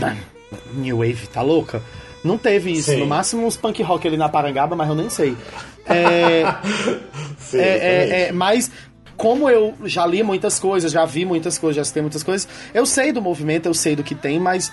New 0.74 0.98
Wave, 0.98 1.28
tá 1.28 1.44
louca? 1.44 1.84
Não 2.24 2.36
teve 2.36 2.72
isso. 2.72 2.89
Sim. 2.89 2.98
No 2.98 3.06
máximo 3.06 3.46
uns 3.46 3.56
punk 3.56 3.84
rock 3.84 4.08
ali 4.08 4.18
na 4.18 4.28
Parangaba, 4.28 4.76
mas 4.76 4.89
eu 4.89 4.96
nem 4.96 5.08
sei. 5.08 5.38
É, 5.86 6.44
Sim, 7.38 7.60
é, 7.60 7.62
é, 7.62 8.22
é, 8.22 8.32
mas 8.32 8.72
como 9.16 9.48
eu 9.48 9.76
já 9.86 10.06
li 10.06 10.24
muitas 10.24 10.60
coisas, 10.60 10.91
já 10.91 11.06
vi 11.06 11.26
muitas 11.26 11.60
coisas, 11.60 11.76
já 11.76 11.82
assisti 11.84 12.02
muitas 12.02 12.24
coisas, 12.24 12.48
eu 12.74 12.88
sei 12.88 13.12
do 13.12 13.22
movimento, 13.22 13.68
eu 13.68 13.74
sei 13.74 13.96
do 13.96 14.04
que 14.04 14.16
tem, 14.16 14.39
mas 14.39 14.72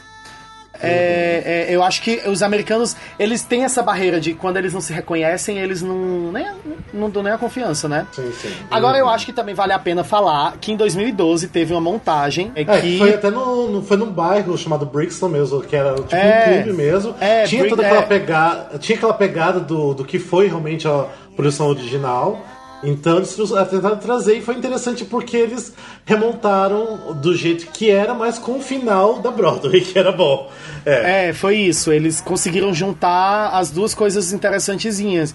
é, 0.82 1.66
é, 1.68 1.74
eu 1.74 1.82
acho 1.82 2.02
que 2.02 2.22
os 2.28 2.42
americanos 2.42 2.96
eles 3.18 3.42
têm 3.42 3.64
essa 3.64 3.82
barreira 3.82 4.20
de 4.20 4.34
quando 4.34 4.56
eles 4.56 4.72
não 4.72 4.80
se 4.80 4.92
reconhecem, 4.92 5.58
eles 5.58 5.82
não 5.82 6.32
nem, 6.32 6.46
não 6.92 7.10
dão 7.10 7.22
nem 7.22 7.32
a 7.32 7.38
confiança, 7.38 7.88
né? 7.88 8.06
Sim, 8.12 8.30
sim. 8.32 8.52
Agora 8.70 8.98
eu 8.98 9.08
acho 9.08 9.26
que 9.26 9.32
também 9.32 9.54
vale 9.54 9.72
a 9.72 9.78
pena 9.78 10.02
falar 10.04 10.56
que 10.60 10.72
em 10.72 10.76
2012 10.76 11.48
teve 11.48 11.72
uma 11.72 11.80
montagem 11.80 12.52
é, 12.54 12.62
É, 12.62 12.80
que 12.80 12.98
foi 12.98 13.14
até 13.14 13.30
no, 13.30 13.70
no- 13.70 13.82
foi 13.82 13.96
num 13.96 14.10
bairro 14.10 14.56
chamado 14.56 14.86
Brixton 14.86 15.28
mesmo, 15.28 15.60
que 15.62 15.76
era 15.76 15.94
tipo 15.94 16.14
É. 16.16 16.46
um 16.60 16.62
clube 16.62 16.76
mesmo. 16.76 17.14
É, 17.20 17.44
tinha 17.44 17.68
toda 17.68 17.82
aquela 17.82 18.00
é. 18.02 18.06
pegada. 18.06 18.78
Tinha 18.78 18.96
aquela 18.96 19.14
pegada 19.14 19.60
do, 19.60 19.94
do 19.94 20.04
que 20.04 20.18
foi 20.18 20.46
realmente 20.48 20.86
a 20.88 21.06
produção 21.36 21.68
original. 21.68 22.40
Então 22.82 23.18
eles 23.18 23.34
trou- 23.34 23.46
tentaram 23.66 23.96
trazer 23.98 24.38
e 24.38 24.40
foi 24.40 24.54
interessante 24.54 25.04
porque 25.04 25.36
eles 25.36 25.74
remontaram 26.06 27.14
do 27.20 27.34
jeito 27.34 27.66
que 27.72 27.90
era, 27.90 28.14
mas 28.14 28.38
com 28.38 28.58
o 28.58 28.60
final 28.62 29.20
da 29.20 29.30
Broadway, 29.30 29.80
que 29.82 29.98
era 29.98 30.12
bom. 30.12 30.50
É. 30.86 31.28
É, 31.28 31.32
foi 31.32 31.56
isso. 31.56 31.92
Eles 31.92 32.20
conseguiram 32.20 32.72
juntar 32.72 33.48
as 33.50 33.70
duas 33.70 33.94
coisas 33.94 34.32
interessantezinhas. 34.32 35.34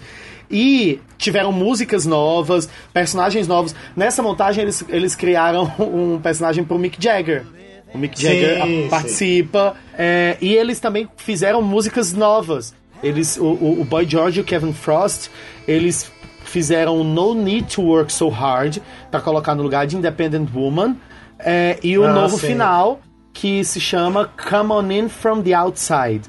E 0.49 0.99
tiveram 1.17 1.51
músicas 1.51 2.05
novas, 2.05 2.69
personagens 2.93 3.47
novos. 3.47 3.73
Nessa 3.95 4.21
montagem, 4.21 4.63
eles, 4.63 4.83
eles 4.89 5.15
criaram 5.15 5.71
um 5.79 6.19
personagem 6.21 6.63
pro 6.63 6.77
Mick 6.77 6.97
Jagger. 7.03 7.43
O 7.93 7.97
Mick 7.97 8.17
Sim, 8.19 8.25
Jagger 8.25 8.63
sim. 8.63 8.87
participa. 8.89 9.75
é, 9.97 10.37
e 10.41 10.53
eles 10.53 10.79
também 10.79 11.07
fizeram 11.17 11.61
músicas 11.61 12.13
novas. 12.13 12.73
Eles, 13.03 13.37
o, 13.37 13.43
o, 13.43 13.81
o 13.81 13.85
Boy 13.85 14.05
George 14.07 14.39
e 14.39 14.41
o 14.41 14.45
Kevin 14.45 14.73
Frost, 14.73 15.29
eles 15.67 16.09
fizeram 16.45 17.03
No 17.03 17.33
Need 17.33 17.75
to 17.75 17.81
Work 17.81 18.11
So 18.11 18.29
Hard 18.29 18.77
para 19.11 19.19
colocar 19.21 19.55
no 19.55 19.63
lugar 19.63 19.85
de 19.87 19.95
Independent 19.97 20.49
Woman. 20.53 20.95
é, 21.39 21.77
e 21.83 21.97
o 21.97 22.05
Ah, 22.05 22.13
novo 22.13 22.37
sim. 22.39 22.47
final, 22.47 22.99
que 23.33 23.63
se 23.65 23.79
chama 23.81 24.29
Come 24.49 24.71
On 24.71 24.89
In 24.91 25.09
From 25.09 25.41
The 25.41 25.53
Outside. 25.53 26.21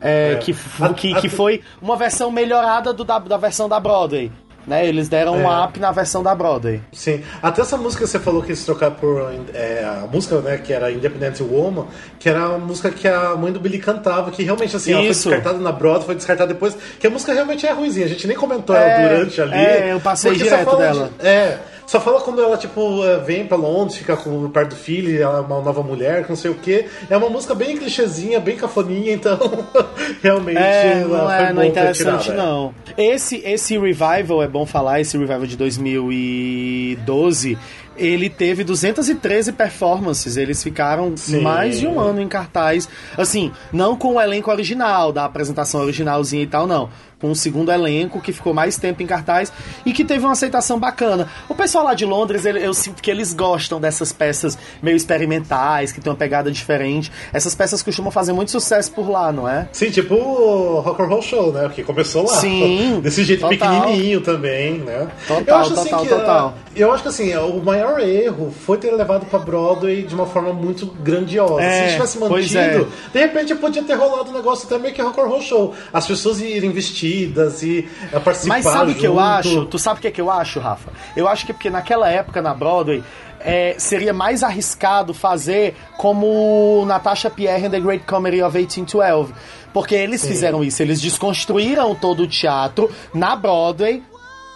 É, 0.00 0.32
É. 0.32 0.36
Que, 0.36 0.54
que, 0.96 1.14
que 1.20 1.28
foi 1.28 1.60
uma 1.82 1.96
versão 1.96 2.30
melhorada 2.30 2.92
do, 2.92 3.04
da, 3.04 3.18
da 3.18 3.36
versão 3.36 3.68
da 3.68 3.78
Broadway. 3.78 4.30
Né? 4.68 4.86
Eles 4.86 5.08
deram 5.08 5.34
um 5.34 5.50
É. 5.50 5.64
up 5.64 5.80
na 5.80 5.90
versão 5.90 6.22
da 6.22 6.34
Broadway. 6.34 6.80
Sim, 6.92 7.22
até 7.42 7.62
essa 7.62 7.76
música 7.76 8.04
que 8.04 8.10
você 8.10 8.18
falou 8.18 8.42
que 8.42 8.48
eles 8.50 8.64
trocaram 8.64 8.94
por 8.96 9.32
é, 9.54 9.82
a 9.84 10.06
música, 10.12 10.40
né, 10.40 10.58
que 10.58 10.72
era 10.72 10.92
Independent 10.92 11.40
Woman, 11.40 11.86
que 12.18 12.28
era 12.28 12.40
a 12.44 12.58
música 12.58 12.90
que 12.90 13.08
a 13.08 13.34
mãe 13.34 13.50
do 13.50 13.58
Billy 13.58 13.78
cantava, 13.78 14.30
que 14.30 14.42
realmente 14.42 14.76
assim, 14.76 14.92
ela 14.92 15.00
foi 15.00 15.10
Isso. 15.10 15.28
descartada 15.30 15.58
na 15.58 15.72
Broadway, 15.72 16.04
foi 16.06 16.14
descartada 16.14 16.52
depois, 16.52 16.76
que 17.00 17.06
a 17.06 17.10
música 17.10 17.32
realmente 17.32 17.66
é 17.66 17.72
ruimzinha, 17.72 18.04
a 18.06 18.08
gente 18.08 18.26
nem 18.26 18.36
comentou 18.36 18.76
É, 18.76 19.00
ela 19.02 19.08
durante 19.16 19.40
ali. 19.40 19.54
é, 19.54 19.92
eu 19.92 20.00
passei 20.00 20.34
direto 20.34 20.76
dela. 20.76 21.10
de- 21.18 21.26
é, 21.26 21.58
só 21.88 21.98
fala 21.98 22.20
quando 22.20 22.40
ela, 22.42 22.58
tipo, 22.58 23.02
é, 23.02 23.18
vem 23.18 23.46
pra 23.46 23.56
Londres, 23.56 23.96
fica 23.96 24.14
com, 24.14 24.50
perto 24.50 24.68
do 24.70 24.76
filho, 24.76 25.20
ela 25.20 25.38
é 25.38 25.40
uma 25.40 25.62
nova 25.62 25.82
mulher, 25.82 26.26
não 26.28 26.36
sei 26.36 26.50
o 26.50 26.54
quê. 26.54 26.84
É 27.08 27.16
uma 27.16 27.30
música 27.30 27.54
bem 27.54 27.78
clichêzinha, 27.78 28.38
bem 28.38 28.58
cafoninha, 28.58 29.14
então 29.14 29.38
realmente 30.22 30.58
É, 30.58 31.00
ela 31.00 31.18
não 31.18 31.30
é, 31.30 31.48
bom 31.48 31.54
não 31.54 31.62
é 31.62 31.64
ter 31.64 31.70
interessante, 31.70 32.24
tirado, 32.24 32.38
é. 32.38 32.44
não. 32.44 32.74
Esse, 32.94 33.38
esse 33.38 33.78
revival, 33.78 34.42
é 34.42 34.46
bom 34.46 34.66
falar, 34.66 35.00
esse 35.00 35.16
revival 35.16 35.46
de 35.46 35.56
2012, 35.56 37.56
ele 37.96 38.28
teve 38.30 38.64
213 38.64 39.52
performances. 39.52 40.36
Eles 40.36 40.62
ficaram 40.62 41.16
Sim. 41.16 41.40
mais 41.40 41.80
de 41.80 41.86
um 41.86 41.98
ano 41.98 42.20
em 42.20 42.28
cartaz. 42.28 42.88
Assim, 43.16 43.50
não 43.72 43.96
com 43.96 44.14
o 44.14 44.20
elenco 44.20 44.50
original, 44.50 45.12
da 45.12 45.24
apresentação 45.24 45.80
originalzinha 45.80 46.42
e 46.42 46.46
tal, 46.46 46.66
não. 46.66 46.90
Com 47.20 47.32
o 47.32 47.34
segundo 47.34 47.72
elenco, 47.72 48.20
que 48.20 48.32
ficou 48.32 48.54
mais 48.54 48.76
tempo 48.76 49.02
em 49.02 49.06
cartaz 49.06 49.52
e 49.84 49.92
que 49.92 50.04
teve 50.04 50.24
uma 50.24 50.32
aceitação 50.32 50.78
bacana. 50.78 51.26
O 51.48 51.54
pessoal 51.54 51.84
lá 51.84 51.92
de 51.94 52.04
Londres, 52.04 52.44
ele- 52.44 52.64
eu 52.64 52.72
sinto 52.72 53.02
que 53.02 53.10
eles 53.10 53.34
gostam 53.34 53.80
dessas 53.80 54.12
peças 54.12 54.56
meio 54.80 54.96
experimentais, 54.96 55.90
que 55.92 56.00
tem 56.00 56.10
uma 56.12 56.16
pegada 56.16 56.50
diferente. 56.50 57.10
Essas 57.32 57.54
peças 57.56 57.82
costumam 57.82 58.10
fazer 58.12 58.32
muito 58.32 58.50
sucesso 58.52 58.92
por 58.92 59.10
lá, 59.10 59.32
não 59.32 59.48
é? 59.48 59.68
Sim, 59.72 59.90
tipo 59.90 60.14
o 60.14 60.80
Rock 60.80 61.02
and 61.02 61.06
Roll 61.06 61.22
Show, 61.22 61.52
né? 61.52 61.68
Que 61.74 61.82
começou 61.82 62.24
lá. 62.24 62.36
Sim, 62.36 63.00
Desse 63.02 63.24
jeito 63.24 63.40
total. 63.48 63.82
pequenininho 63.82 64.20
também, 64.20 64.78
né? 64.78 65.08
Total, 65.26 65.42
eu 65.46 65.56
acho, 65.56 65.72
assim, 65.74 65.84
total, 65.90 66.02
que, 66.02 66.08
total. 66.08 66.54
ah, 66.56 66.68
Eu 66.76 66.92
acho 66.92 67.02
que 67.02 67.08
assim, 67.08 67.34
o 67.36 67.60
maior 67.60 67.98
erro 67.98 68.54
foi 68.64 68.78
ter 68.78 68.92
levado 68.92 69.26
pra 69.26 69.40
Broadway 69.40 70.02
de 70.02 70.14
uma 70.14 70.26
forma 70.26 70.52
muito 70.52 70.86
grandiosa. 70.86 71.62
É, 71.62 71.88
Se 71.88 71.92
tivesse 71.94 72.18
mantido, 72.20 72.58
é. 72.58 72.86
de 73.12 73.18
repente 73.18 73.54
podia 73.56 73.82
ter 73.82 73.94
rolado 73.94 74.30
um 74.30 74.34
negócio 74.34 74.66
até 74.66 74.78
meio 74.78 74.94
que 74.94 75.02
Rock 75.02 75.18
and 75.20 75.24
Roll 75.24 75.40
Show. 75.42 75.74
As 75.92 76.06
pessoas 76.06 76.40
irem 76.40 76.70
e 77.08 77.88
eh, 78.12 78.18
participar 78.20 78.54
Mas 78.56 78.64
sabe 78.64 78.92
o 78.92 78.94
que 78.94 79.06
eu 79.06 79.18
acho? 79.18 79.64
Tu 79.66 79.78
sabe 79.78 79.98
o 79.98 80.00
que, 80.02 80.08
é 80.08 80.10
que 80.10 80.20
eu 80.20 80.30
acho, 80.30 80.60
Rafa? 80.60 80.90
Eu 81.16 81.26
acho 81.28 81.46
que 81.46 81.52
porque 81.52 81.70
naquela 81.70 82.08
época 82.10 82.40
na 82.42 82.52
Broadway 82.54 83.02
é, 83.40 83.74
seria 83.78 84.12
mais 84.12 84.42
arriscado 84.42 85.14
fazer 85.14 85.76
como 85.96 86.84
Natasha 86.86 87.30
Pierre 87.30 87.66
in 87.66 87.70
The 87.70 87.80
Great 87.80 88.04
Comedy 88.04 88.42
of 88.42 88.56
1812. 88.56 89.32
Porque 89.72 89.94
eles 89.94 90.26
fizeram 90.26 90.64
isso, 90.64 90.82
eles 90.82 91.00
desconstruíram 91.00 91.94
todo 91.94 92.24
o 92.24 92.26
teatro 92.26 92.90
na 93.14 93.36
Broadway 93.36 94.02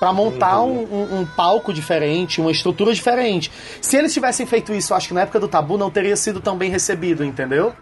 pra 0.01 0.13
montar 0.13 0.61
Uhum. 0.63 0.83
um, 0.91 0.97
um- 0.97 1.21
um 1.21 1.25
palco 1.27 1.73
diferente, 1.73 2.41
uma 2.41 2.51
estrutura 2.51 2.93
diferente. 2.93 3.53
Se 3.81 3.97
eles 3.97 4.13
tivessem 4.13 4.45
feito 4.47 4.73
isso, 4.75 4.93
acho 4.95 5.07
que 5.09 5.15
na 5.15 5.21
época 5.21 5.39
do 5.39 5.47
Tabu 5.47 5.79
não 5.79 5.91
teria 5.91 6.17
sido 6.17 6.41
tão 6.41 6.57
bem 6.57 6.71
recebido, 6.71 7.25
entendeu? 7.25 7.73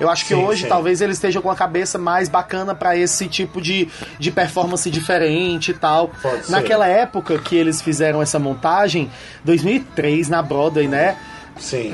Eu 0.00 0.08
acho 0.10 0.24
que 0.24 0.34
Sim, 0.34 0.42
hoje 0.44 0.62
sim. 0.62 0.68
talvez 0.68 1.00
eles 1.00 1.16
estejam 1.16 1.40
com 1.42 1.50
a 1.50 1.56
cabeça 1.56 1.98
mais 1.98 2.28
bacana 2.28 2.74
pra 2.74 2.96
esse 2.96 3.26
tipo 3.28 3.60
de, 3.60 3.88
de 4.18 4.30
performance 4.30 4.90
diferente 4.90 5.70
e 5.70 5.74
tal. 5.74 6.10
Pode 6.22 6.46
ser. 6.46 6.52
Naquela 6.52 6.86
época 6.86 7.38
que 7.38 7.56
eles 7.56 7.80
fizeram 7.80 8.20
essa 8.22 8.38
montagem, 8.38 9.10
2003 9.44 10.28
na 10.28 10.42
Broadway, 10.42 10.88
né? 10.88 11.16
Sim. 11.58 11.90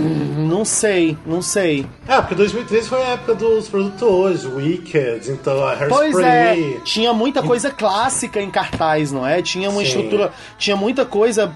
Não 0.49 0.65
sei, 0.65 1.17
não 1.25 1.41
sei. 1.41 1.87
É, 2.09 2.17
porque 2.19 2.35
2013 2.35 2.89
foi 2.89 3.01
a 3.03 3.11
época 3.11 3.35
dos 3.37 3.69
produtores, 3.69 4.45
Wicked, 4.45 5.31
então 5.31 5.65
a 5.65 5.77
Pois 5.89 6.17
Hairspray. 6.17 6.75
é, 6.75 6.81
tinha 6.81 7.13
muita 7.13 7.43
coisa 7.45 7.71
clássica 7.71 8.41
em 8.41 8.51
cartaz, 8.51 9.13
não 9.13 9.25
é? 9.25 9.41
Tinha 9.41 9.71
uma 9.71 9.81
Sim. 9.83 9.87
estrutura, 9.87 10.33
tinha 10.59 10.75
muita 10.75 11.05
coisa 11.05 11.53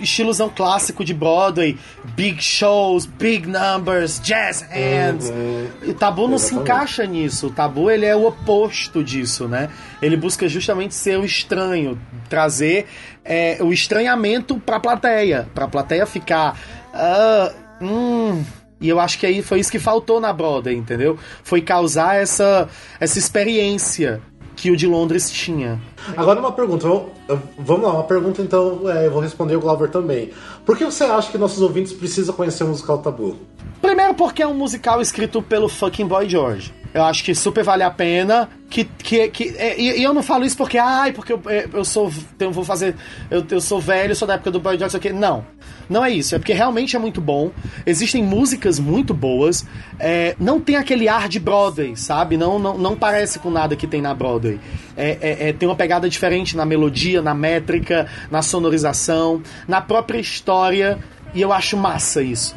estilosão 0.00 0.48
clássico 0.48 1.04
de 1.04 1.14
Broadway, 1.14 1.78
big 2.14 2.42
shows, 2.42 3.06
big 3.06 3.46
numbers, 3.48 4.20
jazz 4.20 4.62
hands. 4.62 5.32
E 5.82 5.90
o 5.90 5.94
Tabu 5.94 6.28
não 6.28 6.38
se 6.38 6.54
encaixa 6.54 7.04
nisso. 7.04 7.48
O 7.48 7.50
Tabu 7.50 7.90
ele 7.90 8.06
é 8.06 8.14
o 8.14 8.26
oposto 8.26 9.02
disso, 9.02 9.48
né? 9.48 9.70
Ele 10.00 10.16
busca 10.16 10.48
justamente 10.48 10.94
ser 10.94 11.18
o 11.18 11.24
estranho, 11.24 11.98
trazer 12.28 12.86
é, 13.24 13.58
o 13.60 13.72
estranhamento 13.72 14.58
pra 14.58 14.78
plateia, 14.78 15.48
pra 15.54 15.66
plateia 15.68 16.06
ficar 16.06 16.58
ah, 16.92 17.52
hum, 17.80 18.42
e 18.80 18.88
eu 18.88 19.00
acho 19.00 19.18
que 19.18 19.26
aí 19.26 19.42
foi 19.42 19.60
isso 19.60 19.70
que 19.70 19.78
faltou 19.78 20.20
na 20.20 20.32
Broadway, 20.32 20.74
entendeu? 20.74 21.18
Foi 21.42 21.60
causar 21.60 22.16
essa, 22.16 22.68
essa 23.00 23.18
experiência 23.18 24.20
que 24.56 24.70
o 24.70 24.76
de 24.76 24.86
Londres 24.86 25.30
tinha. 25.30 25.78
Agora 26.16 26.40
uma 26.40 26.50
pergunta, 26.52 26.88
vamos- 27.58 27.84
lá, 27.86 27.92
uma 27.94 28.04
pergunta 28.04 28.40
então, 28.42 28.80
é, 28.90 29.06
eu 29.06 29.10
vou 29.12 29.20
responder 29.20 29.54
o 29.54 29.60
Glauber 29.60 29.90
também. 29.90 30.30
Por 30.64 30.76
que 30.76 30.84
você 30.84 31.04
acha 31.04 31.30
que 31.30 31.36
nossos 31.38 31.60
ouvintes 31.60 31.92
precisam 31.92 32.34
conhecer 32.34 32.64
o 32.64 32.68
musical 32.68 32.98
Tabu? 32.98 33.36
Primeiro 33.82 34.14
porque 34.14 34.42
é 34.42 34.46
um 34.46 34.54
musical 34.54 35.00
escrito 35.02 35.42
pelo 35.42 35.68
fucking 35.68 36.06
Boy 36.06 36.28
George. 36.28 36.72
Eu 36.96 37.04
acho 37.04 37.22
que 37.22 37.34
super 37.34 37.62
vale 37.62 37.82
a 37.82 37.90
pena. 37.90 38.48
Que, 38.70 38.84
que, 38.84 39.28
que, 39.28 39.54
é, 39.58 39.78
e, 39.78 39.98
e 39.98 40.02
eu 40.02 40.14
não 40.14 40.22
falo 40.22 40.46
isso 40.46 40.56
porque, 40.56 40.78
ai, 40.78 41.12
porque 41.12 41.34
eu, 41.34 41.42
é, 41.46 41.68
eu 41.70 41.84
sou. 41.84 42.10
Eu 42.40 42.50
vou 42.50 42.64
fazer. 42.64 42.96
Eu, 43.30 43.44
eu 43.50 43.60
sou 43.60 43.78
velho, 43.78 44.16
sou 44.16 44.26
da 44.26 44.32
época 44.34 44.50
do 44.50 44.58
Boy 44.58 44.78
George. 44.78 45.12
Não. 45.12 45.44
Não 45.90 46.02
é 46.02 46.10
isso. 46.10 46.34
É 46.34 46.38
porque 46.38 46.54
realmente 46.54 46.96
é 46.96 46.98
muito 46.98 47.20
bom. 47.20 47.50
Existem 47.84 48.22
músicas 48.22 48.78
muito 48.80 49.12
boas. 49.12 49.66
É, 50.00 50.34
não 50.40 50.58
tem 50.58 50.76
aquele 50.76 51.06
ar 51.06 51.28
de 51.28 51.38
Broadway, 51.38 51.94
sabe? 51.96 52.38
Não, 52.38 52.58
não, 52.58 52.78
não 52.78 52.96
parece 52.96 53.38
com 53.40 53.50
nada 53.50 53.76
que 53.76 53.86
tem 53.86 54.00
na 54.00 54.14
Broadway. 54.14 54.58
É, 54.96 55.18
é- 55.20 55.48
é- 55.48 55.52
tem 55.52 55.68
uma 55.68 55.76
pegada 55.76 56.08
diferente 56.08 56.56
na 56.56 56.64
melodia, 56.64 57.20
na 57.20 57.34
métrica, 57.34 58.06
na 58.30 58.40
sonorização, 58.40 59.42
na 59.68 59.82
própria 59.82 60.18
história. 60.18 60.98
E 61.34 61.42
eu 61.42 61.52
acho 61.52 61.76
massa 61.76 62.22
isso. 62.22 62.56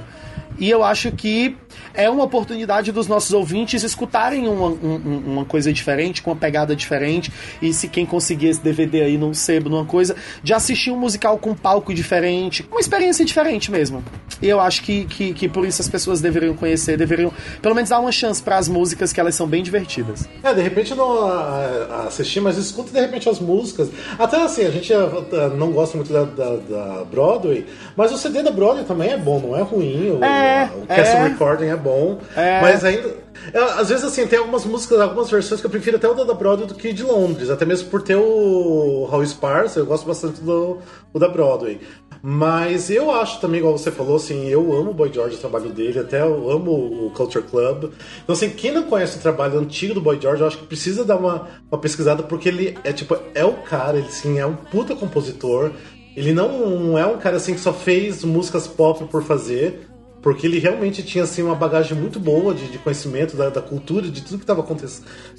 E 0.60 0.70
eu 0.70 0.84
acho 0.84 1.12
que 1.12 1.56
é 1.94 2.10
uma 2.10 2.24
oportunidade 2.24 2.92
dos 2.92 3.08
nossos 3.08 3.32
ouvintes 3.34 3.84
escutarem 3.84 4.48
uma, 4.48 4.68
um- 4.68 5.02
um- 5.06 5.24
uma 5.34 5.46
coisa 5.46 5.72
diferente, 5.72 6.22
com 6.22 6.32
uma 6.32 6.36
pegada 6.38 6.76
diferente. 6.76 7.32
E 7.62 7.74
se 7.74 7.88
quem 7.88 8.06
conseguir 8.06 8.48
esse 8.48 8.62
DVD 8.62 9.02
aí 9.04 9.18
num 9.18 9.34
sebo, 9.34 9.70
numa 9.70 9.86
coisa, 9.86 10.16
de 10.44 10.54
assistir 10.54 10.92
um 10.92 10.98
musical 10.98 11.38
com 11.38 11.52
um 11.52 11.56
palco 11.56 11.94
diferente, 11.94 12.66
uma 12.72 12.80
experiência 12.80 13.24
diferente 13.24 13.72
mesmo. 13.72 14.04
E 14.42 14.48
eu 14.48 14.60
acho 14.60 14.82
que, 14.84 15.06
que, 15.06 15.34
que 15.34 15.48
por 15.50 15.66
isso 15.66 15.82
as 15.82 15.88
pessoas 15.88 16.22
deveriam 16.22 16.54
conhecer, 16.56 16.98
deveriam 16.98 17.32
pelo 17.62 17.76
menos 17.76 17.90
dar 17.90 18.00
uma 18.00 18.12
chance 18.12 18.42
para 18.42 18.58
as 18.58 18.68
músicas, 18.68 19.12
que 19.14 19.20
elas 19.20 19.36
são 19.36 19.48
bem 19.48 19.62
divertidas. 19.64 20.28
É, 20.44 20.54
de 20.54 20.62
repente 20.62 20.94
não 20.96 21.26
ah, 21.28 22.06
assistir, 22.08 22.40
mas 22.42 22.58
escuta 22.58 22.92
de 22.92 23.00
repente 23.00 23.28
as 23.30 23.40
músicas. 23.40 23.90
Até 24.18 24.42
assim, 24.42 24.66
a 24.66 24.72
gente 24.72 24.94
ah, 24.94 25.10
ah, 25.34 25.48
não 25.50 25.72
gosta 25.72 25.98
muito 25.98 26.12
da, 26.12 26.24
da- 26.24 26.56
da 26.58 27.04
Broadway, 27.06 27.66
mas 27.96 28.12
o 28.12 28.18
CD 28.18 28.42
da 28.44 28.52
Broadway 28.52 28.86
também 28.86 29.10
é 29.12 29.18
bom, 29.18 29.40
não 29.40 29.58
é 29.58 29.62
ruim. 29.62 30.12
O, 30.12 30.20
É, 30.50 30.70
o 30.84 30.88
Castle 30.88 31.18
é. 31.18 31.28
Recording 31.30 31.68
é 31.68 31.76
bom. 31.76 32.20
É. 32.36 32.62
Mas 32.62 32.84
ainda. 32.84 33.30
Às 33.78 33.90
vezes, 33.90 34.04
assim, 34.04 34.28
tem 34.28 34.38
algumas 34.38 34.66
músicas, 34.66 35.00
algumas 35.00 35.30
versões 35.30 35.62
que 35.62 35.66
eu 35.66 35.72
prefiro 35.72 35.98
até 35.98 36.08
o 36.08 36.14
da 36.14 36.34
Broadway 36.34 36.68
do 36.68 36.76
que 36.76 36.92
de 36.92 37.04
Londres. 37.04 37.50
Até 37.50 37.66
mesmo 37.66 37.90
por 37.90 38.02
ter 38.02 38.16
o 38.16 39.08
Raul 39.10 39.26
Sparcer, 39.26 39.82
eu 39.82 39.86
gosto 39.86 40.06
bastante 40.06 40.42
do 40.42 40.80
da 41.16 41.28
Broadway. 41.28 41.80
Mas 42.22 42.90
eu 42.90 43.12
acho 43.12 43.40
também, 43.40 43.60
igual 43.60 43.78
você 43.78 43.92
falou, 43.92 44.18
assim, 44.18 44.48
eu 44.48 44.74
amo 44.76 44.92
o 44.92 44.94
Boy 44.94 45.12
George, 45.12 45.38
o 45.38 45.40
trabalho 45.40 45.70
dele, 45.70 46.00
até 46.00 46.22
eu 46.22 46.50
amo 46.50 47.06
o 47.06 47.12
Culture 47.12 47.46
Club. 47.46 47.92
Então, 48.24 48.34
assim, 48.34 48.50
quem 48.50 48.72
não 48.72 48.84
conhece 48.84 49.18
o 49.18 49.22
trabalho 49.22 49.58
antigo 49.58 49.94
do 49.94 50.02
Boy 50.02 50.20
George, 50.20 50.42
eu 50.42 50.48
acho 50.48 50.58
que 50.58 50.66
precisa 50.66 51.06
dar 51.06 51.16
uma, 51.16 51.48
uma 51.72 51.80
pesquisada, 51.80 52.22
porque 52.22 52.50
ele 52.50 52.78
é 52.84 52.92
tipo, 52.92 53.18
é 53.34 53.46
o 53.46 53.54
cara, 53.54 53.98
ele 53.98 54.12
sim, 54.12 54.38
é 54.38 54.46
um 54.46 54.56
puta 54.56 54.96
compositor. 54.96 55.72
Ele 56.16 56.34
não 56.34 56.98
é 56.98 57.06
um 57.06 57.18
cara 57.18 57.38
assim 57.38 57.54
que 57.54 57.62
só 57.62 57.72
fez 57.72 58.26
músicas 58.26 58.68
pop 58.68 59.06
por 59.06 59.24
fazer. 59.24 59.89
Porque 60.22 60.46
ele 60.46 60.60
realmente 60.60 61.02
tinha 61.02 61.24
assim, 61.24 61.42
uma 61.42 61.56
bagagem 61.56 61.98
muito 61.98 62.20
boa 62.20 62.54
de, 62.54 62.68
de 62.68 62.78
conhecimento 62.78 63.38
da, 63.38 63.50
da 63.50 63.62
cultura, 63.62 64.10
de 64.10 64.22
tudo 64.22 64.38
que 64.38 64.44
estava 64.44 64.62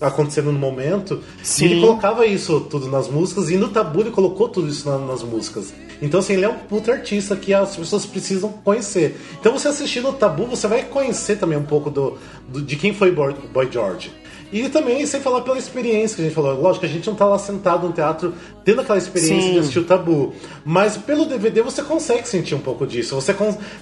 acontecendo 0.00 0.52
no 0.52 0.58
momento. 0.58 1.20
Sim. 1.42 1.66
E 1.66 1.72
ele 1.72 1.80
colocava 1.80 2.26
isso 2.26 2.60
tudo 2.62 2.88
nas 2.88 3.08
músicas, 3.08 3.50
e 3.50 3.56
no 3.56 3.68
tabu 3.68 4.00
ele 4.00 4.10
colocou 4.10 4.48
tudo 4.48 4.68
isso 4.68 4.88
na- 4.88 4.98
nas 4.98 5.22
músicas. 5.22 5.72
Então, 6.00 6.20
assim, 6.20 6.32
ele 6.32 6.46
é 6.46 6.48
um 6.48 6.54
puta 6.58 6.92
artista 6.92 7.36
que 7.36 7.52
as 7.52 7.76
pessoas 7.76 8.06
precisam 8.06 8.50
conhecer. 8.50 9.20
Então, 9.38 9.52
você 9.52 9.68
assistindo 9.68 10.08
o 10.08 10.12
tabu, 10.14 10.46
você 10.46 10.66
vai 10.66 10.82
conhecer 10.84 11.36
também 11.36 11.58
um 11.58 11.64
pouco 11.66 11.90
do, 11.90 12.16
do- 12.48 12.62
de 12.62 12.76
quem 12.76 12.94
foi 12.94 13.10
Boy, 13.12 13.34
Boy 13.52 13.68
George. 13.70 14.10
E 14.52 14.68
também, 14.68 15.06
sem 15.06 15.20
falar 15.20 15.42
pela 15.42 15.58
experiência 15.58 16.16
que 16.16 16.22
a 16.22 16.24
gente 16.24 16.34
falou. 16.34 16.60
Lógico, 16.60 16.84
a 16.84 16.88
gente 16.88 17.06
não 17.06 17.14
tá 17.14 17.24
lá 17.24 17.38
sentado 17.38 17.86
no 17.86 17.92
teatro 17.92 18.34
tendo 18.64 18.80
aquela 18.80 18.98
experiência 18.98 19.40
Sim. 19.40 19.52
de 19.52 19.58
assistir 19.60 19.78
o 19.78 19.84
tabu. 19.84 20.34
Mas 20.64 20.96
pelo 20.96 21.24
DVD 21.24 21.62
você 21.62 21.82
consegue 21.82 22.28
sentir 22.28 22.54
um 22.54 22.60
pouco 22.60 22.86
disso. 22.86 23.14
Você, 23.14 23.34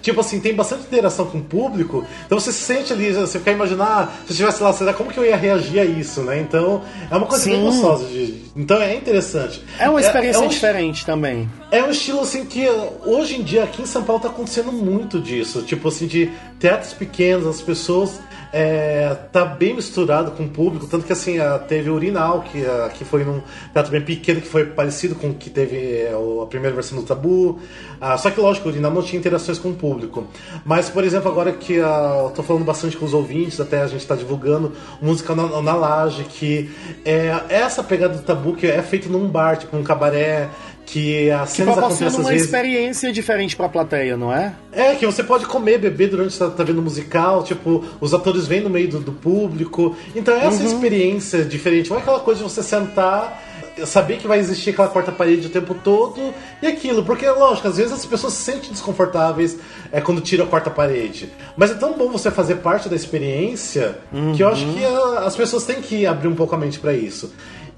tipo 0.03 0.21
assim, 0.21 0.41
tem 0.41 0.55
bastante 0.55 0.83
interação 0.83 1.27
com 1.27 1.39
o 1.39 1.43
público. 1.43 2.05
Então 2.27 2.39
você 2.39 2.53
se 2.53 2.61
sente 2.61 2.93
ali, 2.93 3.13
você 3.13 3.39
fica 3.39 3.51
imaginando, 3.51 3.83
ah, 3.91 4.13
se 4.25 4.31
eu 4.31 4.33
estivesse 4.33 4.63
lá, 4.63 4.73
será 4.73 4.93
como 4.93 5.11
que 5.11 5.19
eu 5.19 5.25
ia 5.25 5.37
reagir 5.37 5.81
a 5.81 5.85
isso, 5.85 6.23
né? 6.23 6.39
Então, 6.41 6.83
é 7.11 7.17
uma 7.17 7.27
coisa 7.27 7.45
bem 7.47 7.57
Sim. 7.57 7.65
gostosa. 7.65 8.05
De, 8.05 8.35
então 8.55 8.81
é 8.81 8.95
interessante. 8.95 9.63
É 9.79 9.89
uma 9.89 10.01
experiência 10.01 10.41
é 10.43 10.45
um- 10.45 10.49
diferente 10.49 11.05
também. 11.07 11.49
é 11.71 11.83
um 11.83 11.91
estilo 11.91 12.21
assim 12.21 12.45
que 12.45 12.67
hoje 13.05 13.37
em 13.37 13.43
dia 13.43 13.65
aqui 13.65 13.83
em 13.83 13.87
São 13.87 14.03
Paulo 14.03 14.21
tá 14.23 14.29
acontecendo 14.29 14.71
muito 14.73 15.19
disso. 15.21 15.63
Tipo 15.63 15.89
assim, 15.89 16.07
de 16.07 16.31
teatros 16.61 16.93
pequenos, 16.93 17.47
as 17.47 17.61
pessoas 17.63 18.21
é, 18.53 19.15
tá 19.33 19.45
bem 19.45 19.75
misturado 19.75 20.31
com 20.33 20.45
o 20.45 20.49
público. 20.49 20.87
Tanto 20.87 21.05
que 21.05 21.13
assim, 21.13 21.39
a- 21.39 21.59
teve 21.59 21.91
o 21.91 21.95
Urinal, 21.95 22.43
que, 22.43 22.65
a- 22.65 22.89
que 22.89 23.05
foi 23.05 23.25
num 23.25 23.41
teatro 23.73 23.91
bem 23.93 24.01
pequeno, 24.01 24.41
que 24.41 24.49
foi 24.49 24.65
parecido 24.65 25.15
com 25.15 25.29
o 25.31 25.35
que 25.35 25.51
teve 25.51 25.77
é, 25.77 26.13
a 26.43 26.47
primeira 26.47 26.75
versão 26.75 26.99
do 26.99 27.05
Tabu. 27.05 27.59
Ah, 28.01 28.17
só 28.17 28.31
que 28.31 28.41
lógico, 28.41 28.69
o 28.69 28.73
Urinal 28.73 28.91
não 28.93 29.03
tinha 29.03 29.19
interações 29.19 29.59
com 29.59 29.71
o 29.71 29.75
público. 29.75 30.27
Mas, 30.65 30.89
por 30.89 31.05
exemplo, 31.05 31.31
agora 31.31 31.53
que 31.53 31.79
ah, 31.81 32.23
eu 32.25 32.31
tô 32.31 32.43
falando 32.43 32.65
bastante 32.65 32.97
com 32.97 33.05
os 33.05 33.15
ouvintes, 33.15 33.61
até 33.61 33.83
a 33.83 33.87
gente 33.87 34.07
tá 34.07 34.15
divulgando 34.15 34.73
música 35.01 35.35
na, 35.35 35.61
na 35.61 35.75
laje, 35.75 36.25
que 36.25 36.71
é 37.05 37.33
essa 37.49 37.83
pegada 37.83 38.15
do 38.15 38.23
Tabu 38.23 38.55
que 38.55 38.67
é 38.67 38.81
feito 38.83 39.09
num 39.09 39.29
bar, 39.29 39.57
tipo 39.57 39.77
um 39.77 39.83
cabaré, 39.83 40.49
que 40.91 41.31
as 41.31 41.51
Que 41.51 41.57
cenas 41.59 41.77
acontecem 41.77 42.07
proporciona 42.07 42.09
às 42.09 42.17
uma 42.19 42.31
vezes. 42.31 42.47
experiência 42.47 43.13
diferente 43.13 43.55
pra 43.55 43.69
plateia, 43.69 44.17
não 44.17 44.33
é? 44.33 44.55
É, 44.73 44.95
que 44.95 45.05
você 45.05 45.23
pode 45.23 45.45
comer, 45.45 45.79
beber 45.79 46.09
durante 46.09 46.29
que 46.31 46.35
você 46.39 46.51
tá 46.51 46.65
vendo 46.65 46.79
o 46.79 46.83
musical, 46.83 47.45
tipo, 47.45 47.85
os 48.01 48.15
atores 48.15 48.47
vêm 48.47 48.61
no 48.63 48.71
meio 48.71 48.89
do, 48.89 48.99
do 49.01 49.13
público. 49.13 49.95
Então 50.17 50.35
é 50.35 50.47
essa 50.47 50.63
experiência 50.65 51.45
diferente. 51.45 51.91
Não 51.91 51.99
é 51.99 52.01
aquela 52.01 52.21
coisa 52.21 52.43
de 52.43 52.51
você 52.51 52.63
sentar, 52.63 53.43
saber 53.85 54.17
que 54.17 54.27
vai 54.27 54.39
existir 54.39 54.71
aquela 54.71 54.89
quarta 54.89 55.13
parede 55.13 55.47
o 55.47 55.51
tempo 55.51 55.75
todo 55.75 56.33
e 56.63 56.67
aquilo. 56.67 57.05
Porque, 57.05 57.29
lógico, 57.29 57.69
às 57.69 57.77
vezes 57.77 57.93
as 57.93 58.07
pessoas 58.07 58.33
se 58.33 58.43
sentem 58.45 58.71
desconfortáveis 58.71 59.59
é, 59.93 60.01
quando 60.01 60.23
tira 60.23 60.45
a 60.45 60.47
quarta 60.47 60.71
parede. 60.71 61.29
Mas 61.55 61.71
é 61.71 61.75
tão 61.75 61.93
bom 61.99 62.09
você 62.09 62.31
fazer 62.31 62.57
parte 62.57 62.89
da 62.89 62.97
experiência 62.97 63.99
que 64.35 64.43
eu 64.43 64.49
acho 64.49 64.65
que 64.73 64.85
ah, 64.85 65.25
as 65.27 65.37
pessoas 65.37 65.65
têm 65.67 65.83
que 65.83 66.07
abrir 66.07 66.29
um 66.29 66.35
pouco 66.35 66.55
a 66.55 66.59
mente 66.59 66.79
pra 66.79 66.95
isso. 66.95 67.31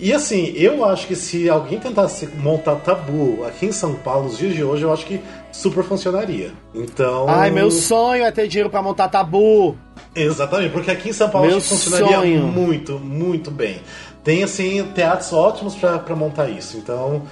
E 0.02 0.12
assim, 0.14 0.52
eu 0.56 0.82
acho 0.84 1.06
que 1.06 1.14
se 1.14 1.48
alguém 1.50 1.78
tentasse 1.78 2.26
montar 2.38 2.76
tabu 2.76 3.44
aqui 3.44 3.66
em 3.66 3.72
São 3.72 3.94
Paulo 3.94 4.24
nos 4.24 4.38
dias 4.38 4.54
de 4.54 4.64
hoje, 4.64 4.82
eu 4.82 4.92
acho 4.92 5.04
que 5.04 5.20
super 5.52 5.84
funcionaria. 5.84 6.52
Então. 6.74 7.28
Ai, 7.28 7.50
meu 7.50 7.70
sonho 7.70 8.24
é 8.24 8.30
ter 8.32 8.48
dinheiro 8.48 8.70
pra 8.70 8.80
montar 8.80 9.08
tabu. 9.08 9.76
Exatamente, 10.16 10.70
porque 10.72 10.90
aqui 10.90 11.10
em 11.10 11.12
São 11.12 11.28
Paulo 11.28 11.48
Meu 11.48 11.58
acho 11.58 11.68
que 11.68 11.74
funcionaria 11.74 12.16
sonho. 12.16 12.42
muito, 12.46 12.98
muito 12.98 13.50
bem. 13.50 13.80
Tem 14.24 14.42
assim, 14.42 14.82
teatros 14.94 15.32
ótimos 15.32 15.74
pra 15.74 15.98
pra 15.98 16.16
montar 16.16 16.48
isso, 16.48 16.78
então. 16.78 17.22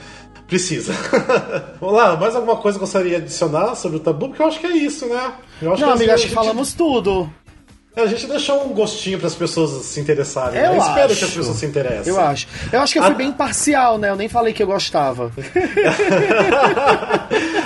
Precisa. 0.46 0.92
Vamos 1.80 1.94
lá, 1.96 2.16
mais 2.16 2.34
alguma 2.34 2.56
coisa 2.56 2.78
que 2.78 2.82
eu 2.82 2.86
gostaria 2.86 3.10
de 3.18 3.24
adicionar 3.26 3.74
sobre 3.74 3.98
o 3.98 4.00
tabu? 4.00 4.28
Porque 4.28 4.42
eu 4.42 4.46
acho 4.46 4.58
que 4.60 4.66
é 4.66 4.76
isso, 4.76 5.06
né? 5.06 5.32
Eu 5.60 5.72
acho 5.72 5.82
Não, 5.82 5.88
que 5.88 5.94
amigo, 5.94 6.04
assim, 6.04 6.04
acho 6.10 6.22
que 6.22 6.28
gente- 6.28 6.34
falamos 6.34 6.72
tudo. 6.74 7.30
A 8.02 8.06
gente 8.06 8.26
deixou 8.26 8.64
um 8.64 8.72
gostinho 8.72 9.18
para 9.18 9.26
as 9.26 9.34
pessoas 9.34 9.84
se 9.84 10.00
interessarem. 10.00 10.60
Eu 10.60 10.72
né? 10.72 10.78
espero 10.78 11.06
acho. 11.06 11.16
que 11.18 11.24
as 11.24 11.30
pessoas 11.32 11.56
se 11.56 11.66
interessem. 11.66 12.12
Eu 12.12 12.20
acho. 12.20 12.46
Eu 12.72 12.80
acho 12.80 12.92
que 12.92 12.98
eu 12.98 13.02
fui 13.02 13.12
Ah, 13.12 13.16
bem 13.16 13.32
parcial, 13.32 13.98
né? 13.98 14.10
Eu 14.10 14.16
nem 14.16 14.28
falei 14.28 14.52
que 14.52 14.62
eu 14.62 14.66
gostava. 14.66 15.30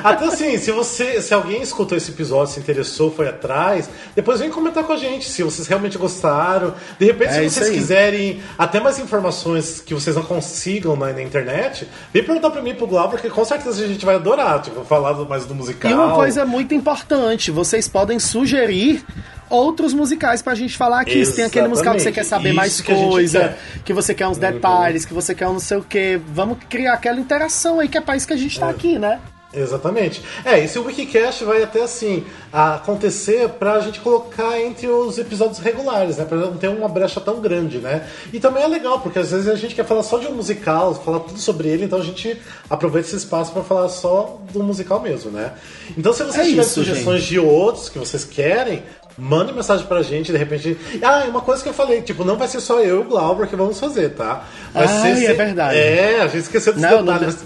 Até 0.02 0.24
assim, 0.26 0.58
se 0.58 0.70
você, 0.72 1.20
se 1.22 1.32
alguém 1.32 1.62
escutou 1.62 1.96
esse 1.96 2.10
episódio, 2.10 2.54
se 2.54 2.60
interessou, 2.60 3.10
foi 3.10 3.28
atrás, 3.28 3.88
depois 4.14 4.40
vem 4.40 4.50
comentar 4.50 4.84
com 4.84 4.92
a 4.92 4.96
gente 4.96 5.28
se 5.28 5.42
vocês 5.42 5.66
realmente 5.68 5.96
gostaram. 5.98 6.74
De 6.98 7.06
repente, 7.06 7.30
É 7.30 7.48
se 7.48 7.50
vocês 7.50 7.68
aí. 7.68 7.74
quiserem 7.74 8.42
até 8.58 8.80
mais 8.80 8.98
informações 8.98 9.80
que 9.80 9.94
vocês 9.94 10.16
não 10.16 10.22
consigam 10.24 10.96
na, 10.96 11.12
na 11.12 11.22
internet, 11.22 11.86
vem 12.12 12.24
perguntar 12.24 12.50
pra 12.50 12.62
mim 12.62 12.70
e 12.70 12.74
pro 12.74 12.86
Glauber, 12.86 13.20
que 13.20 13.30
com 13.30 13.44
certeza 13.44 13.84
a 13.84 13.88
gente 13.88 14.04
vai 14.04 14.16
adorar, 14.16 14.60
tipo, 14.62 14.84
falar 14.84 15.14
mais 15.26 15.44
do 15.46 15.54
musical. 15.54 15.90
E 15.90 15.94
uma 15.94 16.14
coisa 16.14 16.44
muito 16.44 16.74
importante, 16.74 17.50
vocês 17.50 17.88
podem 17.88 18.18
sugerir 18.18 19.04
outros 19.52 19.92
musicais 19.92 20.40
pra 20.42 20.54
gente 20.54 20.76
falar 20.76 21.00
aqui. 21.02 21.24
Se 21.26 21.34
tem 21.36 21.44
aquele 21.44 21.68
musical 21.68 21.94
que 21.94 22.00
você 22.02 22.10
quer 22.12 22.24
saber 22.24 22.48
Exatamente. 22.48 22.56
mais 22.56 22.72
Isso 22.72 22.82
que 22.82 22.92
a 22.92 22.96
coisa, 22.96 23.38
quer. 23.40 23.58
que 23.84 23.92
você 23.92 24.14
quer 24.14 24.26
uns 24.26 24.38
detalhes, 24.38 25.04
que 25.04 25.14
você 25.14 25.34
quer 25.34 25.46
um 25.48 25.52
não 25.54 25.60
sei 25.60 25.76
o 25.78 25.82
quê. 25.84 26.20
Vamos 26.28 26.58
criar 26.68 26.94
aquela 26.94 27.20
interação 27.20 27.78
aí, 27.78 27.88
que 27.88 27.98
é 27.98 28.00
pra 28.00 28.16
isso 28.16 28.26
que 28.26 28.32
a 28.32 28.36
gente 28.36 28.58
tá 28.58 28.68
aqui, 28.68 28.98
né? 28.98 29.20
Exatamente. 29.54 30.22
É, 30.46 30.64
esse 30.64 30.78
Wikicast 30.78 31.44
vai 31.44 31.62
até 31.62 31.82
assim 31.82 32.24
acontecer 32.50 33.50
pra 33.50 33.80
gente 33.80 34.00
colocar 34.00 34.58
entre 34.58 34.86
os 34.86 35.18
episódios 35.18 35.58
regulares, 35.58 36.16
né? 36.16 36.24
Pra 36.24 36.38
não 36.38 36.56
ter 36.56 36.68
uma 36.68 36.88
brecha 36.88 37.20
tão 37.20 37.38
grande, 37.38 37.76
né? 37.76 38.06
E 38.32 38.40
também 38.40 38.62
é 38.62 38.66
legal, 38.66 39.00
porque 39.00 39.18
às 39.18 39.30
vezes 39.30 39.48
a 39.48 39.54
gente 39.54 39.74
quer 39.74 39.84
falar 39.84 40.02
só 40.04 40.18
de 40.18 40.26
um 40.26 40.32
musical, 40.34 40.94
falar 40.94 41.20
tudo 41.20 41.38
sobre 41.38 41.68
ele, 41.68 41.84
então 41.84 41.98
a 41.98 42.02
gente 42.02 42.34
aproveita 42.70 43.08
esse 43.08 43.16
espaço 43.16 43.52
pra 43.52 43.62
falar 43.62 43.90
só 43.90 44.40
do 44.52 44.62
musical 44.62 45.00
mesmo, 45.00 45.30
né? 45.30 45.52
Então 45.98 46.14
se 46.14 46.20
vocês 46.22 46.34
É 46.34 46.42
tiverem 46.44 46.60
isso, 46.60 46.70
sugestões 46.74 47.20
gente. 47.20 47.28
de 47.28 47.38
outros 47.38 47.90
que 47.90 47.98
vocês 47.98 48.24
querem, 48.24 48.82
Manda 49.18 49.52
mensagem 49.52 49.86
pra 49.86 50.02
gente, 50.02 50.32
de 50.32 50.38
repente. 50.38 50.76
Ah, 51.02 51.24
e 51.26 51.30
uma 51.30 51.40
coisa 51.40 51.62
que 51.62 51.68
eu 51.68 51.74
falei, 51.74 52.00
tipo, 52.02 52.24
não 52.24 52.36
vai 52.36 52.48
ser 52.48 52.60
só 52.60 52.80
eu 52.80 52.96
e 52.98 53.00
o 53.00 53.04
Glauber 53.04 53.46
que 53.46 53.56
vamos 53.56 53.78
fazer, 53.78 54.10
tá? 54.10 54.44
Vai 54.72 54.86
Ai, 54.86 55.16
ser 55.16 55.30
é 55.30 55.34
verdade. 55.34 55.78
É, 55.78 56.20
a 56.22 56.26
gente 56.26 56.42
esqueceu 56.42 56.72
dos 56.72 56.82
Não, 56.82 57.02
não, 57.02 57.14
detalhes. 57.14 57.38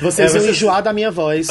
Vocês 0.00 0.30
É, 0.34 0.38
vão 0.38 0.46
ser- 0.46 0.50
enjoar 0.50 0.82
da 0.82 0.92
minha 0.92 1.10
voz. 1.10 1.46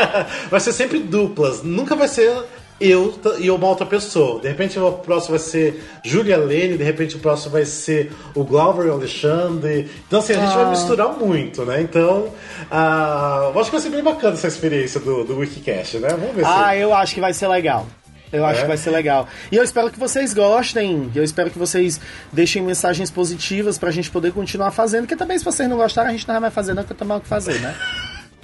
vai 0.50 0.60
ser 0.60 0.72
sempre 0.72 0.98
duplas. 1.00 1.62
Nunca 1.62 1.94
vai 1.94 2.08
ser 2.08 2.32
eu 2.80 3.14
e 3.38 3.50
uma 3.50 3.66
outra 3.68 3.84
pessoa. 3.84 4.40
De 4.40 4.48
repente 4.48 4.78
o 4.78 4.90
próximo 4.92 5.36
vai 5.36 5.38
ser 5.46 5.84
Julia 6.02 6.38
Lene, 6.38 6.78
de 6.78 6.84
repente 6.84 7.16
o 7.16 7.18
próximo 7.18 7.52
vai 7.52 7.66
ser 7.66 8.10
o 8.34 8.42
Glauber 8.42 8.86
e 8.86 8.88
o 8.88 8.94
Alexandre. 8.94 9.90
Então 10.06 10.20
assim, 10.20 10.32
a 10.32 10.40
gente 10.40 10.54
vai 10.54 10.70
misturar 10.70 11.08
muito, 11.10 11.62
né? 11.66 11.82
Então, 11.82 12.28
ah, 12.70 13.50
eu 13.52 13.60
acho 13.60 13.70
que 13.70 13.76
vai 13.76 13.80
ser 13.82 13.90
bem 13.90 14.02
bacana 14.02 14.32
essa 14.32 14.48
experiência 14.48 14.98
do, 14.98 15.24
do 15.24 15.36
Wikicast, 15.38 15.98
né? 15.98 16.08
Vamos 16.10 16.34
ver 16.34 16.46
Ah, 16.46 16.70
se. 16.72 16.78
eu 16.78 16.94
acho 16.94 17.14
que 17.14 17.20
vai 17.20 17.34
ser 17.34 17.48
legal. 17.48 17.86
Eu 18.32 18.44
acho 18.46 18.60
É? 18.60 18.62
que 18.62 18.68
vai 18.68 18.76
ser 18.76 18.90
legal. 18.90 19.28
E 19.50 19.56
eu 19.56 19.64
espero 19.64 19.90
que 19.90 19.98
vocês 19.98 20.32
gostem. 20.32 21.10
Eu 21.14 21.24
espero 21.24 21.50
que 21.50 21.58
vocês 21.58 22.00
deixem 22.32 22.62
mensagens 22.62 23.10
positivas 23.10 23.76
pra 23.78 23.90
gente 23.90 24.10
poder 24.10 24.32
continuar 24.32 24.70
fazendo. 24.70 25.06
Que 25.06 25.16
também, 25.16 25.38
se 25.38 25.44
vocês 25.44 25.68
não 25.68 25.76
gostarem, 25.76 26.10
a 26.10 26.12
gente 26.16 26.28
não 26.28 26.40
vai 26.40 26.50
fazer, 26.50 26.74
não, 26.74 26.82
porque 26.82 26.94
tem 26.94 27.06
mal 27.06 27.18
o 27.18 27.20
que 27.20 27.28
fazer, 27.28 27.60
né? 27.60 27.74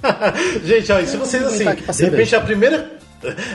gente, 0.63 0.91
e 0.91 1.07
se 1.07 1.17
vocês 1.17 1.43
assim, 1.43 1.57
de 1.57 1.63
repente 1.63 1.93
cerveja. 1.93 2.37
a 2.37 2.41
primeira. 2.41 2.97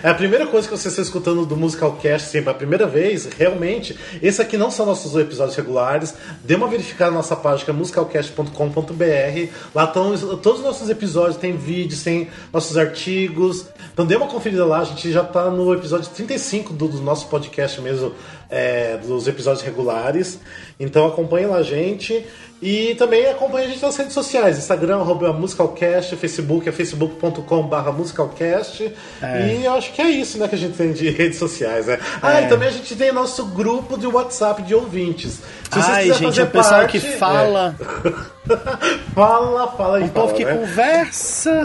É 0.03 0.09
a 0.09 0.15
primeira 0.15 0.45
coisa 0.45 0.67
que 0.69 0.77
você 0.77 0.89
está 0.89 1.01
escutando 1.03 1.47
do 1.47 1.57
Musicalcast, 1.57 2.27
assim, 2.27 2.43
pela 2.43 2.53
primeira 2.53 2.85
vez, 2.85 3.29
realmente, 3.39 3.97
esse 4.21 4.43
aqui 4.43 4.57
não 4.59 4.73
são 4.73 4.85
nossos 4.85 5.15
episódios 5.15 5.55
regulares. 5.57 6.15
Dê 6.43 6.57
uma 6.57 6.67
verificada 6.67 7.13
na 7.13 7.19
nossa 7.19 7.37
página, 7.37 7.71
é 7.71 7.73
musicalcast.com.br. 7.73 9.53
Lá 9.73 9.85
estão 9.85 10.17
todos 10.39 10.59
os 10.59 10.65
nossos 10.67 10.91
episódios, 10.91 11.37
tem 11.37 11.57
vídeos, 11.57 12.03
tem 12.03 12.29
nossos 12.53 12.77
artigos. 12.77 13.67
Então 13.93 14.07
dê 14.07 14.17
uma 14.17 14.27
conferida 14.27 14.65
lá, 14.65 14.81
a 14.81 14.85
gente 14.85 15.13
já 15.13 15.23
está 15.23 15.51
no 15.51 15.75
episódio 15.75 16.11
35 16.11 16.73
do, 16.73 16.89
do 16.89 17.01
nosso 17.01 17.27
podcast 17.29 17.79
mesmo, 17.81 18.15
é, 18.53 18.99
dos 18.99 19.27
episódios 19.27 19.65
regulares. 19.65 20.39
Então 20.79 21.07
acompanhe 21.07 21.47
lá 21.47 21.57
a 21.57 21.63
gente. 21.65 22.25
E 22.65 22.95
também 22.95 23.27
acompanhe 23.27 23.67
a 23.67 23.69
gente 23.71 23.83
nas 23.83 23.97
redes 23.97 24.13
sociais, 24.13 24.57
Instagram, 24.57 24.99
arroba 25.01 25.33
Musicalcast, 25.33 26.15
Facebook 26.15 26.69
é 26.69 26.71
facebook.com 26.71 27.63
barra 27.67 27.91
Musicalcast. 27.91 28.85
E 29.21 29.65
eu 29.65 29.73
acho 29.73 29.93
que 29.93 30.01
é 30.01 30.09
isso 30.09 30.39
né, 30.39 30.47
que 30.47 30.55
a 30.55 30.59
gente 30.59 30.77
tem 30.77 30.93
de 30.93 31.11
redes 31.11 31.39
sociais, 31.41 31.87
né? 31.89 31.99
Ah, 32.23 32.41
É. 32.41 32.45
e 32.45 32.49
também 32.49 32.69
a 32.69 32.71
gente 32.71 32.95
tem 32.95 33.11
nosso 33.11 33.47
grupo 33.47 33.99
de 33.99 34.07
WhatsApp 34.07 34.63
de 34.63 34.77
ouvintes. 34.77 35.33
Se 35.33 35.41
vocês 35.73 35.87
Ai, 35.89 36.05
gente, 36.13 36.23
fazer 36.23 36.41
é 36.43 36.45
o 36.45 36.47
pessoal 36.51 36.81
parte, 36.83 37.01
que 37.01 37.07
fala. 37.17 37.75
é. 37.81 38.13
fala, 39.13 39.69
fala 39.73 40.01
e 40.01 40.05
O 40.05 40.09
fala, 40.09 40.27
povo 40.27 40.35
que 40.37 40.45
né? 40.45 40.55
conversa. 40.55 41.65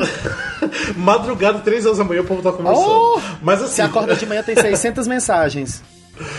Madrugada, 0.98 1.60
3 1.60 1.86
horas 1.86 1.98
da 2.00 2.04
manhã, 2.04 2.22
o 2.22 2.26
povo 2.26 2.42
tá 2.42 2.52
conversando. 2.52 2.88
Oh! 2.90 3.22
Mas 3.42 3.62
assim. 3.62 3.74
Se 3.76 3.82
acorda 3.84 4.16
de 4.16 4.26
manhã, 4.26 4.42
tem 4.42 4.56
600 4.60 5.06
mensagens. 5.08 5.84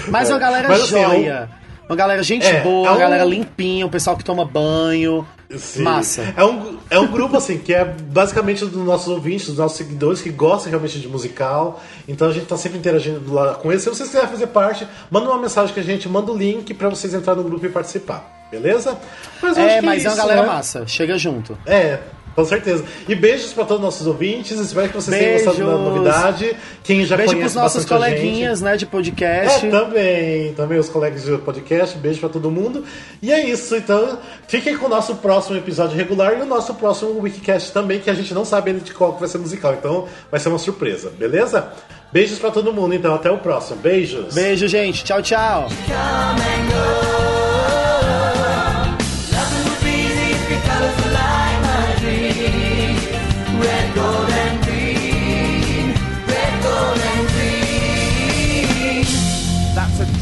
Mas 0.08 0.28
uma 0.30 0.38
galera 0.38 0.68
Mas, 0.68 0.82
assim, 0.82 0.98
é 0.98 1.04
joia. 1.06 1.50
Uma 1.88 1.96
galera 1.96 2.22
gente 2.22 2.46
É, 2.46 2.60
boa, 2.60 2.86
é 2.86 2.90
uma 2.90 2.96
um- 2.96 3.00
galera 3.00 3.24
limpinha, 3.24 3.86
o 3.86 3.88
pessoal 3.88 4.14
que 4.16 4.22
toma 4.24 4.44
banho. 4.44 5.26
Sim. 5.56 5.80
Massa. 5.82 6.34
É 6.36 6.44
um, 6.44 6.76
é 6.90 6.98
um 6.98 7.06
grupo, 7.06 7.34
assim, 7.38 7.56
que 7.56 7.72
é 7.72 7.82
basicamente 7.82 8.62
dos 8.66 8.84
nossos 8.84 9.08
ouvintes, 9.08 9.46
dos 9.46 9.56
nossos 9.56 9.78
seguidores 9.78 10.20
que 10.20 10.28
gostam 10.28 10.68
realmente 10.68 10.98
de 11.00 11.08
musical. 11.08 11.80
Então 12.06 12.28
a 12.28 12.32
gente 12.32 12.44
tá 12.44 12.58
sempre 12.58 12.76
interagindo 12.78 13.32
lá 13.32 13.54
com 13.54 13.70
eles. 13.72 13.82
Se 13.82 13.88
vocês 13.88 14.10
quiserem 14.10 14.28
fazer 14.28 14.48
parte, 14.48 14.86
manda 15.10 15.30
uma 15.30 15.38
mensagem 15.40 15.72
que 15.72 15.80
a 15.80 15.82
gente 15.82 16.06
manda 16.06 16.30
o 16.30 16.36
link 16.36 16.74
pra 16.74 16.90
vocês 16.90 17.14
entrarem 17.14 17.42
no 17.42 17.48
grupo 17.48 17.64
e 17.64 17.70
participar. 17.70 18.46
Beleza? 18.50 18.98
Mas 19.42 19.56
É, 19.56 19.80
que 19.80 19.86
mas 19.86 20.04
é 20.04 20.08
uma 20.08 20.12
isso, 20.14 20.16
galera 20.22 20.42
né? 20.42 20.46
massa. 20.48 20.86
Chega 20.86 21.16
junto. 21.16 21.56
É, 21.64 22.00
com 22.38 22.44
certeza. 22.44 22.84
E 23.08 23.16
beijos 23.16 23.52
pra 23.52 23.64
todos 23.64 23.78
os 23.78 23.84
nossos 23.84 24.06
ouvintes. 24.06 24.60
Espero 24.60 24.88
que 24.88 24.94
vocês 24.94 25.18
tenham 25.18 25.32
gostado 25.32 25.56
da 25.58 25.64
Beijos. 25.64 25.84
novidade. 25.84 26.56
Quem 26.84 27.04
já 27.04 27.16
Beijo 27.16 27.32
conhece 27.32 27.52
pros 27.52 27.62
nossos 27.62 27.84
coleguinhas, 27.84 28.60
né, 28.60 28.76
de 28.76 28.86
podcast. 28.86 29.66
É, 29.66 29.70
também, 29.70 30.52
também 30.54 30.78
os 30.78 30.88
colegas 30.88 31.24
de 31.24 31.36
podcast, 31.38 31.98
beijo 31.98 32.20
pra 32.20 32.28
todo 32.28 32.48
mundo. 32.48 32.84
E 33.20 33.32
é 33.32 33.44
isso, 33.44 33.74
então 33.74 34.20
fiquem 34.46 34.76
com 34.76 34.86
o 34.86 34.88
nosso 34.88 35.16
próximo 35.16 35.56
episódio 35.56 35.96
regular 35.96 36.38
e 36.38 36.42
o 36.42 36.46
nosso 36.46 36.74
próximo 36.74 37.20
Wikicast 37.20 37.72
também, 37.72 37.98
que 37.98 38.08
a 38.08 38.14
gente 38.14 38.32
não 38.32 38.44
sabe 38.44 38.70
ainda 38.70 38.84
de 38.84 38.94
qual 38.94 39.14
que 39.14 39.18
vai 39.20 39.28
ser 39.28 39.38
musical, 39.38 39.74
então 39.74 40.06
vai 40.30 40.38
ser 40.38 40.48
uma 40.48 40.60
surpresa, 40.60 41.10
beleza? 41.18 41.72
Beijos 42.12 42.38
pra 42.38 42.52
todo 42.52 42.72
mundo, 42.72 42.94
então 42.94 43.16
até 43.16 43.32
o 43.32 43.38
próximo. 43.38 43.80
Beijos. 43.80 44.32
Beijo, 44.32 44.68
gente. 44.68 45.02
Tchau, 45.02 45.20
tchau. 45.20 45.68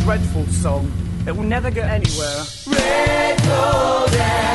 Dreadful 0.07 0.47
song. 0.47 0.89
It 1.27 1.37
will 1.37 1.43
never 1.43 1.69
get 1.69 1.91
anywhere. 1.91 2.45
Red, 2.69 3.43
gold, 3.43 4.46